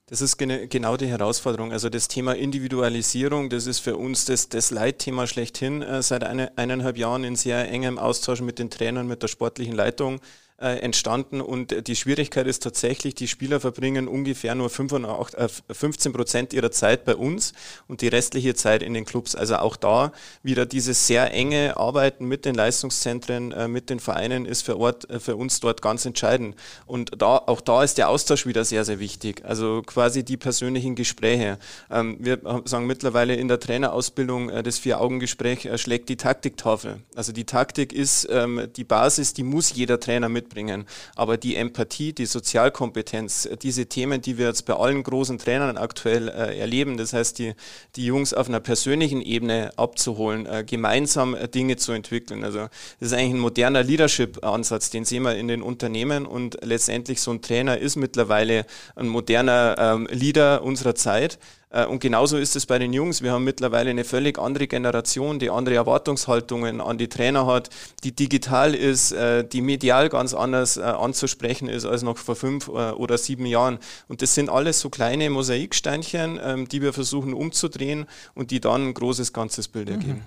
[0.06, 1.72] Das ist genau die Herausforderung.
[1.72, 6.52] Also das Thema Individualisierung, das ist für uns das, das Leitthema schlechthin äh, seit eine,
[6.58, 10.20] eineinhalb Jahren in sehr engem Austausch mit den Trainern, mit der sportlichen Leitung
[10.56, 16.52] äh, entstanden und die Schwierigkeit ist tatsächlich, die Spieler verbringen ungefähr nur 15 äh, Prozent
[16.52, 17.54] ihrer Zeit bei uns
[17.88, 19.34] und die restliche Zeit in den Clubs.
[19.34, 20.12] Also auch da
[20.44, 25.08] wieder dieses sehr enge Arbeiten mit den Leistungszentren, äh, mit den Vereinen ist für, Ort,
[25.18, 26.54] für uns dort ganz entscheidend.
[26.86, 29.44] Und da, auch da ist der Austausch wieder sehr, sehr wichtig.
[29.44, 31.58] Also quasi die persönlichen Gespräche.
[31.90, 37.00] Ähm, wir sagen mittlerweile in der Trainerausbildung, das Vier-Augen-Gespräch schlägt die Taktiktafel.
[37.16, 40.84] Also die Taktik ist ähm, die Basis, die muss jeder Trainer mitbringen mitbringen.
[41.16, 46.28] Aber die Empathie, die Sozialkompetenz, diese Themen, die wir jetzt bei allen großen Trainern aktuell
[46.28, 47.54] äh, erleben, das heißt, die,
[47.96, 52.44] die Jungs auf einer persönlichen Ebene abzuholen, äh, gemeinsam äh, Dinge zu entwickeln.
[52.44, 52.68] Also
[53.00, 57.30] das ist eigentlich ein moderner Leadership-Ansatz, den sehen wir in den Unternehmen und letztendlich so
[57.30, 58.66] ein Trainer ist mittlerweile
[58.96, 61.38] ein moderner ähm, Leader unserer Zeit.
[61.74, 63.22] Äh, und genauso ist es bei den Jungs.
[63.22, 67.68] Wir haben mittlerweile eine völlig andere Generation, die andere Erwartungshaltungen an die Trainer hat,
[68.04, 72.68] die digital ist, äh, die medial ganz anders äh, anzusprechen ist als noch vor fünf
[72.68, 73.78] oder sieben Jahren.
[74.08, 78.88] Und das sind alles so kleine Mosaiksteinchen, ähm, die wir versuchen umzudrehen und die dann
[78.88, 80.22] ein großes ganzes Bild mhm.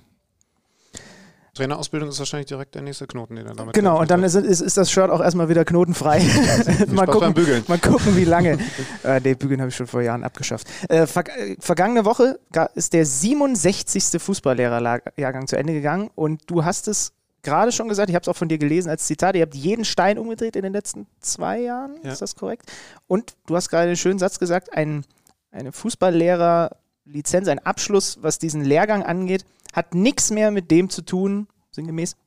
[1.58, 4.62] Trainerausbildung ist wahrscheinlich direkt der nächste Knoten, den er damit Genau, und dann ist, ist,
[4.62, 6.20] ist, das Shirt auch erstmal wieder knotenfrei.
[6.88, 7.34] mal, gucken,
[7.68, 8.60] mal gucken, wie lange.
[9.04, 10.68] äh, nee, Bügeln habe ich schon vor Jahren abgeschafft.
[10.90, 12.40] Äh, ver äh, vergangene Woche
[12.76, 14.22] ist der 67.
[14.22, 18.36] Fußballlehrerjahrgang zu Ende gegangen und du hast es gerade schon gesagt, ich habe es auch
[18.36, 21.96] von dir gelesen als Zitat, ihr habt jeden Stein umgedreht in den letzten zwei Jahren,
[22.04, 22.12] ja.
[22.12, 22.72] ist das korrekt?
[23.08, 25.06] Und du hast gerade einen schönen Satz gesagt, ein,
[25.52, 26.72] eine Fußballlehrer
[27.06, 29.46] Lizenz, ein Abschluss, was diesen Lehrgang angeht,
[29.78, 32.18] hat nichts mehr mit dem zu tun, sinngemäß,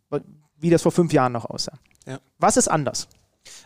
[0.61, 1.77] wie das vor fünf Jahren noch aussah.
[2.07, 2.21] Ja.
[2.39, 3.09] Was ist anders?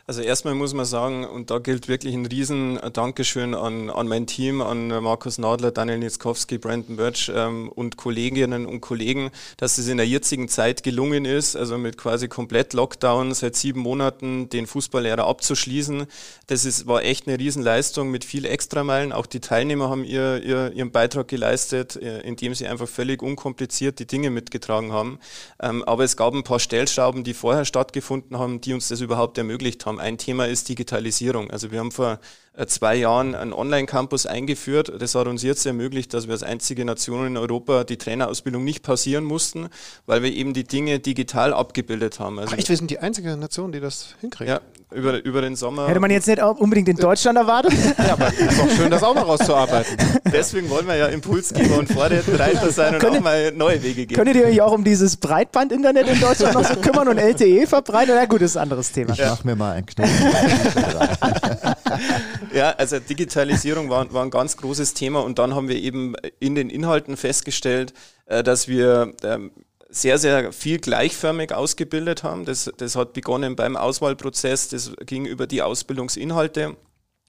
[0.07, 4.27] Also erstmal muss man sagen, und da gilt wirklich ein riesen Dankeschön an, an mein
[4.27, 9.89] Team, an Markus Nadler, Daniel Nitzkowski, Brandon Birch ähm, und Kolleginnen und Kollegen, dass es
[9.89, 14.67] in der jetzigen Zeit gelungen ist, also mit quasi komplett Lockdown seit sieben Monaten den
[14.67, 16.07] Fußballlehrer abzuschließen.
[16.49, 19.11] Das ist, war echt eine Riesenleistung mit viel Extrameilen.
[19.11, 23.99] Auch die Teilnehmer haben ihr, ihr, ihren Beitrag geleistet, äh, indem sie einfach völlig unkompliziert
[23.99, 25.19] die Dinge mitgetragen haben.
[25.63, 29.39] Ähm, aber es gab ein paar Stellschrauben, die vorher stattgefunden haben, die uns das überhaupt
[29.39, 30.01] ermöglicht haben haben.
[30.01, 31.51] Ein Thema ist Digitalisierung.
[31.51, 32.21] Also wir haben vor
[32.67, 34.93] zwei Jahren einen Online-Campus eingeführt.
[34.99, 38.83] Das hat uns jetzt ermöglicht, dass wir als einzige Nation in Europa die Trainerausbildung nicht
[38.83, 39.69] pausieren mussten,
[40.07, 42.39] weil wir eben die Dinge digital abgebildet haben.
[42.39, 44.49] Also Ach echt, wir sind die einzige Nation, die das hinkriegt.
[44.49, 44.61] Ja,
[44.93, 45.89] über, über den Sommer.
[45.89, 47.73] Hätte man jetzt nicht unbedingt in Deutschland erwartet?
[47.99, 49.97] ja, aber es ist auch schön, das auch mal rauszuarbeiten.
[50.33, 54.17] Deswegen wollen wir ja Impulsgeber und Vorreiter sein und Könnt, auch mal neue Wege gehen.
[54.17, 58.15] Könntet ihr euch auch um dieses Breitband-Internet in Deutschland noch so kümmern und LTE verbreiten?
[58.15, 59.13] Na gut, das ist ein anderes Thema.
[59.13, 59.31] Ich ja.
[59.31, 60.13] mach mir mal einen Knoten.
[62.55, 66.55] ja, also Digitalisierung war, war ein ganz großes Thema und dann haben wir eben in
[66.55, 67.93] den Inhalten festgestellt,
[68.27, 69.51] äh, dass wir ähm,
[69.89, 72.45] sehr, sehr viel gleichförmig ausgebildet haben.
[72.45, 76.77] Das, das hat begonnen beim Auswahlprozess, das ging über die Ausbildungsinhalte.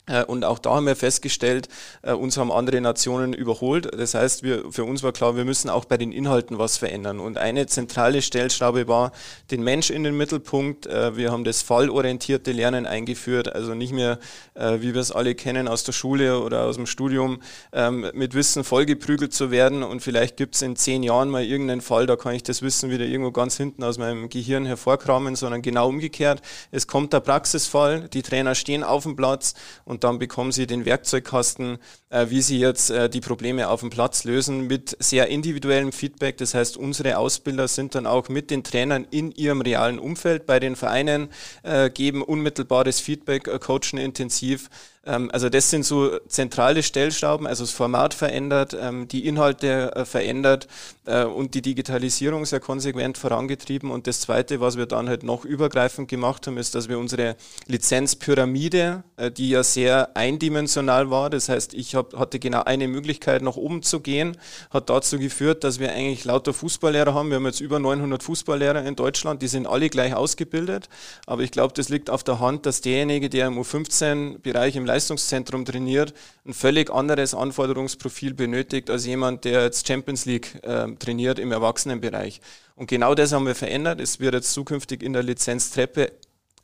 [0.07, 1.69] Äh, und auch da haben wir festgestellt,
[2.01, 3.89] äh, uns haben andere Nationen überholt.
[3.97, 7.19] Das heißt, wir, für uns war klar, wir müssen auch bei den Inhalten was verändern.
[7.19, 9.11] Und eine zentrale Stellschraube war
[9.51, 10.87] den Mensch in den Mittelpunkt.
[10.87, 14.19] Äh, wir haben das fallorientierte Lernen eingeführt, also nicht mehr,
[14.55, 17.41] wie wir es alle kennen aus der Schule oder aus dem Studium,
[17.73, 19.83] ähm, mit Wissen vollgeprügelt zu werden.
[19.83, 22.89] Und vielleicht gibt es in zehn Jahren mal irgendeinen Fall, da kann ich das Wissen
[22.89, 26.41] wieder irgendwo ganz hinten aus meinem Gehirn hervorkramen, sondern genau umgekehrt.
[26.71, 30.67] Es kommt der Praxisfall, die Trainer stehen auf dem Platz und und dann bekommen sie
[30.67, 31.77] den Werkzeugkasten,
[32.09, 36.35] äh, wie sie jetzt äh, die Probleme auf dem Platz lösen mit sehr individuellem Feedback.
[36.35, 40.59] Das heißt, unsere Ausbilder sind dann auch mit den Trainern in ihrem realen Umfeld bei
[40.59, 41.29] den Vereinen,
[41.63, 44.69] äh, geben unmittelbares Feedback, äh, coachen intensiv
[45.05, 50.67] also das sind so zentrale Stellschrauben, also das Format verändert, ähm, die Inhalte äh, verändert
[51.05, 53.91] äh, und die Digitalisierung sehr konsequent vorangetrieben.
[53.91, 57.35] Und das Zweite, was wir dann halt noch übergreifend gemacht haben, ist, dass wir unsere
[57.67, 63.57] Lizenzpyramide, äh, die ja sehr eindimensional war, das heißt, ich hatte genau eine Möglichkeit, nach
[63.57, 64.37] oben zu gehen,
[64.71, 67.29] hat dazu geführt, dass wir eigentlich lauter Fußballlehrer haben.
[67.29, 70.89] Wir haben jetzt über 900 Fußballlehrer in Deutschland, die sind alle gleich ausgebildet.
[71.27, 75.65] Aber ich glaube, das liegt auf der Hand, dass derjenige, der im U15-Bereich im Leistungszentrum
[75.65, 76.13] trainiert,
[76.45, 82.39] ein völlig anderes Anforderungsprofil benötigt als jemand, der jetzt Champions League äh, trainiert im Erwachsenenbereich.
[82.75, 83.99] Und genau das haben wir verändert.
[83.99, 86.13] Es wird jetzt zukünftig in der Lizenztreppe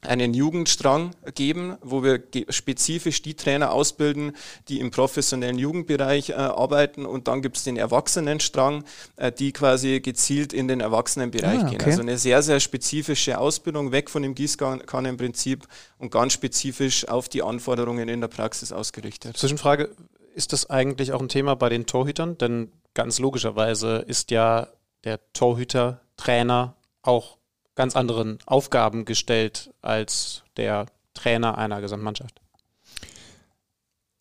[0.01, 4.33] einen Jugendstrang geben, wo wir spezifisch die Trainer ausbilden,
[4.67, 8.83] die im professionellen Jugendbereich äh, arbeiten und dann gibt es den Erwachsenenstrang,
[9.17, 11.77] äh, die quasi gezielt in den Erwachsenenbereich ah, okay.
[11.77, 11.85] gehen.
[11.85, 15.67] Also eine sehr, sehr spezifische Ausbildung, weg von dem Gießkannenprinzip
[15.99, 19.37] und ganz spezifisch auf die Anforderungen in der Praxis ausgerichtet.
[19.37, 19.89] Zwischenfrage,
[20.33, 22.37] ist das eigentlich auch ein Thema bei den Torhütern?
[22.37, 24.67] Denn ganz logischerweise ist ja
[25.03, 27.37] der Torhüter, Trainer auch
[27.81, 30.85] ganz anderen Aufgaben gestellt als der
[31.15, 32.39] Trainer einer Gesamtmannschaft.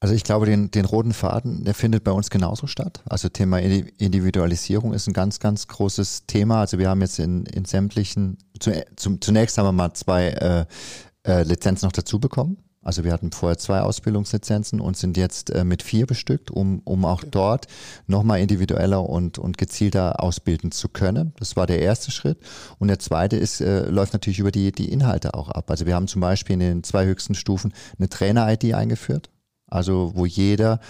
[0.01, 3.03] Also ich glaube, den, den roten Faden, der findet bei uns genauso statt.
[3.05, 6.61] Also Thema Individualisierung ist ein ganz, ganz großes Thema.
[6.61, 10.65] Also wir haben jetzt in, in sämtlichen, zu, zum, zunächst haben wir mal zwei äh,
[11.31, 12.57] äh, Lizenzen noch dazu bekommen.
[12.83, 17.05] Also wir hatten vorher zwei Ausbildungslizenzen und sind jetzt äh, mit vier bestückt, um, um
[17.05, 17.67] auch dort
[18.07, 21.35] nochmal individueller und, und gezielter ausbilden zu können.
[21.39, 22.39] Das war der erste Schritt.
[22.79, 25.71] Und der zweite ist, äh, läuft natürlich über die, die Inhalte auch ab.
[25.71, 29.29] Also wir haben zum Beispiel in den zwei höchsten Stufen eine Trainer-ID eingeführt.
[29.67, 30.81] Also wo jeder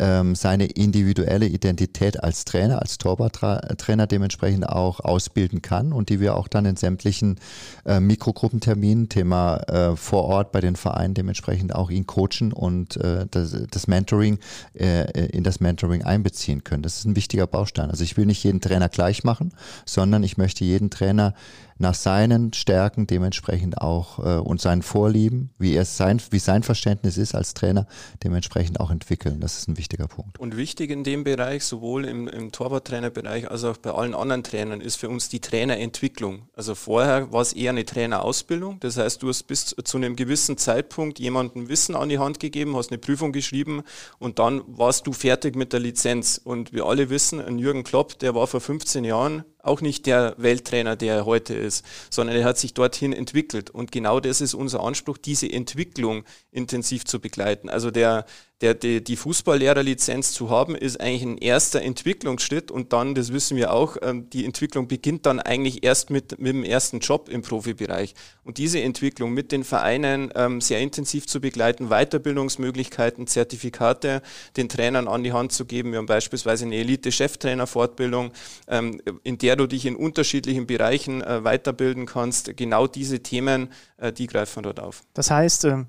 [0.00, 6.36] ähm, seine individuelle Identität als Trainer, als Torwarttrainer dementsprechend auch ausbilden kann und die wir
[6.36, 7.38] auch dann in sämtlichen
[7.84, 13.26] äh, Mikrogruppenterminen, Thema äh, vor Ort bei den Vereinen dementsprechend auch ihn coachen und äh,
[13.30, 14.38] das, das Mentoring
[14.74, 16.82] äh, in das Mentoring einbeziehen können.
[16.82, 17.90] Das ist ein wichtiger Baustein.
[17.90, 19.52] Also ich will nicht jeden Trainer gleich machen,
[19.84, 21.34] sondern ich möchte jeden Trainer
[21.80, 27.16] nach seinen Stärken dementsprechend auch äh, und seinen Vorlieben, wie er sein, wie sein Verständnis
[27.16, 27.86] ist als Trainer,
[28.22, 29.40] dementsprechend auch entwickeln.
[29.40, 30.38] Das ist ein wichtiger Punkt.
[30.38, 34.80] Und wichtig in dem Bereich, sowohl im, im Torwarttrainerbereich als auch bei allen anderen Trainern,
[34.80, 36.48] ist für uns die Trainerentwicklung.
[36.54, 38.80] Also vorher war es eher eine Trainerausbildung.
[38.80, 42.76] Das heißt, du hast bis zu einem gewissen Zeitpunkt jemandem Wissen an die Hand gegeben,
[42.76, 43.82] hast eine Prüfung geschrieben
[44.18, 46.40] und dann warst du fertig mit der Lizenz.
[46.42, 50.34] Und wir alle wissen, ein Jürgen Klopp, der war vor 15 Jahren auch nicht der
[50.38, 53.70] Welttrainer, der er heute ist, sondern er hat sich dorthin entwickelt.
[53.70, 57.68] Und genau das ist unser Anspruch, diese Entwicklung intensiv zu begleiten.
[57.68, 58.24] Also der,
[58.60, 63.56] der, die, die Fußballlehrerlizenz zu haben, ist eigentlich ein erster Entwicklungsschritt und dann, das wissen
[63.56, 67.42] wir auch, ähm, die Entwicklung beginnt dann eigentlich erst mit, mit dem ersten Job im
[67.42, 68.14] Profibereich.
[68.44, 74.22] Und diese Entwicklung mit den Vereinen ähm, sehr intensiv zu begleiten, Weiterbildungsmöglichkeiten, Zertifikate
[74.56, 75.92] den Trainern an die Hand zu geben.
[75.92, 78.32] Wir haben beispielsweise eine Elite-Cheftrainer-Fortbildung,
[78.68, 82.56] ähm, in der du dich in unterschiedlichen Bereichen äh, weiterbilden kannst.
[82.56, 85.02] Genau diese Themen, äh, die greifen dort auf.
[85.14, 85.84] Das heißt, äh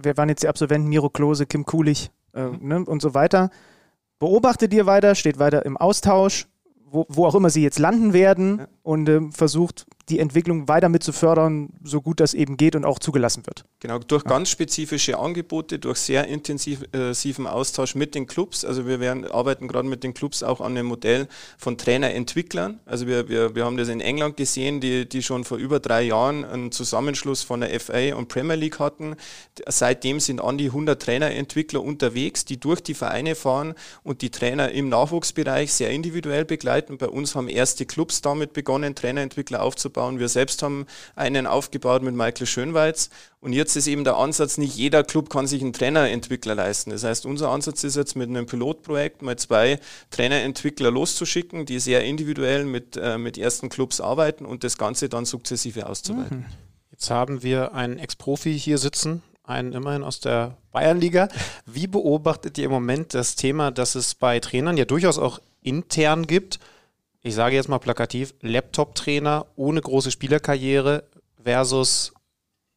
[0.00, 2.68] wir waren jetzt die Absolventen Miro Klose, Kim Kulich äh, mhm.
[2.68, 3.50] ne, und so weiter.
[4.18, 6.46] Beobachtet ihr weiter, steht weiter im Austausch,
[6.86, 8.68] wo, wo auch immer sie jetzt landen werden ja.
[8.82, 12.84] und äh, versucht die Entwicklung weiter mit zu fördern, so gut das eben geht und
[12.84, 13.64] auch zugelassen wird.
[13.80, 14.30] Genau, durch ja.
[14.30, 18.64] ganz spezifische Angebote, durch sehr intensiven Austausch mit den Clubs.
[18.64, 22.80] Also wir werden, arbeiten gerade mit den Clubs auch an einem Modell von Trainerentwicklern.
[22.84, 26.02] Also wir, wir, wir haben das in England gesehen, die, die schon vor über drei
[26.02, 29.16] Jahren einen Zusammenschluss von der FA und Premier League hatten.
[29.68, 34.72] Seitdem sind an die 100 Trainerentwickler unterwegs, die durch die Vereine fahren und die Trainer
[34.72, 36.98] im Nachwuchsbereich sehr individuell begleiten.
[36.98, 40.18] Bei uns haben erste Clubs damit begonnen, Trainerentwickler aufzubauen aufzubauen.
[40.18, 40.86] Wir selbst haben
[41.16, 43.10] einen aufgebaut mit Michael Schönweiz.
[43.40, 46.90] Und jetzt ist eben der Ansatz, nicht jeder Club kann sich einen Trainerentwickler leisten.
[46.90, 49.78] Das heißt, unser Ansatz ist jetzt mit einem Pilotprojekt mal zwei
[50.10, 55.24] Trainerentwickler loszuschicken, die sehr individuell mit, äh, mit ersten Clubs arbeiten und das Ganze dann
[55.24, 56.38] sukzessive auszuweiten.
[56.38, 56.44] Mhm.
[56.92, 61.28] Jetzt haben wir einen Ex-Profi hier sitzen, einen immerhin aus der Bayernliga.
[61.66, 66.26] Wie beobachtet ihr im Moment das Thema, dass es bei Trainern ja durchaus auch intern
[66.26, 66.60] gibt,
[67.22, 71.04] ich sage jetzt mal plakativ, Laptop-Trainer ohne große Spielerkarriere
[71.42, 72.12] versus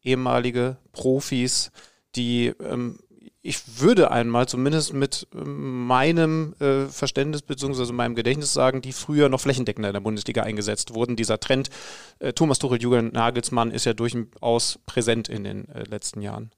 [0.03, 1.71] ehemalige Profis,
[2.15, 2.99] die ähm,
[3.41, 7.93] ich würde einmal zumindest mit ähm, meinem äh, Verständnis bzw.
[7.93, 11.15] meinem Gedächtnis sagen, die früher noch flächendeckender in der Bundesliga eingesetzt wurden.
[11.15, 11.69] Dieser Trend,
[12.17, 16.49] äh, Thomas Tuchel, Jürgen Nagelsmann ist ja durchaus präsent in den äh, letzten Jahren.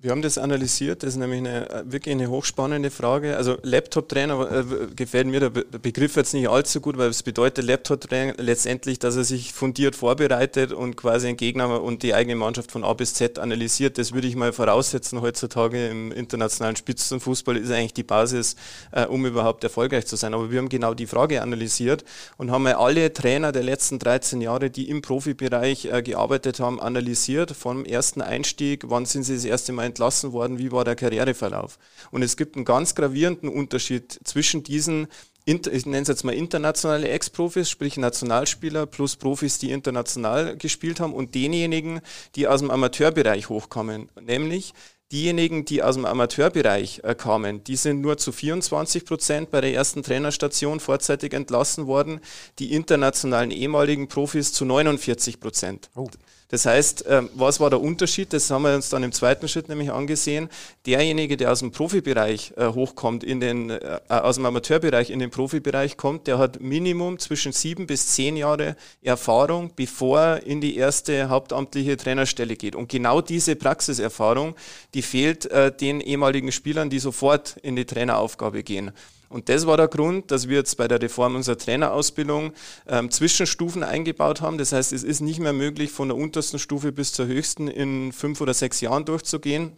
[0.00, 3.36] Wir haben das analysiert, das ist nämlich eine, äh, wirklich eine hochspannende Frage.
[3.36, 7.64] Also Laptop-Trainer äh, gefällt mir der, Be Begriff jetzt nicht allzu gut, weil es bedeutet
[7.64, 12.70] Laptop-Trainer letztendlich, dass er sich fundiert vorbereitet und quasi einen Gegner und die eigene Mannschaft
[12.70, 13.98] von A bis Z analysiert.
[13.98, 18.54] Das würde ich mal voraussetzen heutzutage im internationalen Spitzenfußball ist eigentlich die Basis,
[18.92, 20.32] äh, um überhaupt erfolgreich zu sein.
[20.32, 22.04] Aber wir haben genau die Frage analysiert
[22.36, 27.50] und haben alle Trainer der letzten 13 Jahre, die im Profibereich äh, gearbeitet haben, analysiert.
[27.50, 31.78] Vom ersten Einstieg, wann sind sie das erste Mal entlassen worden, wie war der Karriereverlauf.
[32.10, 35.08] Und es gibt einen ganz gravierenden Unterschied zwischen diesen
[35.50, 41.14] ich nenne es jetzt mal internationale Ex-Profis, sprich Nationalspieler plus Profis, die international gespielt haben
[41.14, 42.02] und denjenigen,
[42.34, 44.10] die aus dem Amateurbereich hochkommen.
[44.20, 44.74] Nämlich
[45.10, 49.72] diejenigen, die aus dem Amateurbereich äh, kamen, die sind nur zu 24 Prozent bei der
[49.72, 52.20] ersten Trainerstation vorzeitig entlassen worden,
[52.58, 55.88] die internationalen ehemaligen Profis zu 49 Prozent.
[55.94, 56.08] Oh.
[56.50, 58.32] Das heißt, ähm, was war der Unterschied?
[58.32, 60.48] Das haben wir uns dann im zweiten Schritt nämlich angesehen.
[60.86, 65.30] Derjenige, der aus dem Profibereich äh, hochkommt, in den, äh, aus dem Amateurbereich in den
[65.30, 70.76] Profibereich kommt, der hat Minimum zwischen sieben bis zehn Jahre Erfahrung, bevor er in die
[70.76, 72.74] erste hauptamtliche Trainerstelle geht.
[72.74, 74.54] Und genau diese Praxiserfahrung,
[74.94, 78.92] die fehlt äh, den ehemaligen Spielern, die sofort in die Traineraufgabe gehen.
[79.28, 82.52] Und das war der Grund, dass wir jetzt bei der Reform unserer Trainerausbildung
[82.86, 84.58] ähm, Zwischenstufen eingebaut haben.
[84.58, 88.12] Das heißt, es ist nicht mehr möglich, von der untersten Stufe bis zur höchsten in
[88.12, 89.72] fünf oder sechs Jahren durchzugehen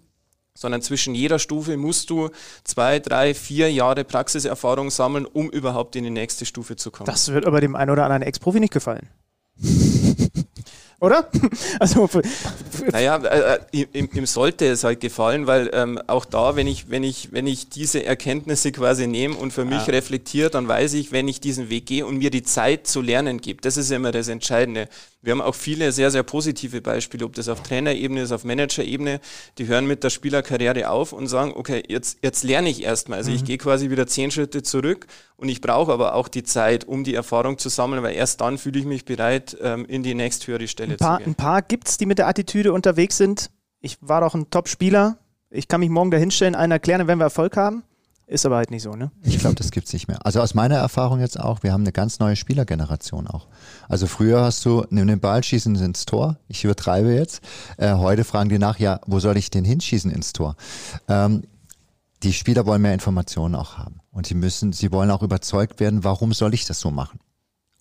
[0.52, 2.28] sondern zwischen jeder Stufe musst du
[2.64, 7.06] zwei, drei, vier Jahre Praxiserfahrung sammeln, um überhaupt in die nächste Stufe zu kommen.
[7.06, 9.09] Das wird aber dem einen oder anderen Ex-Profi nicht gefallen
[11.01, 11.28] oder?
[11.81, 12.09] also,
[12.93, 16.90] naja, äh, äh, ihm, ihm, sollte es halt gefallen, weil ähm, auch da, wenn ich,
[16.90, 19.93] wenn, ich, wenn ich diese Erkenntnisse quasi nehme und für mich ja.
[19.93, 23.40] reflektiere, dann weiß ich, wenn ich diesen Weg gehe und mir die Zeit zu lernen
[23.40, 24.89] gibt, das ist immer das Entscheidende.
[25.22, 29.20] Wir haben auch viele sehr, sehr positive Beispiele, ob das auf Trainerebene ist, auf Managerebene,
[29.59, 33.18] die hören mit der Spielerkarriere auf und sagen, okay, jetzt, jetzt lerne ich erstmal.
[33.18, 33.36] Also mhm.
[33.36, 35.06] ich gehe quasi wieder zehn Schritte zurück
[35.36, 38.56] und ich brauche aber auch die Zeit, um die Erfahrung zu sammeln, weil erst dann
[38.56, 41.32] fühle ich mich bereit, ähm, in die nächsthöhere Stelle ein paar, zu gehen.
[41.32, 43.51] Ein paar gibt es, die mit der Attitüde unterwegs sind.
[43.80, 45.18] Ich war doch ein Top-Spieler.
[45.51, 47.82] Ich kann mich morgen dahinstellen, einen erklären, wenn wir Erfolg haben.
[48.31, 49.11] Ist aber halt nicht so, ne?
[49.24, 50.24] Ich glaube, das gibt es nicht mehr.
[50.24, 53.48] Also aus meiner Erfahrung jetzt auch, wir haben eine ganz neue Spielergeneration auch.
[53.89, 56.36] Also früher hast du, nimm den Ball, schießen ins Tor.
[56.47, 57.40] Ich übertreibe jetzt.
[57.77, 60.55] Äh, heute fragen die nach, ja, wo soll ich den hinschießen ins Tor?
[61.09, 61.43] Ähm,
[62.23, 63.98] die Spieler wollen mehr Informationen auch haben.
[64.12, 67.19] Und sie müssen, sie wollen auch überzeugt werden, warum soll ich das so machen?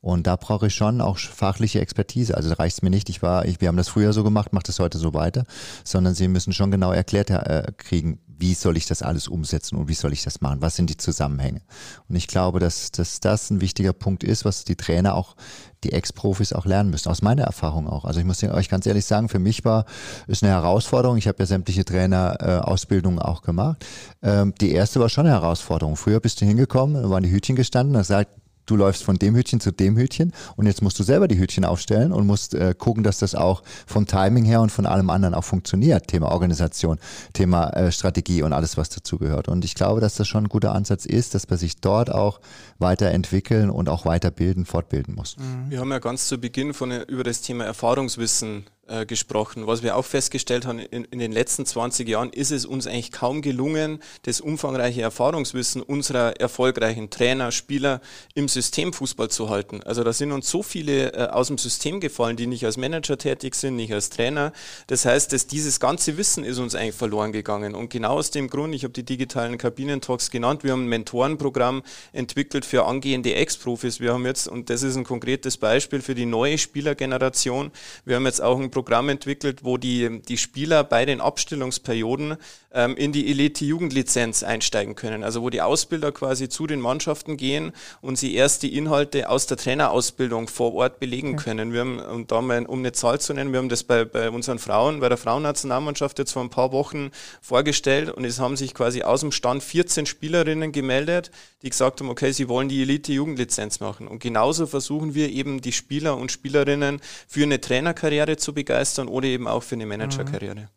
[0.02, 2.36] Und da brauche ich schon auch fachliche Expertise.
[2.36, 4.64] Also reicht es mir nicht, ich war, ich, wir haben das früher so gemacht, mache
[4.64, 5.44] das heute so weiter,
[5.84, 9.90] sondern sie müssen schon genau erklärt äh, kriegen, wie soll ich das alles umsetzen und
[9.90, 10.62] wie soll ich das machen?
[10.62, 11.62] Was sind die Zusammenhänge?
[12.08, 15.36] Und ich glaube, dass, dass das ein wichtiger Punkt ist, was die Trainer auch,
[15.84, 18.06] die Ex-Profis auch lernen müssen, aus meiner Erfahrung auch.
[18.06, 19.86] Also ich muss euch ganz ehrlich sagen, für mich war
[20.28, 21.18] es eine Herausforderung.
[21.18, 23.86] Ich habe ja sämtliche Trainerausbildungen äh, auch gemacht.
[24.22, 25.96] Ähm, die erste war schon eine Herausforderung.
[25.96, 28.32] Früher bist du hingekommen, waren die Hütchen gestanden und gesagt,
[28.70, 31.66] du läufst von dem Hütchen zu dem Hütchen und jetzt musst du selber die Hütchen
[31.66, 35.34] aufstellen und musst äh, gucken, dass das auch vom Timing her und von allem anderen
[35.34, 36.08] auch funktioniert.
[36.08, 37.00] Thema Organisation,
[37.34, 39.48] Thema äh, Strategie und alles, was dazugehört.
[39.48, 42.40] Und ich glaube, dass das schon ein guter Ansatz ist, dass man sich dort auch
[42.78, 45.36] weiterentwickeln und auch weiterbilden, fortbilden muss.
[45.68, 49.68] Wir haben ja ganz zu Beginn von, über das Thema Erfahrungswissen äh, gesprochen.
[49.68, 53.12] Was wir auch festgestellt haben, in, in, den letzten 20 Jahren ist es uns eigentlich
[53.12, 58.02] kaum gelungen, das umfangreiche Erfahrungswissen unserer erfolgreichen Trainer, Spieler
[58.34, 59.82] im System Fußball zu halten.
[59.84, 63.18] Also da sind uns so viele äh, aus dem System gefallen, die nicht als Manager
[63.18, 64.54] tätig sind, nicht als Trainer.
[64.88, 67.76] Das heißt, dass dieses ganze Wissen ist uns eigentlich verloren gegangen.
[67.76, 71.84] Und genau aus dem Grund, ich habe die digitalen Kabinentalks genannt, wir haben ein Mentorenprogramm
[72.12, 74.00] entwickelt für angehende Ex-Profis.
[74.00, 77.72] Wir haben jetzt, und das ist ein konkretes Beispiel für die neue Spielergeneration,
[78.06, 82.38] wir haben jetzt auch ein Programm entwickelt, wo die, die Spieler bei den Abstellungsperioden
[82.72, 85.26] ähm, in die Elite-Jugendlizenz einsteigen können.
[85.26, 89.48] Also wo die Ausbilder quasi zu den Mannschaften gehen und sie erst die Inhalte aus
[89.48, 91.44] der Trainerausbildung vor Ort belegen okay.
[91.44, 91.74] können.
[91.74, 94.30] Wir haben, und da mal, um eine Zahl zu nennen, wir haben das bei, bei
[94.30, 97.12] unseren Frauen, bei der Frauennationalmannschaft jetzt vor ein paar Wochen
[97.42, 101.32] vorgestellt und es haben sich quasi aus dem Stand 14 Spielerinnen gemeldet,
[101.64, 104.08] die gesagt haben, okay, sie wollen die Elite-Jugendlizenz machen.
[104.08, 109.08] Und genauso versuchen wir eben die Spieler und Spielerinnen für eine Trainerkarriere zu begeistern begeistern
[109.08, 110.70] oder eben auch für eine Managerkarriere.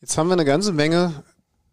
[0.00, 1.24] Jetzt haben wir eine ganze Menge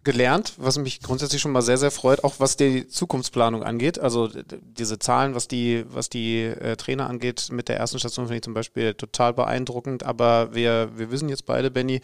[0.03, 3.99] gelernt, was mich grundsätzlich schon mal sehr, sehr freut, auch was die Zukunftsplanung angeht.
[3.99, 4.29] Also
[4.61, 8.43] diese Zahlen, was die, was die äh, Trainer angeht, mit der ersten Station finde ich
[8.43, 10.03] zum Beispiel total beeindruckend.
[10.03, 11.99] Aber wir, wir wissen jetzt beide, Benny,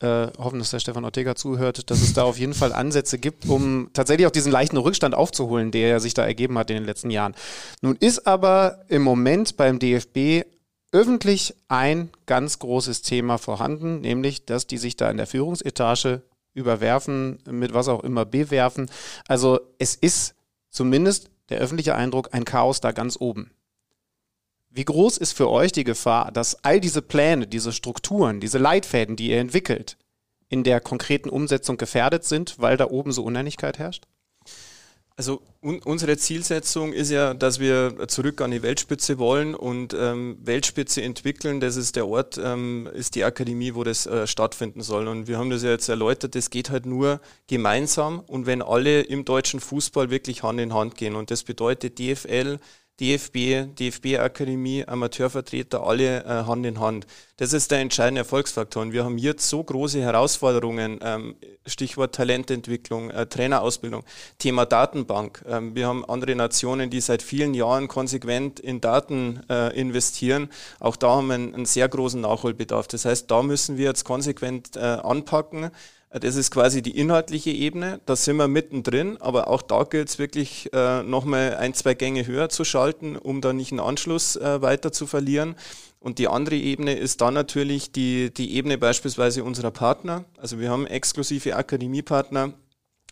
[0.00, 3.46] äh, hoffen, dass der Stefan Ortega zuhört, dass es da auf jeden Fall Ansätze gibt,
[3.46, 7.10] um tatsächlich auch diesen leichten Rückstand aufzuholen, der sich da ergeben hat in den letzten
[7.10, 7.34] Jahren.
[7.82, 10.46] Nun ist aber im Moment beim DFB
[10.92, 16.22] öffentlich ein ganz großes Thema vorhanden, nämlich, dass die sich da in der Führungsetage
[16.54, 18.90] überwerfen, mit was auch immer bewerfen.
[19.26, 20.34] Also es ist
[20.68, 23.50] zumindest der öffentliche Eindruck ein Chaos da ganz oben.
[24.68, 29.16] Wie groß ist für euch die Gefahr, dass all diese Pläne, diese Strukturen, diese Leitfäden,
[29.16, 29.98] die ihr entwickelt,
[30.48, 34.06] in der konkreten Umsetzung gefährdet sind, weil da oben so Uneinigkeit herrscht?
[35.16, 40.38] Also un unsere Zielsetzung ist ja, dass wir zurück an die Weltspitze wollen und ähm,
[40.42, 41.60] Weltspitze entwickeln.
[41.60, 45.08] Das ist der Ort, ähm, ist die Akademie, wo das äh, stattfinden soll.
[45.08, 49.02] Und wir haben das ja jetzt erläutert, das geht halt nur gemeinsam und wenn alle
[49.02, 51.14] im deutschen Fußball wirklich Hand in Hand gehen.
[51.14, 52.58] Und das bedeutet DFL,
[53.00, 57.06] DFB, DFB-Akademie, Amateurvertreter, alle äh, Hand in Hand.
[57.36, 58.82] Das ist der entscheidende Erfolgsfaktor.
[58.82, 61.34] Und wir haben jetzt so große Herausforderungen, ähm,
[61.66, 64.04] Stichwort Talententwicklung, äh, Trainerausbildung,
[64.38, 65.42] Thema Datenbank.
[65.48, 70.50] Ähm, wir haben andere Nationen, die seit vielen Jahren konsequent in Daten äh, investieren.
[70.78, 72.88] Auch da haben wir einen, einen, sehr großen Nachholbedarf.
[72.88, 75.70] Das heißt, da müssen wir jetzt konsequent äh, anpacken.
[76.20, 80.18] Das ist quasi die inhaltliche Ebene, da sind wir mittendrin, aber auch da gilt es
[80.18, 84.60] wirklich äh, nochmal ein, zwei Gänge höher zu schalten, um da nicht einen Anschluss äh,
[84.60, 85.56] weiter zu verlieren.
[86.00, 90.24] Und die andere Ebene ist dann natürlich die, die Ebene beispielsweise unserer Partner.
[90.36, 92.52] Also wir haben exklusive Akademiepartner,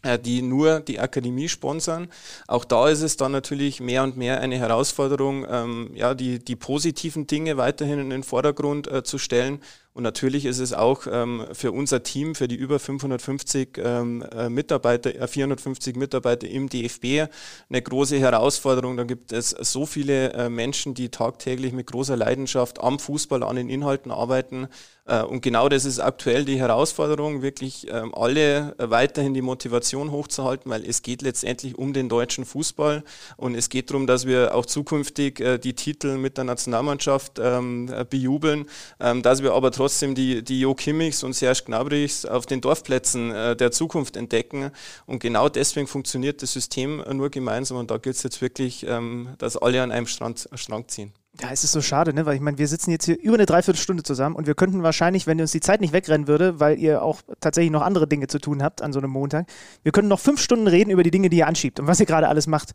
[0.03, 2.09] äh, die nur die Akademie sponsern.
[2.49, 6.57] Auch da ist es dann natürlich mehr und mehr eine Herausforderung, ähm, ja, die, die
[6.57, 9.61] positiven Dinge weiterhin in den Vordergrund äh, zu stellen
[9.93, 14.49] und natürlich ist es auch ähm, für unser Team, für die über 550 ähm, äh,
[14.49, 17.29] Mitarbeiter, äh, 450 Mitarbeiter im DFB
[17.69, 18.97] eine große Herausforderung.
[18.97, 23.57] Da gibt es so viele äh, Menschen, die tagtäglich mit großer Leidenschaft am Fußball, an
[23.57, 24.69] den Inhalten arbeiten.
[25.07, 30.71] Äh, und genau das ist aktuell die Herausforderung, wirklich ähm, alle weiterhin die Motivation hochzuhalten,
[30.71, 33.03] weil es geht letztendlich um den deutschen Fußball
[33.37, 37.93] und es geht darum, dass wir auch zukünftig äh, die Titel mit der Nationalmannschaft ähm,
[38.09, 38.67] bejubeln,
[39.01, 43.31] ähm, dass wir aber trotzdem die, die Jo Kimmichs und Serge Gnabrichs auf den Dorfplätzen
[43.31, 44.73] äh, der Zukunft entdecken.
[45.07, 47.79] Und genau deswegen funktioniert das System nur gemeinsam.
[47.79, 51.15] Und da gilt es jetzt wirklich, ähm, dass alle an einem Strand, Strang ziehen.
[51.41, 52.27] Ja, es ist so schade, ne?
[52.27, 55.27] weil ich meine, wir sitzen jetzt hier über eine Dreiviertelstunde zusammen und wir könnten wahrscheinlich,
[55.27, 58.39] wenn uns die Zeit nicht wegrennen würde, weil ihr auch tatsächlich noch andere Dinge zu
[58.39, 59.47] tun habt an so einem Montag,
[59.83, 62.07] wir könnten noch fünf Stunden reden über die Dinge, die ihr anschiebt und was ihr
[62.07, 62.73] gerade alles macht.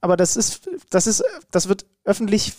[0.00, 2.54] Aber das ist, das ist, das wird öffentlich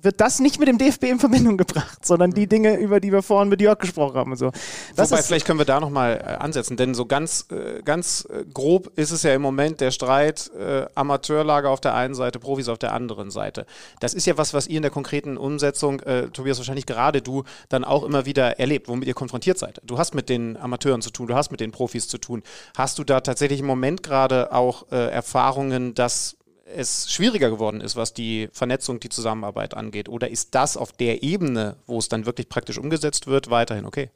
[0.00, 3.22] wird das nicht mit dem DFB in Verbindung gebracht, sondern die Dinge, über die wir
[3.22, 4.52] vorhin mit Jörg gesprochen haben und so.
[4.94, 8.44] Das Wobei, vielleicht können wir da nochmal äh, ansetzen, denn so ganz, äh, ganz äh,
[8.52, 12.68] grob ist es ja im Moment der Streit äh, Amateurlager auf der einen Seite, Profis
[12.68, 13.66] auf der anderen Seite.
[13.98, 17.42] Das ist ja was, was ihr in der konkreten Umsetzung, äh, Tobias, wahrscheinlich gerade du,
[17.68, 19.80] dann auch immer wieder erlebt, womit ihr konfrontiert seid.
[19.84, 22.44] Du hast mit den Amateuren zu tun, du hast mit den Profis zu tun.
[22.76, 26.36] Hast du da tatsächlich im Moment gerade auch äh, Erfahrungen, dass
[26.74, 30.08] es schwieriger geworden ist, was die Vernetzung, die Zusammenarbeit angeht?
[30.08, 34.10] Oder ist das auf der Ebene, wo es dann wirklich praktisch umgesetzt wird, weiterhin okay?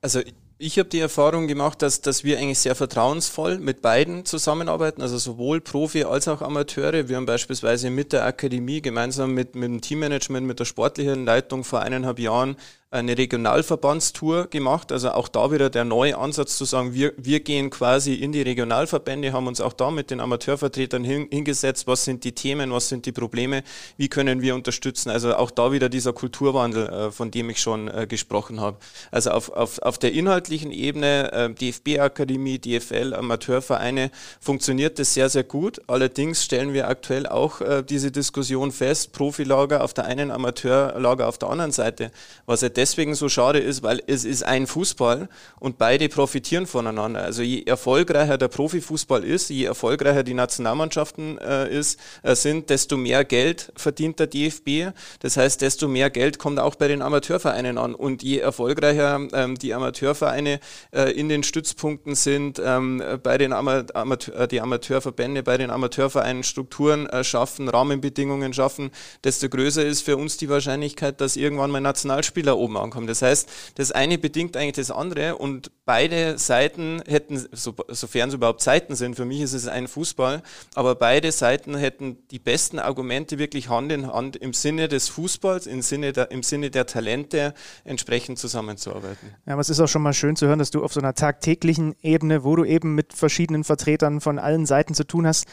[0.00, 0.20] Also
[0.58, 5.18] ich habe die Erfahrung gemacht, dass, dass wir eigentlich sehr vertrauensvoll mit beiden zusammenarbeiten, also
[5.18, 7.08] sowohl Profi als auch Amateure.
[7.08, 11.62] Wir haben beispielsweise mit der Akademie gemeinsam mit, mit dem Teammanagement, mit der sportlichen Leitung
[11.62, 12.56] vor eineinhalb Jahren
[12.92, 14.92] eine Regionalverbandstour gemacht.
[14.92, 18.42] Also auch da wieder der neue Ansatz zu sagen, wir, wir gehen quasi in die
[18.42, 22.88] Regionalverbände, haben uns auch da mit den Amateurvertretern hin, hingesetzt, was sind die Themen, was
[22.88, 23.64] sind die Probleme,
[23.96, 25.10] wie können wir unterstützen.
[25.10, 28.78] Also auch da wieder dieser Kulturwandel, äh, von dem ich schon äh, gesprochen habe.
[29.10, 35.44] Also auf, auf, auf der inhaltlichen Ebene, äh, DFB-Akademie, DFL, Amateurvereine, funktioniert das sehr, sehr
[35.44, 35.80] gut.
[35.88, 41.50] Allerdings stellen wir aktuell auch diese Diskussion fest, Profilager auf der einen, Amateurlager auf der
[41.50, 42.10] anderen Seite,
[42.44, 45.28] was deswegen so schade ist, weil es ist ein Fußball
[45.58, 47.22] und beide profitieren voneinander.
[47.22, 52.96] Also je erfolgreicher der Profifußball ist, je erfolgreicher die Nationalmannschaften äh, ist, äh, sind, desto
[52.96, 54.94] mehr Geld verdient der DFB.
[55.20, 57.94] Das heißt, desto mehr Geld kommt auch bei den Amateurvereinen an.
[57.94, 60.60] Und je erfolgreicher ähm, die Amateurvereine
[60.92, 65.70] äh, in den Stützpunkten sind, ähm, bei den Ama Amateur, äh, die Amateurverbände, bei den
[65.70, 68.90] Amateurvereinen Strukturen äh, schaffen, Rahmenbedingungen schaffen,
[69.24, 73.06] desto größer ist für uns die Wahrscheinlichkeit, dass irgendwann mal Nationalspieler oben ankommen.
[73.06, 78.34] Das heißt, das eine bedingt eigentlich das andere und beide Seiten hätten, so, sofern es
[78.34, 80.42] überhaupt Seiten sind, für mich ist es ein Fußball,
[80.74, 85.66] aber beide Seiten hätten die besten Argumente wirklich Hand in Hand im Sinne des Fußballs,
[85.66, 89.34] im Sinne der, im Sinne der Talente entsprechend zusammenzuarbeiten.
[89.46, 91.14] Ja, aber es ist auch schon mal schön zu hören, dass du auf so einer
[91.14, 95.46] tagtäglichen Ebene, wo du eben mit verschiedenen Vertretern von allen Seiten zu tun hast,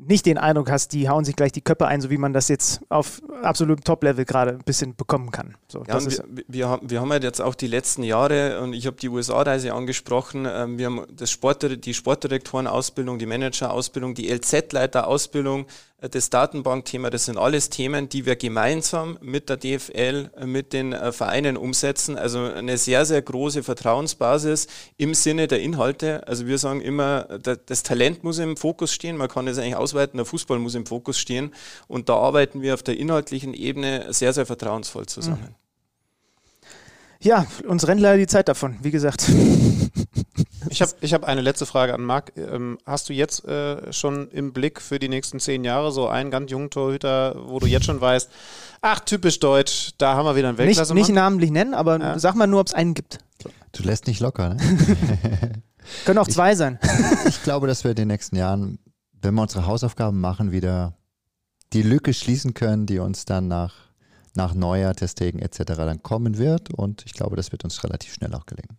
[0.00, 2.48] nicht den Eindruck hast, die hauen sich gleich die Köpfe ein, so wie man das
[2.48, 5.56] jetzt auf absolutem Top-Level gerade ein bisschen bekommen kann.
[5.70, 8.86] So, ja, wir, wir, haben, wir haben halt jetzt auch die letzten Jahre, und ich
[8.86, 15.66] habe die USA-Reise angesprochen, ähm, wir haben das Sport, die Sportdirektoren-Ausbildung, die Manager-Ausbildung, die LZ-Leiter-Ausbildung,
[16.00, 21.12] das Datenbankthema, das sind alles Themen, die wir gemeinsam mit der DFL, mit den äh,
[21.12, 22.16] Vereinen umsetzen.
[22.16, 24.66] Also eine sehr, sehr große Vertrauensbasis
[24.96, 26.26] im Sinne der Inhalte.
[26.26, 27.24] Also wir sagen immer,
[27.66, 30.86] das Talent muss im Fokus stehen, man kann es eigentlich ausweiten, der Fußball muss im
[30.86, 31.52] Fokus stehen.
[31.86, 35.48] Und da arbeiten wir auf der inhaltlichen Ebene sehr, sehr vertrauensvoll zusammen.
[35.50, 35.59] Mhm.
[37.22, 39.30] Ja, uns rennt leider die Zeit davon, wie gesagt.
[40.70, 42.32] Ich habe ich hab eine letzte Frage an Marc.
[42.36, 46.30] Ähm, hast du jetzt äh, schon im Blick für die nächsten zehn Jahre so einen
[46.30, 48.30] ganz jungen Torhüter, wo du jetzt schon weißt,
[48.80, 50.94] ach, typisch deutsch, da haben wir wieder einen Weltklasse.
[50.94, 52.18] Nicht, nicht namentlich nennen, aber ja.
[52.18, 53.18] sag mal nur, ob es einen gibt.
[53.72, 54.60] Du lässt nicht locker, ne?
[56.04, 56.78] Können auch zwei ich, sein.
[57.26, 58.78] ich glaube, dass wir in den nächsten Jahren,
[59.20, 60.94] wenn wir unsere Hausaufgaben machen, wieder
[61.72, 63.74] die Lücke schließen können, die uns dann nach,
[64.34, 65.62] nach Neujahr, Testegen etc.
[65.76, 66.72] dann kommen wird.
[66.72, 68.78] Und ich glaube, das wird uns relativ schnell auch gelingen.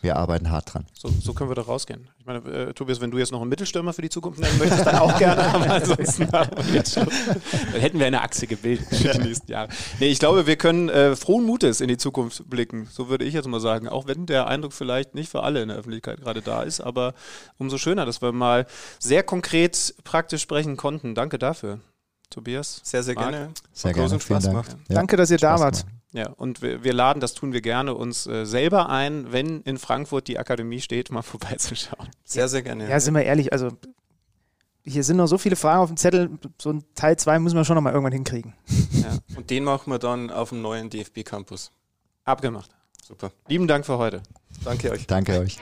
[0.00, 0.86] Wir arbeiten hart dran.
[0.92, 2.08] So, so können wir da rausgehen.
[2.18, 4.86] Ich meine, äh, Tobias, wenn du jetzt noch einen Mittelstürmer für die Zukunft nennen möchtest,
[4.86, 5.42] dann auch gerne.
[5.42, 6.48] Aber ansonsten dann
[7.80, 9.68] hätten wir eine Achse gebildet für die nächsten Jahre.
[9.98, 12.86] Nee, ich glaube, wir können äh, frohen Mutes in die Zukunft blicken.
[12.92, 13.88] So würde ich jetzt mal sagen.
[13.88, 17.14] Auch wenn der Eindruck vielleicht nicht für alle in der Öffentlichkeit gerade da ist, aber
[17.58, 18.66] umso schöner, dass wir mal
[19.00, 21.16] sehr konkret praktisch sprechen konnten.
[21.16, 21.80] Danke dafür.
[22.32, 22.80] Tobias.
[22.82, 23.30] Sehr, sehr Marc.
[23.30, 23.52] gerne.
[23.72, 24.20] Sehr gerne.
[24.20, 24.76] Spaß gemacht.
[24.88, 24.96] Ja.
[24.96, 25.78] Danke, dass ihr Spaß da wart.
[25.80, 25.96] Gemacht.
[26.12, 29.78] Ja, und wir, wir, laden, das tun wir gerne, uns äh, selber ein, wenn in
[29.78, 32.08] Frankfurt die Akademie steht, mal vorbeizuschauen.
[32.24, 32.88] Sehr, sehr gerne.
[32.88, 33.70] Ja, sind wir ehrlich, also
[34.84, 36.30] hier sind noch so viele Fragen auf dem Zettel,
[36.60, 38.54] so ein Teil 2 müssen wir schon noch mal irgendwann hinkriegen.
[38.90, 41.70] Ja, und den machen wir dann auf dem neuen DFB-Campus.
[42.24, 42.70] Abgemacht.
[43.02, 43.32] Super.
[43.48, 44.22] Lieben Dank für heute.
[44.64, 45.06] Danke euch.
[45.06, 45.58] Danke euch.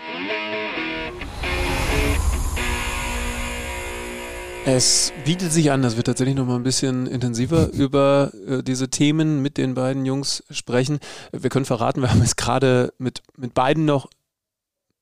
[4.66, 8.90] Es bietet sich an, dass wir tatsächlich noch mal ein bisschen intensiver über äh, diese
[8.90, 11.00] Themen mit den beiden Jungs sprechen.
[11.32, 14.08] Wir können verraten, wir haben jetzt gerade mit, mit beiden noch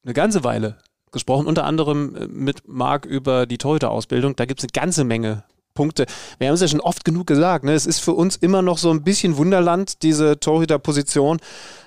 [0.04, 0.78] eine ganze Weile
[1.10, 4.36] gesprochen, unter anderem äh, mit Marc über die Torhüter-Ausbildung.
[4.36, 5.42] Da gibt es eine ganze Menge
[5.78, 6.06] Punkte.
[6.38, 7.72] Wir haben es ja schon oft genug gesagt, ne?
[7.72, 11.38] es ist für uns immer noch so ein bisschen Wunderland, diese Torhüter-Position,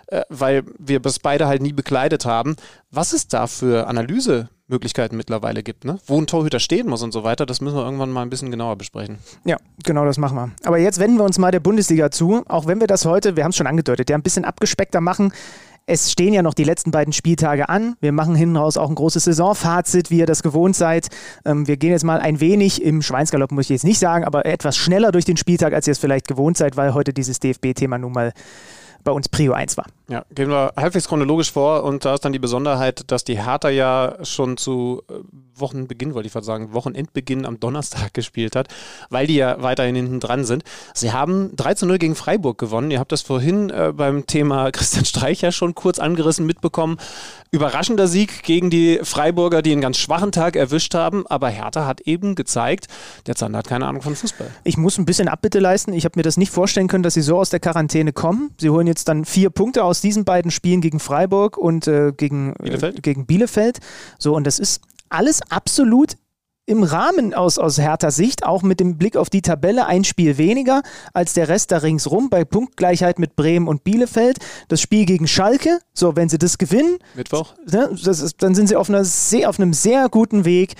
[0.07, 2.55] äh, weil wir das beide halt nie bekleidet haben.
[2.89, 5.99] Was ist da für Analyse Möglichkeiten mittlerweile gibt, ne?
[6.07, 7.45] wo ein Torhüter stehen muss und so weiter.
[7.45, 9.17] Das müssen wir irgendwann mal ein bisschen genauer besprechen.
[9.43, 10.51] Ja, genau das machen wir.
[10.63, 13.43] Aber jetzt wenden wir uns mal der Bundesliga zu, auch wenn wir das heute, wir
[13.43, 15.33] haben es schon angedeutet, ja ein bisschen abgespeckter machen.
[15.93, 17.97] Es stehen ja noch die letzten beiden Spieltage an.
[17.99, 21.09] Wir machen hinten raus auch ein großes Saisonfazit, wie ihr das gewohnt seid.
[21.43, 24.45] Ähm, wir gehen jetzt mal ein wenig im Schweinsgalopp, muss ich jetzt nicht sagen, aber
[24.45, 27.97] etwas schneller durch den Spieltag, als ihr es vielleicht gewohnt seid, weil heute dieses DFB-Thema
[27.97, 28.31] nun mal
[29.03, 29.85] bei uns Prio 1 war.
[30.11, 33.69] Ja, gehen wir halbwegs chronologisch vor und da ist dann die Besonderheit, dass die Hertha
[33.69, 35.13] ja schon zu äh,
[35.55, 38.67] Wochenbeginn, wollte ich fast sagen, Wochenendbeginn am Donnerstag gespielt hat,
[39.09, 40.65] weil die ja weiterhin hinten dran sind.
[40.93, 42.91] Sie haben 3 zu 0 gegen Freiburg gewonnen.
[42.91, 46.97] Ihr habt das vorhin äh, beim Thema Christian Streicher schon kurz angerissen mitbekommen.
[47.51, 52.01] Überraschender Sieg gegen die Freiburger, die einen ganz schwachen Tag erwischt haben, aber Hertha hat
[52.01, 52.87] eben gezeigt,
[53.27, 54.49] der Zander hat keine Ahnung von Fußball.
[54.65, 55.93] Ich muss ein bisschen Abbitte leisten.
[55.93, 58.51] Ich habe mir das nicht vorstellen können, dass sie so aus der Quarantäne kommen.
[58.57, 62.53] Sie holen jetzt dann vier Punkte aus diesen beiden Spielen gegen Freiburg und äh, gegen,
[62.55, 62.97] Bielefeld.
[62.97, 63.79] Äh, gegen Bielefeld.
[64.17, 66.15] So, und das ist alles absolut
[66.67, 70.37] im Rahmen aus, aus Hertha Sicht, auch mit dem Blick auf die Tabelle, ein Spiel
[70.37, 70.83] weniger
[71.13, 74.37] als der Rest da ringsrum bei Punktgleichheit mit Bremen und Bielefeld.
[74.69, 78.75] Das Spiel gegen Schalke, so, wenn sie das gewinnen, Mittwoch, ne, ist, dann sind sie
[78.75, 80.75] auf, einer sehr, auf einem sehr guten Weg,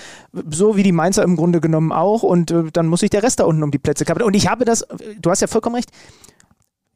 [0.50, 2.24] so wie die Mainzer im Grunde genommen auch.
[2.24, 4.24] Und äh, dann muss sich der Rest da unten um die Plätze kappen.
[4.24, 4.86] Und ich habe das,
[5.20, 5.90] du hast ja vollkommen recht,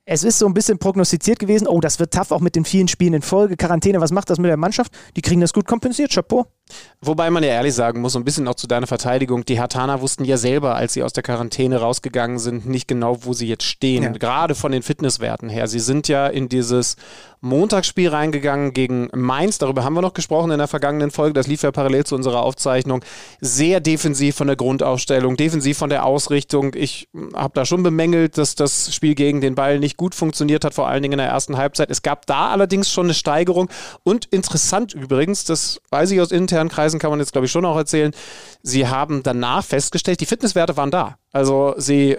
[0.07, 2.87] es ist so ein bisschen prognostiziert gewesen, oh, das wird tough, auch mit den vielen
[2.87, 3.57] Spielen in Folge.
[3.57, 4.93] Quarantäne, was macht das mit der Mannschaft?
[5.15, 6.45] Die kriegen das gut kompensiert, Chapeau.
[7.01, 10.01] Wobei man ja ehrlich sagen muss, so ein bisschen auch zu deiner Verteidigung, die Hartaner
[10.01, 13.63] wussten ja selber, als sie aus der Quarantäne rausgegangen sind, nicht genau, wo sie jetzt
[13.63, 14.03] stehen.
[14.03, 14.11] Ja.
[14.11, 15.67] Gerade von den Fitnesswerten her.
[15.67, 16.97] Sie sind ja in dieses
[17.45, 19.57] Montagsspiel reingegangen gegen Mainz.
[19.57, 21.33] Darüber haben wir noch gesprochen in der vergangenen Folge.
[21.33, 23.03] Das lief ja parallel zu unserer Aufzeichnung.
[23.39, 26.73] Sehr defensiv von der Grundaufstellung, defensiv von der Ausrichtung.
[26.75, 30.73] Ich habe da schon bemängelt, dass das Spiel gegen den Ball nicht gut funktioniert hat,
[30.73, 31.89] vor allen Dingen in der ersten Halbzeit.
[31.91, 33.69] Es gab da allerdings schon eine Steigerung.
[34.03, 37.51] Und interessant übrigens, das weiß ich aus internen internen Kreisen kann man jetzt, glaube ich,
[37.51, 38.11] schon auch erzählen,
[38.61, 41.17] sie haben danach festgestellt, die Fitnesswerte waren da.
[41.31, 42.17] Also sie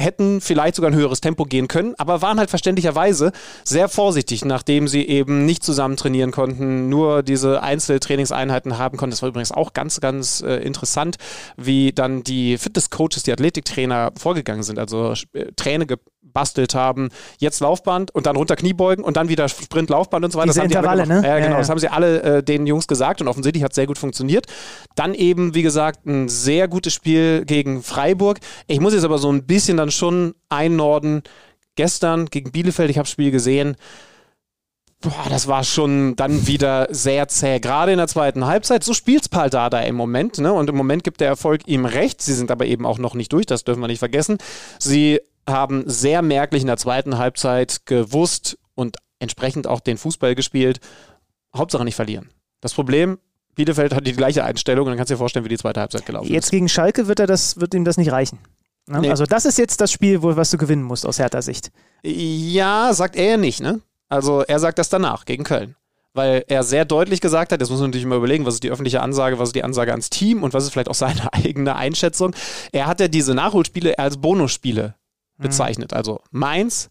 [0.00, 3.32] hätten vielleicht sogar ein höheres Tempo gehen können, aber waren halt verständlicherweise
[3.64, 9.12] sehr vorsichtig, nachdem sie eben nicht zusammen trainieren konnten, nur diese Einzeltrainingseinheiten haben konnten.
[9.12, 11.16] Das war übrigens auch ganz, ganz äh, interessant,
[11.56, 15.86] wie dann die Fitnesscoaches, die Athletiktrainer vorgegangen sind, also äh, Träne
[16.30, 17.08] gebastelt haben,
[17.38, 20.48] jetzt Laufband und dann runter Kniebeugen und dann wieder Sprint, Laufband und so weiter.
[20.48, 21.22] Diese das Intervalle, ne?
[21.26, 23.74] Ja, genau, ja, das haben sie alle äh, den Jungs gesagt und offensichtlich hat es
[23.74, 24.46] sehr gut funktioniert.
[24.94, 28.38] Dann eben, wie gesagt, ein sehr gutes Spiel gegen Freiburg.
[28.68, 31.22] Ich muss jetzt aber so ein bisschen dann schon einnorden.
[31.76, 33.76] Gestern gegen Bielefeld, ich habe das Spiel gesehen,
[35.00, 37.58] boah, das war schon dann wieder sehr zäh.
[37.58, 38.84] Gerade in der zweiten Halbzeit.
[38.84, 40.38] So spielt Pal Dada im Moment.
[40.38, 40.52] Ne?
[40.52, 42.22] Und im Moment gibt der Erfolg ihm recht.
[42.22, 44.38] Sie sind aber eben auch noch nicht durch, das dürfen wir nicht vergessen.
[44.78, 50.80] Sie haben sehr merklich in der zweiten Halbzeit gewusst und entsprechend auch den Fußball gespielt.
[51.56, 52.30] Hauptsache nicht verlieren.
[52.60, 53.18] Das Problem,
[53.54, 56.06] Bielefeld hat die gleiche Einstellung und dann kannst du dir vorstellen, wie die zweite Halbzeit
[56.06, 56.36] gelaufen jetzt ist.
[56.36, 58.38] Jetzt gegen Schalke wird, er das, wird ihm das nicht reichen.
[58.86, 59.00] Ne?
[59.00, 59.10] Nee.
[59.10, 61.70] Also das ist jetzt das Spiel, wo, was du gewinnen musst aus Hertha Sicht.
[62.02, 63.80] Ja, sagt er nicht, ne?
[64.08, 65.76] Also er sagt das danach gegen Köln.
[66.12, 68.70] Weil er sehr deutlich gesagt hat, jetzt muss man natürlich mal überlegen, was ist die
[68.70, 71.76] öffentliche Ansage, was ist die Ansage ans Team und was ist vielleicht auch seine eigene
[71.76, 72.34] Einschätzung.
[72.72, 74.96] Er hat ja diese Nachholspiele als Bonusspiele
[75.38, 75.42] mhm.
[75.42, 75.92] bezeichnet.
[75.92, 76.90] Also Mainz,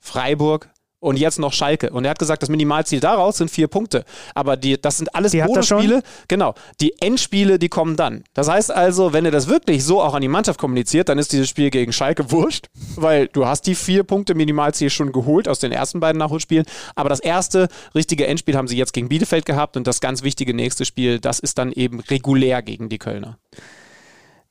[0.00, 1.90] Freiburg, und jetzt noch Schalke.
[1.90, 4.04] Und er hat gesagt, das Minimalziel daraus sind vier Punkte.
[4.34, 6.02] Aber die, das sind alles Bonusspiele.
[6.26, 6.54] Genau.
[6.80, 8.24] Die Endspiele, die kommen dann.
[8.34, 11.32] Das heißt also, wenn er das wirklich so auch an die Mannschaft kommuniziert, dann ist
[11.32, 12.66] dieses Spiel gegen Schalke wurscht,
[12.96, 16.66] weil du hast die vier Punkte Minimalziel schon geholt aus den ersten beiden Nachholspielen.
[16.96, 20.54] Aber das erste richtige Endspiel haben sie jetzt gegen Bielefeld gehabt und das ganz wichtige
[20.54, 23.38] nächste Spiel, das ist dann eben regulär gegen die Kölner.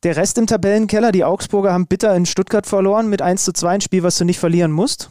[0.03, 3.69] Der Rest im Tabellenkeller, die Augsburger haben bitter in Stuttgart verloren mit 1 zu 2,
[3.69, 5.10] ein Spiel, was du nicht verlieren musst.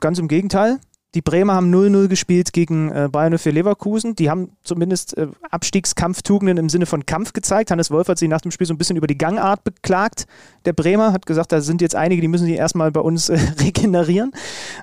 [0.00, 0.78] Ganz im Gegenteil.
[1.14, 4.16] Die Bremer haben 0-0 gespielt gegen äh, Bayern für Leverkusen.
[4.16, 7.70] Die haben zumindest äh, Abstiegskampftugenden im Sinne von Kampf gezeigt.
[7.70, 10.26] Hannes Wolf hat sich nach dem Spiel so ein bisschen über die Gangart beklagt.
[10.64, 13.38] Der Bremer hat gesagt, da sind jetzt einige, die müssen sich erstmal bei uns äh,
[13.60, 14.32] regenerieren.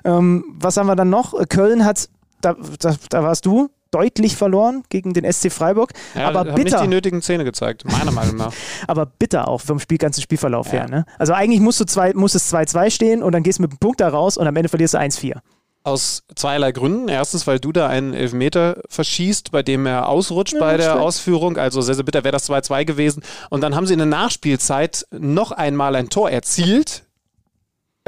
[0.04, 1.34] Ähm, was haben wir dann noch?
[1.48, 2.08] Köln hat,
[2.40, 5.92] da, da, da warst du, deutlich verloren gegen den SC Freiburg.
[6.14, 6.62] Ja, aber bitter.
[6.62, 8.52] nicht die nötigen Zähne gezeigt, meiner Meinung nach.
[8.86, 10.80] aber bitter auch vom Spiel, ganzen Spielverlauf ja.
[10.80, 10.88] her.
[10.88, 11.04] Ne?
[11.18, 13.78] Also eigentlich musst du zwei, muss es 2-2 stehen und dann gehst du mit einem
[13.78, 15.38] Punkt da raus und am Ende verlierst du 1-4.
[15.82, 17.08] Aus zweierlei Gründen.
[17.08, 21.00] Erstens, weil du da einen Elfmeter verschießt, bei dem er ausrutscht ja, bei der stimmt.
[21.00, 21.56] Ausführung.
[21.56, 23.22] Also sehr, sehr bitter wäre das 2-2 gewesen.
[23.48, 27.04] Und dann haben sie in der Nachspielzeit noch einmal ein Tor erzielt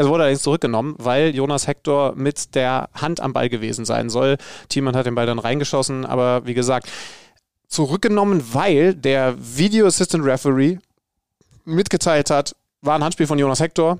[0.03, 4.37] es wurde allerdings zurückgenommen, weil Jonas Hector mit der Hand am Ball gewesen sein soll.
[4.69, 6.89] Thiemann hat den Ball dann reingeschossen, aber wie gesagt,
[7.69, 10.79] zurückgenommen, weil der Video Assistant Referee
[11.65, 13.99] mitgeteilt hat, war ein Handspiel von Jonas Hector,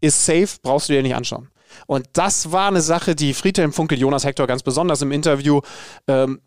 [0.00, 1.48] ist safe, brauchst du dir nicht anschauen.
[1.86, 5.60] Und das war eine Sache, die Friedhelm Funkel Jonas Hector ganz besonders im Interview
[6.08, 6.40] ähm,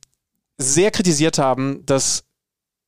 [0.57, 2.23] sehr kritisiert haben, dass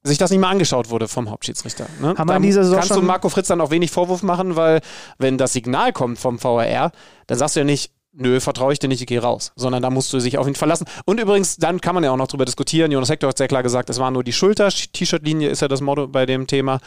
[0.10, 1.88] sich das nicht mal angeschaut wurde vom Hauptschiedsrichter.
[2.02, 2.16] Ne?
[2.18, 4.82] Haben wir in dieser kannst du Marco Fritz dann auch wenig Vorwurf machen, weil
[5.18, 6.92] wenn das Signal kommt vom VRR,
[7.28, 9.52] dann sagst du ja nicht, nö, vertraue ich dir nicht, ich gehe raus.
[9.56, 10.86] Sondern da musst du dich auf ihn verlassen.
[11.06, 12.92] Und übrigens, dann kann man ja auch noch drüber diskutieren.
[12.92, 16.08] Jonas Hector hat sehr klar gesagt, es war nur die Schulter-T-Shirt-Linie, ist ja das Motto
[16.08, 16.80] bei dem Thema.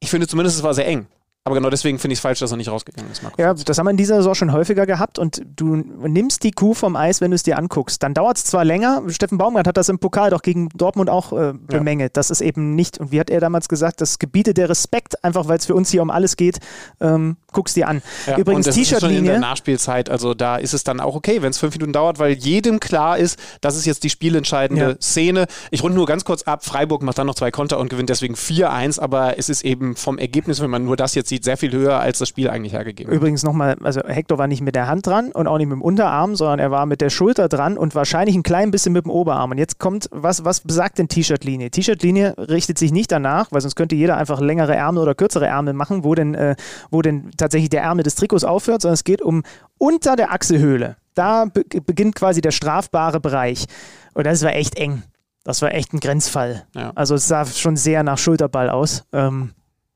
[0.00, 1.06] Ich finde zumindest, es war sehr eng.
[1.46, 3.40] Aber genau deswegen finde ich es falsch, dass er nicht rausgegangen ist, Marco.
[3.40, 6.74] Ja, das haben wir in dieser Saison schon häufiger gehabt und du nimmst die Kuh
[6.74, 8.02] vom Eis, wenn du es dir anguckst.
[8.02, 11.32] Dann dauert es zwar länger, Steffen Baumgart hat das im Pokal doch gegen Dortmund auch
[11.32, 12.10] äh, bemängelt.
[12.10, 12.14] Ja.
[12.14, 15.46] Das ist eben nicht, und wie hat er damals gesagt, das gebietet der Respekt, einfach
[15.46, 16.58] weil es für uns hier um alles geht,
[17.00, 18.02] ähm, guck's dir an.
[18.26, 19.18] Ja, Übrigens, T-Shirt-Linie.
[19.18, 22.18] in der Nachspielzeit, also da ist es dann auch okay, wenn es fünf Minuten dauert,
[22.18, 24.96] weil jedem klar ist, das ist jetzt die spielentscheidende ja.
[25.00, 25.46] Szene.
[25.70, 28.34] Ich runde nur ganz kurz ab, Freiburg macht dann noch zwei Konter und gewinnt deswegen
[28.34, 31.72] 4-1, aber es ist eben vom Ergebnis, wenn man nur das jetzt sieht, sehr viel
[31.72, 33.16] höher als als das Spiel eigentlich hergegeben hat.
[33.16, 35.82] Übrigens nochmal, also Hector war nicht mit der Hand dran und auch nicht mit dem
[35.82, 39.10] Unterarm, sondern er war mit der Schulter dran und wahrscheinlich ein klein bisschen mit dem
[39.10, 39.50] Oberarm.
[39.50, 41.70] Und jetzt kommt, was, was besagt denn T-Shirt-Linie?
[41.70, 45.74] T-Shirt-Linie richtet sich nicht danach, weil sonst könnte jeder einfach längere Ärmel oder kürzere Ärmel
[45.74, 46.56] machen, wo denn, äh,
[46.90, 49.42] wo denn tatsächlich der Ärmel des Trikots aufhört, sondern es geht um
[49.78, 50.96] unter der Achselhöhle.
[51.14, 53.66] Da be beginnt quasi der strafbare Bereich.
[54.14, 55.02] Und das war echt eng.
[55.44, 56.66] Das war echt ein Grenzfall.
[56.74, 56.92] Ja.
[56.94, 59.04] Also es sah schon sehr nach Schulterball aus.
[59.12, 59.52] Ähm,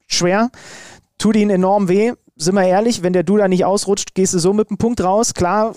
[0.07, 0.51] schwer
[1.21, 2.13] tut ihn enorm weh.
[2.37, 5.35] Sind wir ehrlich, wenn der Duda nicht ausrutscht, gehst du so mit dem Punkt raus.
[5.35, 5.75] Klar,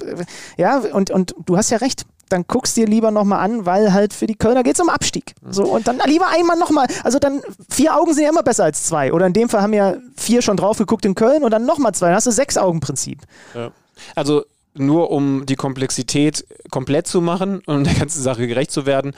[0.58, 4.12] ja, und, und du hast ja recht dann guckst dir lieber nochmal an, weil halt
[4.12, 5.36] für die Kölner geht es um Abstieg.
[5.48, 8.84] So, und dann lieber einmal nochmal, also dann vier Augen sind ja immer besser als
[8.84, 9.14] zwei.
[9.14, 11.94] Oder in dem Fall haben ja vier schon drauf geguckt in Köln und dann nochmal
[11.94, 12.08] zwei.
[12.08, 13.20] Dann hast du sechs Augen Prinzip.
[13.54, 13.72] Ja.
[14.16, 19.14] Also nur um die Komplexität komplett zu machen und der ganzen Sache gerecht zu werden,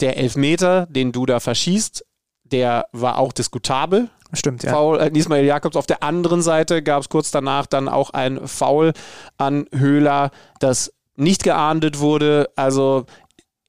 [0.00, 2.04] der Elfmeter, den du da verschießt,
[2.44, 4.08] der war auch diskutabel.
[4.34, 4.72] Stimmt, ja.
[4.72, 5.76] Foul an äh, Ismail Jakobs.
[5.76, 8.92] Auf der anderen Seite gab es kurz danach dann auch ein Foul
[9.38, 10.30] an Höhler,
[10.60, 12.50] das nicht geahndet wurde.
[12.56, 13.06] Also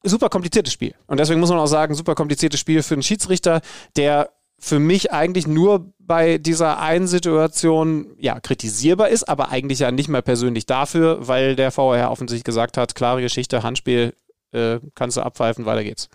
[0.03, 0.93] super kompliziertes Spiel.
[1.07, 3.61] Und deswegen muss man auch sagen, super kompliziertes Spiel für einen Schiedsrichter,
[3.95, 4.29] der
[4.59, 10.07] für mich eigentlich nur bei dieser einen Situation ja kritisierbar ist, aber eigentlich ja nicht
[10.07, 14.13] mehr persönlich dafür, weil der VAR offensichtlich gesagt hat, klare Geschichte, Handspiel,
[14.53, 16.09] äh, kannst du abpfeifen, weiter geht's.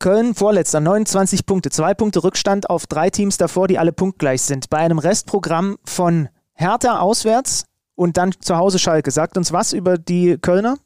[0.00, 4.70] Köln vorletzter, 29 Punkte, zwei Punkte Rückstand auf drei Teams davor, die alle punktgleich sind.
[4.70, 7.64] Bei einem Restprogramm von Hertha auswärts
[7.94, 9.10] und dann zu Hause Schalke.
[9.10, 10.78] Sagt uns was über die Kölner?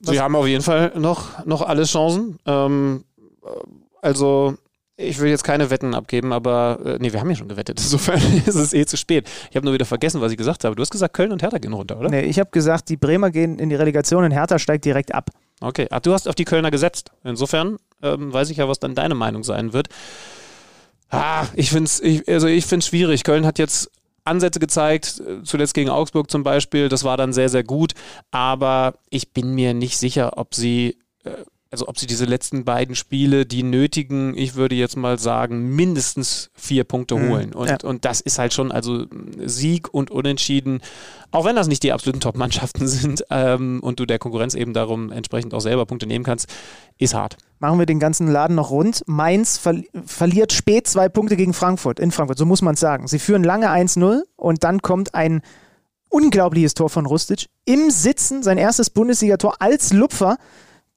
[0.00, 0.10] Was?
[0.12, 2.38] Sie haben auf jeden Fall noch, noch alle Chancen.
[2.46, 3.04] Ähm,
[4.02, 4.56] also
[4.96, 7.78] ich will jetzt keine Wetten abgeben, aber äh, nee, wir haben ja schon gewettet.
[7.82, 9.28] Insofern ist es eh zu spät.
[9.50, 10.74] Ich habe nur wieder vergessen, was ich gesagt habe.
[10.74, 12.08] Du hast gesagt, Köln und Hertha gehen runter, oder?
[12.08, 15.30] Nee, ich habe gesagt, die Bremer gehen in die Relegation und Hertha steigt direkt ab.
[15.60, 17.10] Okay, Ach, du hast auf die Kölner gesetzt.
[17.24, 19.88] Insofern ähm, weiß ich ja, was dann deine Meinung sein wird.
[21.08, 23.24] Ah, ich finde es ich, also ich schwierig.
[23.24, 23.90] Köln hat jetzt
[24.24, 26.88] Ansätze gezeigt, äh, zuletzt gegen Augsburg zum Beispiel.
[26.88, 27.94] Das war dann sehr, sehr gut.
[28.30, 31.30] Aber ich bin mir nicht sicher, ob sie äh,
[31.70, 36.50] also ob sie diese letzten beiden Spiele, die nötigen, ich würde jetzt mal sagen, mindestens
[36.54, 37.28] vier Punkte mhm.
[37.28, 37.52] holen.
[37.54, 37.76] Und, ja.
[37.82, 39.06] und das ist halt schon, also
[39.44, 40.80] Sieg und Unentschieden,
[41.32, 45.10] auch wenn das nicht die absoluten Top-Mannschaften sind ähm, und du der Konkurrenz eben darum
[45.10, 46.48] entsprechend auch selber Punkte nehmen kannst,
[46.98, 47.36] ist hart.
[47.58, 49.02] Machen wir den ganzen Laden noch rund.
[49.06, 53.08] Mainz ver verliert spät zwei Punkte gegen Frankfurt, in Frankfurt, so muss man es sagen.
[53.08, 55.42] Sie führen lange 1-0 und dann kommt ein
[56.10, 60.38] unglaubliches Tor von Rustic im Sitzen, sein erstes Bundesligator als Lupfer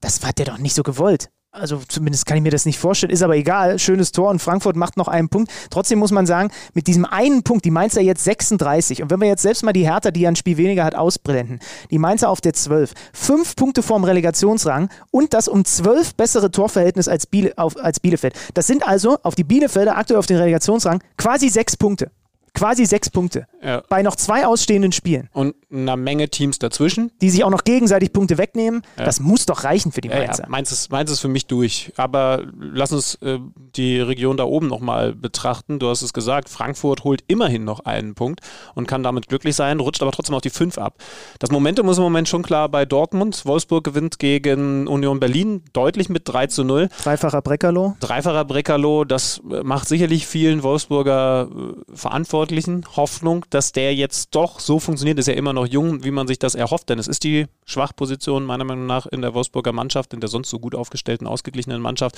[0.01, 1.29] das war der doch nicht so gewollt.
[1.51, 3.79] Also zumindest kann ich mir das nicht vorstellen, ist aber egal.
[3.79, 5.51] Schönes Tor und Frankfurt macht noch einen Punkt.
[5.71, 9.27] Trotzdem muss man sagen, mit diesem einen Punkt, die Mainzer jetzt 36 und wenn wir
[9.27, 11.59] jetzt selbst mal die Hertha, die ja ein Spiel weniger hat, ausblenden,
[11.89, 17.07] die Mainzer auf der 12, fünf Punkte vorm Relegationsrang und das um zwölf bessere Torverhältnis
[17.07, 18.35] als, Biele, auf, als Bielefeld.
[18.53, 22.11] Das sind also auf die Bielefelder aktuell auf den Relegationsrang quasi sechs Punkte.
[22.53, 23.47] Quasi sechs Punkte.
[23.63, 23.83] Ja.
[23.89, 25.29] Bei noch zwei ausstehenden Spielen.
[25.33, 27.11] Und einer Menge Teams dazwischen.
[27.21, 28.81] Die sich auch noch gegenseitig Punkte wegnehmen.
[28.97, 29.05] Ja.
[29.05, 30.43] Das muss doch reichen für die Mainzer.
[30.43, 31.93] Ja, Mainz, ist, Mainz ist für mich durch.
[31.97, 33.39] Aber lass uns äh,
[33.75, 35.79] die Region da oben nochmal betrachten.
[35.79, 38.41] Du hast es gesagt, Frankfurt holt immerhin noch einen Punkt
[38.75, 40.95] und kann damit glücklich sein, rutscht aber trotzdem auf die fünf ab.
[41.39, 43.45] Das Momentum ist im Moment schon klar bei Dortmund.
[43.45, 46.89] Wolfsburg gewinnt gegen Union Berlin deutlich mit 3 zu 0.
[47.03, 47.95] Dreifacher Breckerlo.
[47.99, 49.05] Dreifacher Breckerlo.
[49.05, 55.19] Das macht sicherlich vielen Wolfsburger äh, verantwortlich Verantwortlichen Hoffnung, dass der jetzt doch so funktioniert,
[55.19, 58.45] ist ja immer noch jung, wie man sich das erhofft, denn es ist die Schwachposition
[58.45, 62.17] meiner Meinung nach in der Wolfsburger Mannschaft, in der sonst so gut aufgestellten, ausgeglichenen Mannschaft.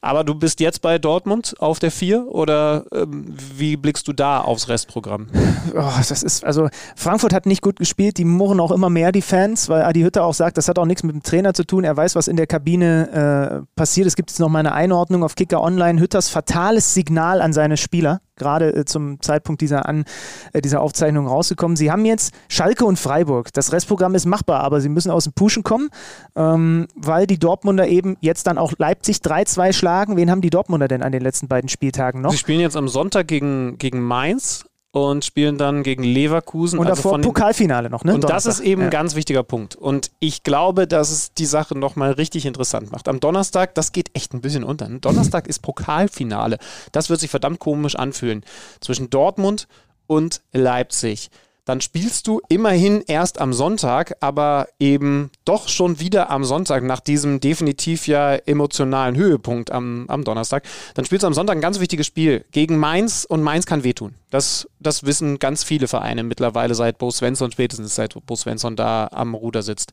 [0.00, 3.24] Aber du bist jetzt bei Dortmund auf der 4 oder ähm,
[3.56, 5.28] wie blickst du da aufs Restprogramm?
[5.74, 9.22] Oh, das ist, also Frankfurt hat nicht gut gespielt, die murren auch immer mehr, die
[9.22, 11.84] Fans, weil Adi Hütter auch sagt, das hat auch nichts mit dem Trainer zu tun,
[11.84, 14.06] er weiß, was in der Kabine äh, passiert.
[14.06, 17.78] Es gibt jetzt noch mal eine Einordnung auf Kicker Online, Hütters fatales Signal an seine
[17.78, 20.04] Spieler gerade äh, zum Zeitpunkt dieser, an,
[20.52, 21.76] äh, dieser Aufzeichnung rausgekommen.
[21.76, 23.52] Sie haben jetzt Schalke und Freiburg.
[23.52, 25.90] Das Restprogramm ist machbar, aber sie müssen aus dem Puschen kommen,
[26.36, 30.16] ähm, weil die Dortmunder eben jetzt dann auch Leipzig 3-2 schlagen.
[30.16, 32.30] Wen haben die Dortmunder denn an den letzten beiden Spieltagen noch?
[32.30, 34.64] Sie spielen jetzt am Sonntag gegen, gegen Mainz
[34.94, 36.78] und spielen dann gegen Leverkusen.
[36.78, 38.14] Und also davor Pokalfinale noch, ne?
[38.14, 38.52] Und Donnerstag.
[38.52, 38.86] das ist eben ja.
[38.86, 39.74] ein ganz wichtiger Punkt.
[39.74, 43.08] Und ich glaube, dass es die Sache nochmal richtig interessant macht.
[43.08, 44.88] Am Donnerstag, das geht echt ein bisschen unter.
[44.88, 45.00] Ne?
[45.00, 46.58] Donnerstag ist Pokalfinale.
[46.92, 48.44] Das wird sich verdammt komisch anfühlen.
[48.80, 49.66] Zwischen Dortmund
[50.06, 51.28] und Leipzig
[51.64, 57.00] dann spielst du immerhin erst am Sonntag, aber eben doch schon wieder am Sonntag, nach
[57.00, 60.64] diesem definitiv ja emotionalen Höhepunkt am, am Donnerstag.
[60.94, 64.14] Dann spielst du am Sonntag ein ganz wichtiges Spiel gegen Mainz und Mainz kann wehtun.
[64.30, 69.08] Das, das wissen ganz viele Vereine mittlerweile, seit Bo Svensson, spätestens seit Bo Svensson da
[69.10, 69.92] am Ruder sitzt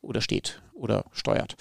[0.00, 1.54] oder steht oder steuert.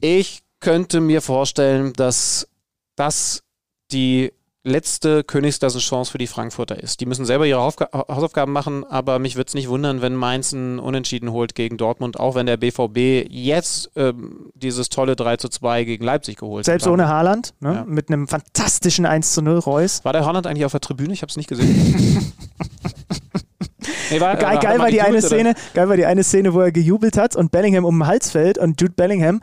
[0.00, 2.48] Ich könnte mir vorstellen, dass
[2.96, 3.42] das
[3.90, 4.32] die
[4.64, 7.00] letzte Königsklassenchance für die Frankfurter ist.
[7.00, 10.52] Die müssen selber ihre Aufga Hausaufgaben machen, aber mich würde es nicht wundern, wenn Mainz
[10.52, 15.50] ein Unentschieden holt gegen Dortmund, auch wenn der BVB jetzt ähm, dieses tolle 3 zu
[15.50, 16.88] 2 gegen Leipzig geholt Selbst hat.
[16.88, 17.74] Selbst ohne Haaland, ne?
[17.74, 17.84] ja.
[17.86, 20.02] mit einem fantastischen 1 zu 0 Reus.
[20.04, 21.12] War der Haaland eigentlich auf der Tribüne?
[21.12, 22.32] Ich habe es nicht gesehen.
[24.10, 26.72] nee, war, geil, geil war die eine Szene, geil war die eine Szene, wo er
[26.72, 29.42] gejubelt hat und Bellingham um den Hals fällt und Jude Bellingham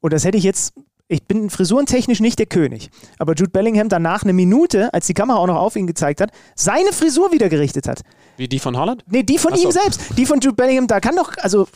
[0.00, 0.72] und das hätte ich jetzt
[1.10, 2.88] ich bin frisurentechnisch nicht der König,
[3.18, 6.30] aber Jude Bellingham danach eine Minute, als die Kamera auch noch auf ihn gezeigt hat,
[6.54, 8.02] seine Frisur wieder gerichtet hat.
[8.36, 9.04] Wie die von Holland?
[9.10, 9.68] Nee, die von Achso.
[9.68, 10.00] ihm selbst.
[10.16, 11.66] Die von Jude Bellingham, da kann doch, also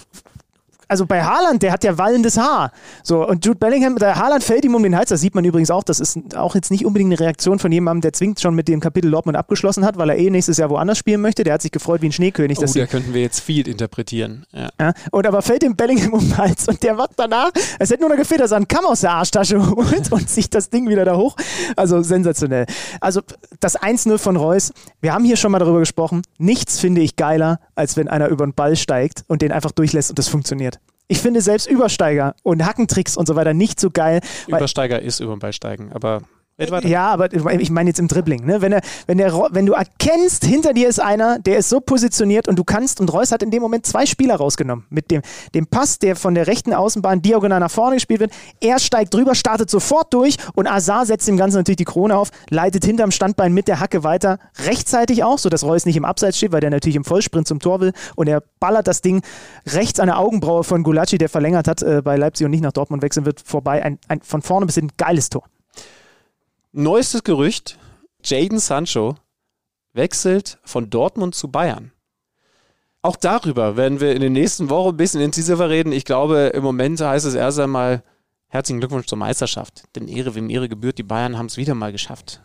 [0.88, 2.72] also bei Haaland, der hat ja wallendes Haar.
[3.02, 5.08] So, und Jude Bellingham, der Haaland fällt ihm um den Hals.
[5.08, 5.84] Das sieht man übrigens auch.
[5.84, 8.80] Das ist auch jetzt nicht unbedingt eine Reaktion von jemandem, der zwingend schon mit dem
[8.80, 11.44] Kapitel Dortmund abgeschlossen hat, weil er eh nächstes Jahr woanders spielen möchte.
[11.44, 12.58] Der hat sich gefreut wie ein Schneekönig.
[12.58, 14.44] Oh, da könnten wir jetzt viel interpretieren.
[14.52, 14.68] Ja.
[14.80, 14.92] ja.
[15.10, 18.10] Und aber fällt dem Bellingham um den Hals und der macht danach, es hätte nur
[18.10, 21.04] noch gefehlt, dass er einen Kamm aus der Arschtasche holt und sich das Ding wieder
[21.04, 21.36] da hoch.
[21.76, 22.66] Also sensationell.
[23.00, 23.20] Also
[23.60, 26.22] das 1-0 von Reus, wir haben hier schon mal darüber gesprochen.
[26.38, 30.10] Nichts finde ich geiler, als wenn einer über den Ball steigt und den einfach durchlässt
[30.10, 30.78] und das funktioniert.
[31.06, 34.20] Ich finde selbst Übersteiger und Hackentricks und so weiter nicht so geil.
[34.46, 36.22] Übersteiger ist über den Ball steigen, aber
[36.84, 38.46] ja, aber ich meine jetzt im Dribbling.
[38.46, 38.62] Ne?
[38.62, 42.46] Wenn, er, wenn, der, wenn du erkennst, hinter dir ist einer, der ist so positioniert
[42.46, 44.86] und du kannst, und Reus hat in dem Moment zwei Spieler rausgenommen.
[44.88, 45.22] Mit dem,
[45.54, 48.32] dem Pass, der von der rechten Außenbahn diagonal nach vorne gespielt wird.
[48.60, 52.30] Er steigt drüber, startet sofort durch und Azar setzt dem Ganzen natürlich die Krone auf,
[52.50, 54.38] leitet hinterm Standbein mit der Hacke weiter.
[54.64, 57.80] Rechtzeitig auch, sodass Reus nicht im Abseits steht, weil der natürlich im Vollsprint zum Tor
[57.80, 57.92] will.
[58.14, 59.22] Und er ballert das Ding
[59.66, 62.72] rechts an der Augenbraue von Gulacsi, der verlängert hat äh, bei Leipzig und nicht nach
[62.72, 63.82] Dortmund wechseln wird, vorbei.
[63.82, 65.44] Ein, ein von vorne bis hinten geiles Tor.
[66.76, 67.78] Neuestes Gerücht:
[68.24, 69.14] Jaden Sancho
[69.92, 71.92] wechselt von Dortmund zu Bayern.
[73.00, 75.92] Auch darüber werden wir in den nächsten Wochen ein bisschen intensiver reden.
[75.92, 78.02] Ich glaube, im Moment heißt es erst einmal
[78.48, 79.84] herzlichen Glückwunsch zur Meisterschaft.
[79.94, 82.42] Denn Ehre, wem Ehre gebührt, die Bayern haben es wieder mal geschafft.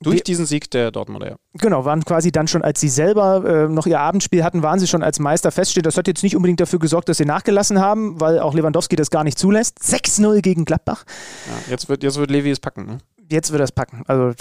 [0.00, 1.36] Durch die, diesen Sieg der Dortmunder, ja.
[1.54, 4.86] Genau, waren quasi dann schon, als sie selber äh, noch ihr Abendspiel hatten, waren sie
[4.86, 5.82] schon als Meister feststehen.
[5.82, 9.10] Das hat jetzt nicht unbedingt dafür gesorgt, dass sie nachgelassen haben, weil auch Lewandowski das
[9.10, 9.80] gar nicht zulässt.
[9.80, 11.04] 6-0 gegen Gladbach.
[11.48, 12.98] Ja, jetzt, wird, jetzt wird Levi es packen, ne?
[13.32, 14.02] Jetzt wird das packen.
[14.06, 14.32] Also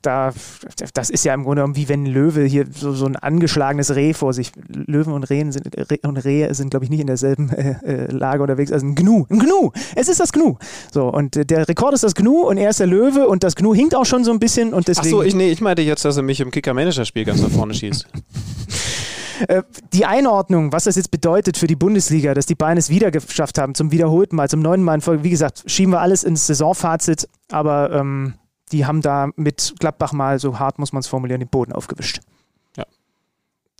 [0.00, 0.32] da,
[0.94, 3.94] das ist ja im Grunde genommen wie wenn ein Löwe hier so, so ein angeschlagenes
[3.94, 4.52] Reh vor sich.
[4.68, 8.10] Löwen und Rehen sind Reh und Rehe sind, glaube ich, nicht in derselben äh, äh,
[8.10, 8.72] Lage unterwegs.
[8.72, 9.26] Also ein Gnu.
[9.28, 9.70] Ein Gnu.
[9.94, 10.56] Es ist das Gnu.
[10.92, 13.56] So, und äh, der Rekord ist das Gnu und er ist der Löwe und das
[13.56, 15.08] Gnu hinkt auch schon so ein bisschen und deswegen.
[15.08, 18.06] Achso, ich, nee, ich meinte jetzt, dass er mich im Kicker-Manager-Spiel ganz nach vorne schießt.
[19.48, 23.10] Äh, die Einordnung, was das jetzt bedeutet für die Bundesliga, dass die Bayern es wieder
[23.10, 26.24] geschafft haben, zum wiederholten Mal, zum neunten Mal in Folge, wie gesagt, schieben wir alles
[26.24, 28.34] ins Saisonfazit, aber ähm,
[28.72, 32.20] die haben da mit Gladbach mal, so hart muss man es formulieren, den Boden aufgewischt.
[32.76, 32.84] Ja.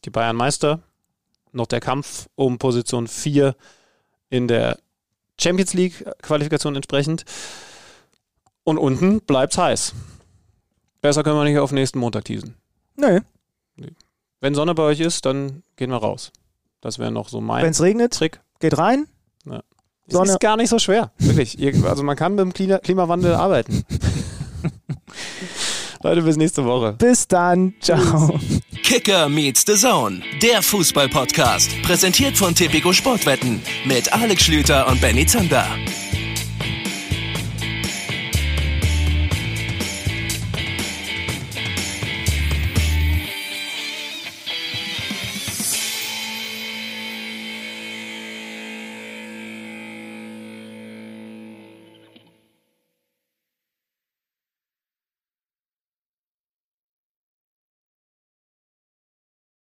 [0.04, 0.80] Die Bayern Meister,
[1.52, 3.54] noch der Kampf um Position 4
[4.30, 4.78] in der
[5.40, 7.24] Champions League Qualifikation entsprechend.
[8.64, 9.94] Und unten bleibt es heiß.
[11.00, 12.54] Besser können wir nicht auf nächsten Montag teasen.
[12.96, 13.20] Nee.
[14.42, 16.32] Wenn Sonne bei euch ist, dann gehen wir raus.
[16.80, 18.40] Das wäre noch so mein Wenn es regnet, Trick.
[18.58, 19.06] geht rein.
[19.46, 19.62] Ja.
[20.08, 21.12] Es ist gar nicht so schwer.
[21.18, 21.56] Wirklich.
[21.84, 23.84] Also man kann mit dem Klimawandel arbeiten.
[26.02, 26.94] Leute, bis nächste Woche.
[26.94, 27.74] Bis dann.
[27.80, 28.36] Ciao.
[28.82, 31.80] Kicker meets the Zone, der Fußball-Podcast.
[31.82, 35.66] Präsentiert von Tipico Sportwetten mit Alex Schlüter und Benny Zander.